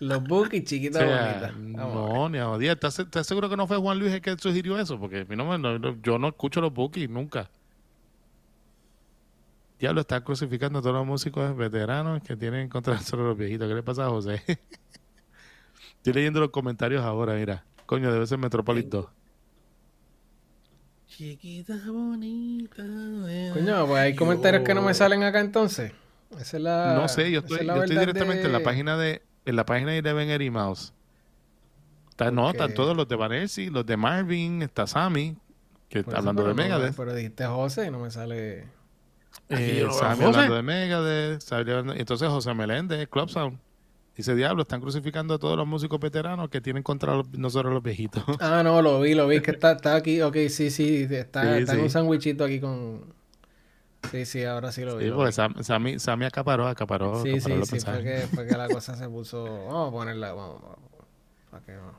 Los 0.00 0.24
bookies, 0.24 0.64
chiquita 0.64 1.04
bonita. 1.04 1.52
No, 1.52 2.30
ni 2.30 2.38
a 2.38 2.56
día. 2.56 2.72
¿Estás, 2.72 2.98
¿Estás, 2.98 3.26
seguro 3.26 3.50
que 3.50 3.58
no 3.58 3.66
fue 3.66 3.76
Juan 3.76 3.98
Luis 3.98 4.14
el 4.14 4.22
que 4.22 4.34
sugirió 4.38 4.78
eso? 4.78 4.98
Porque 4.98 5.26
no, 5.36 5.58
no, 5.58 6.00
yo 6.00 6.18
no 6.18 6.28
escucho 6.28 6.62
los 6.62 6.72
bookies 6.72 7.10
nunca. 7.10 7.50
Diablo 9.78 10.00
está 10.00 10.24
crucificando 10.24 10.78
a 10.78 10.82
todos 10.82 10.94
los 10.94 11.06
músicos 11.06 11.54
veteranos 11.58 12.22
que 12.22 12.38
tienen 12.38 12.70
contra 12.70 12.98
solo 13.00 13.24
los 13.24 13.36
viejitos. 13.36 13.68
¿Qué 13.68 13.74
le 13.74 13.82
pasa 13.82 14.06
a 14.06 14.08
José? 14.08 14.42
Estoy 15.96 16.12
leyendo 16.14 16.40
los 16.40 16.48
comentarios 16.48 17.02
ahora, 17.02 17.34
mira. 17.34 17.66
Coño, 17.84 18.10
debe 18.10 18.26
ser 18.26 18.38
Metropolis 18.38 18.88
2. 18.88 19.06
Chiquita 21.16 21.74
bonita. 21.86 22.82
Coño, 23.52 23.86
pues 23.86 24.02
hay 24.02 24.16
comentarios 24.16 24.64
que 24.64 24.74
no 24.74 24.82
me 24.82 24.94
salen 24.94 25.22
acá 25.22 25.38
entonces. 25.38 25.92
Esa 26.40 26.56
es 26.56 26.62
la, 26.62 26.94
no 26.94 27.06
sé, 27.06 27.30
yo 27.30 27.38
estoy, 27.38 27.64
yo 27.64 27.84
estoy 27.84 27.96
directamente 27.96 28.46
en 28.46 28.52
la 28.52 28.60
página 28.64 28.96
de 28.96 29.22
en 29.44 29.54
la 29.54 29.64
página 29.64 29.92
de 29.92 29.98
Eleven 29.98 30.28
Eddie 30.30 30.50
Mouse. 30.50 30.92
no, 32.32 32.50
están 32.50 32.74
todos 32.74 32.96
los 32.96 33.06
de 33.06 33.14
Vanessa, 33.14 33.62
los 33.70 33.86
de 33.86 33.96
Marvin, 33.96 34.62
está 34.62 34.88
Sammy, 34.88 35.36
que 35.88 36.00
está 36.00 36.18
hablando 36.18 36.42
de 36.48 36.54
Megadeth. 36.54 36.96
pero 36.96 37.14
dijiste 37.14 37.46
José 37.46 37.86
y 37.86 37.90
no 37.92 38.00
me 38.00 38.10
sale. 38.10 38.64
Eh, 39.50 39.86
Sammy 39.92 40.24
hablando 40.24 40.56
de 40.56 40.62
Megadeth. 40.62 41.44
Entonces 41.96 42.28
José 42.28 42.54
Meléndez, 42.54 43.08
Club 43.08 43.28
Sound. 43.30 43.58
Dice, 44.16 44.34
diablo, 44.36 44.62
están 44.62 44.80
crucificando 44.80 45.34
a 45.34 45.38
todos 45.38 45.56
los 45.56 45.66
músicos 45.66 45.98
veteranos 45.98 46.48
que 46.48 46.60
tienen 46.60 46.84
contra 46.84 47.20
nosotros 47.32 47.72
los 47.72 47.82
viejitos. 47.82 48.22
Ah, 48.40 48.62
no, 48.62 48.80
lo 48.80 49.00
vi, 49.00 49.14
lo 49.14 49.26
vi, 49.26 49.40
que 49.40 49.50
está, 49.50 49.72
está 49.72 49.96
aquí. 49.96 50.20
Ok, 50.22 50.36
sí, 50.48 50.70
sí, 50.70 51.06
está, 51.10 51.58
está 51.58 51.74
en 51.74 51.80
un 51.80 51.90
sándwichito 51.90 52.44
aquí 52.44 52.60
con... 52.60 53.12
Sí, 54.10 54.26
sí, 54.26 54.44
ahora 54.44 54.70
sí 54.70 54.82
lo 54.84 54.98
vi. 54.98 55.06
Sí, 55.06 55.10
porque 55.10 55.32
Sammy, 55.32 55.98
Sammy, 55.98 56.26
acaparó, 56.26 56.68
acaparó. 56.68 57.22
Sí, 57.22 57.40
sí, 57.40 57.52
sí, 57.64 57.80
fue 57.80 58.02
que, 58.02 58.28
fue 58.32 58.46
que, 58.46 58.56
la 58.56 58.68
cosa 58.68 58.94
se 58.96 59.08
puso... 59.08 59.44
Vamos 59.44 59.88
a 59.88 59.92
ponerla, 59.92 60.32
vamos, 60.32 60.60
vamos. 60.62 60.78
Para 61.50 61.64
que 61.64 61.72
no... 61.72 61.92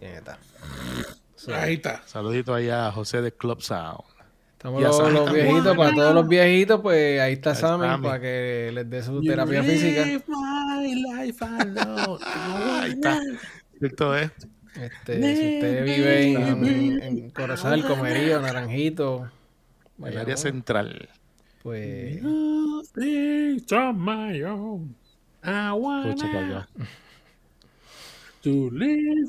Bien, 0.00 0.14
está. 0.16 0.38
Ahí 1.52 1.74
está. 1.74 2.02
Saludito 2.06 2.54
ahí 2.54 2.68
a 2.68 2.90
José 2.90 3.22
de 3.22 3.32
Club 3.32 3.62
Sound. 3.62 4.13
Estamos 4.64 4.80
los, 4.80 5.12
los, 5.12 5.30
viejitos, 5.30 5.76
para 5.76 5.94
todos 5.94 6.14
los 6.14 6.26
viejitos, 6.26 6.80
pues 6.80 7.20
ahí 7.20 7.34
está 7.34 7.54
Sammy, 7.54 8.02
para 8.02 8.18
que 8.18 8.70
les 8.72 8.88
dé 8.88 9.02
su 9.02 9.20
terapia 9.20 9.62
física. 9.62 10.04
ahí 12.80 12.92
está. 12.92 13.20
Esto 13.78 14.16
es. 14.16 14.30
Este, 14.80 15.36
si 15.36 15.54
usted 15.56 15.84
vive 15.84 16.32
en, 16.32 17.02
en, 17.02 17.30
Corazón 17.32 17.72
del 17.72 17.84
Comerío, 17.84 18.40
Naranjito, 18.40 19.30
en 19.98 20.06
el 20.06 20.16
área 20.16 20.38
central. 20.38 21.10
Pues. 21.62 22.22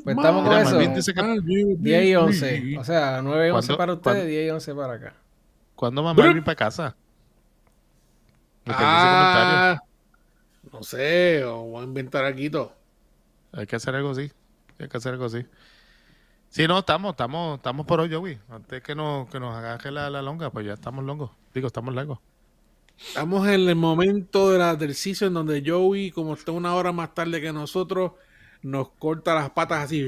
Pues 0.01 0.17
estamos 0.17 0.47
con 0.47 0.57
eso. 0.57 0.79
10 1.77 2.05
y 2.05 2.15
11. 2.15 2.77
O 2.79 2.85
sea, 2.85 3.21
9 3.21 3.47
y 3.49 3.51
11 3.51 3.75
para 3.75 3.93
ustedes, 3.95 4.27
10 4.27 4.47
y 4.47 4.49
11 4.49 4.75
para 4.75 4.93
acá. 4.93 5.24
¿Cuándo 5.75 6.03
va 6.03 6.13
Marvin 6.13 6.43
para 6.43 6.55
casa? 6.55 6.95
Ah, 8.67 9.79
no 10.71 10.81
sé, 10.81 11.43
o 11.43 11.63
voy 11.63 11.81
a 11.81 11.83
inventar 11.83 12.25
aquí 12.25 12.49
todo. 12.49 12.73
Hay 13.51 13.67
que 13.67 13.75
hacer 13.75 13.95
algo 13.95 14.11
así. 14.11 14.31
Hay 14.79 14.87
que 14.87 14.97
hacer 14.97 15.13
algo 15.13 15.25
así. 15.25 15.45
Sí, 16.49 16.67
no, 16.67 16.79
estamos, 16.79 17.11
estamos, 17.11 17.57
estamos 17.57 17.85
por 17.85 17.99
hoy, 17.99 18.13
Joey. 18.13 18.39
Antes 18.49 18.81
que 18.81 18.95
nos, 18.95 19.29
que 19.29 19.39
nos 19.39 19.55
agarre 19.55 19.91
la, 19.91 20.09
la 20.09 20.21
longa, 20.21 20.49
pues 20.49 20.65
ya 20.65 20.73
estamos 20.73 21.03
longos. 21.03 21.31
Digo, 21.53 21.67
estamos 21.67 21.93
largos. 21.93 22.19
Estamos 22.97 23.47
en 23.47 23.67
el 23.67 23.75
momento 23.75 24.51
del 24.51 24.61
en 25.21 25.33
donde 25.33 25.63
Joey, 25.65 26.11
como 26.11 26.33
está 26.33 26.51
una 26.53 26.73
hora 26.75 26.91
más 26.91 27.13
tarde 27.13 27.41
que 27.41 27.51
nosotros, 27.51 28.13
nos 28.65 28.89
corta 28.89 29.35
las 29.35 29.51
patas 29.51 29.85
así. 29.85 30.01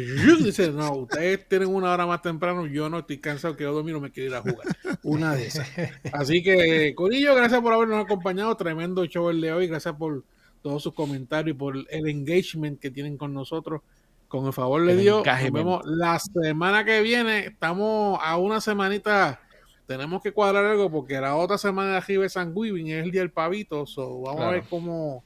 Dice, 0.44 0.72
no, 0.72 0.92
ustedes 0.94 1.48
tienen 1.48 1.70
una 1.70 1.92
hora 1.92 2.08
más 2.08 2.24
temprano, 2.24 2.66
yo 2.66 2.90
no 2.90 3.00
estoy 3.00 3.20
cansado, 3.20 3.56
quiero 3.56 3.72
dormir, 3.72 3.94
no 3.94 4.02
me 4.02 4.12
quiero 4.12 4.30
ir 4.32 4.36
a 4.36 4.42
jugar. 4.42 4.68
Una 5.04 5.36
de 5.36 5.46
esas. 5.46 5.70
Así 6.12 6.42
que, 6.42 6.96
Corillo, 6.96 7.36
gracias 7.36 7.62
por 7.62 7.72
habernos 7.72 8.04
acompañado. 8.04 8.58
Tremendo 8.58 9.06
show 9.06 9.30
el 9.30 9.42
de 9.42 9.54
hoy. 9.54 9.68
Gracias 9.68 9.94
por 9.96 10.24
todos 10.64 10.82
sus 10.82 10.96
comentarios 10.96 11.56
y 11.56 11.58
por 11.58 11.76
el 11.78 12.10
engagement 12.10 12.80
que 12.80 12.90
tienen 12.90 13.16
con 13.16 13.32
nosotros. 13.32 13.82
Con 14.28 14.48
el 14.48 14.54
favor 14.54 14.84
de 14.86 14.98
Dios, 14.98 15.24
nos 15.26 15.52
vemos 15.52 15.86
la 15.86 16.18
semana 16.20 16.84
que 16.84 17.02
viene. 17.02 17.46
Estamos 17.46 18.20
a 18.24 18.38
una 18.38 18.60
semanita. 18.60 19.40
Tenemos 19.86 20.24
que 20.24 20.34
cuadrar 20.34 20.66
algo 20.66 20.92
porque 20.92 21.22
la 21.22 21.36
otra 21.36 21.60
semana 21.60 21.92
de 21.92 21.98
arriba 21.98 22.26
es 22.26 22.34
San 22.34 22.52
Weaving, 22.56 22.88
es 22.88 23.04
el 23.04 23.12
día 23.12 23.22
del 23.22 23.32
pavito. 23.32 23.86
vamos 23.96 24.42
a 24.42 24.50
ver 24.50 24.64
cómo 24.68 25.24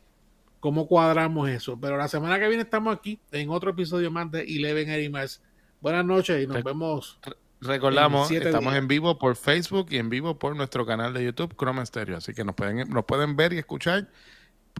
cómo 0.61 0.87
cuadramos 0.87 1.49
eso. 1.49 1.77
Pero 1.77 1.97
la 1.97 2.07
semana 2.07 2.39
que 2.39 2.47
viene 2.47 2.63
estamos 2.63 2.95
aquí 2.95 3.19
en 3.33 3.49
otro 3.49 3.71
episodio 3.71 4.09
más 4.09 4.31
de 4.31 4.43
Eleven 4.43 4.89
Animals. 4.89 5.41
Buenas 5.81 6.05
noches 6.05 6.41
y 6.41 6.47
nos 6.47 6.63
vemos. 6.63 7.19
Recordamos, 7.59 8.31
estamos 8.31 8.73
en 8.75 8.87
vivo 8.87 9.19
por 9.19 9.35
Facebook 9.35 9.87
y 9.89 9.97
en 9.97 10.09
vivo 10.09 10.39
por 10.39 10.55
nuestro 10.55 10.85
canal 10.85 11.13
de 11.13 11.25
YouTube, 11.25 11.55
Chroma 11.57 11.85
Stereo. 11.85 12.17
Así 12.17 12.33
que 12.33 12.45
nos 12.45 12.55
pueden, 12.55 12.89
nos 12.89 13.03
pueden 13.05 13.35
ver 13.35 13.51
y 13.53 13.57
escuchar 13.57 14.07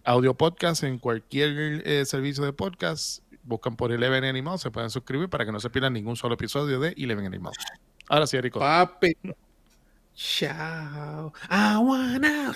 audio 0.03 0.35
podcast 0.35 0.83
en 0.83 0.97
cualquier 0.97 1.85
eh, 1.85 2.05
servicio 2.05 2.45
de 2.45 2.53
podcast. 2.53 3.23
Buscan 3.43 3.75
por 3.75 3.91
Eleven 3.91 4.23
Animals, 4.23 4.61
se 4.61 4.69
pueden 4.69 4.91
suscribir 4.91 5.29
para 5.29 5.45
que 5.45 5.51
no 5.51 5.59
se 5.59 5.69
pierdan 5.71 5.93
ningún 5.93 6.15
solo 6.15 6.35
episodio 6.35 6.79
de 6.79 6.93
Eleven 6.95 7.25
Animals. 7.25 7.57
Ahora 8.07 8.27
sí, 8.27 8.37
Erico. 8.37 8.59
Papi. 8.59 9.17
Chao. 10.13 11.33
I 11.49 11.77
wanna... 11.77 12.53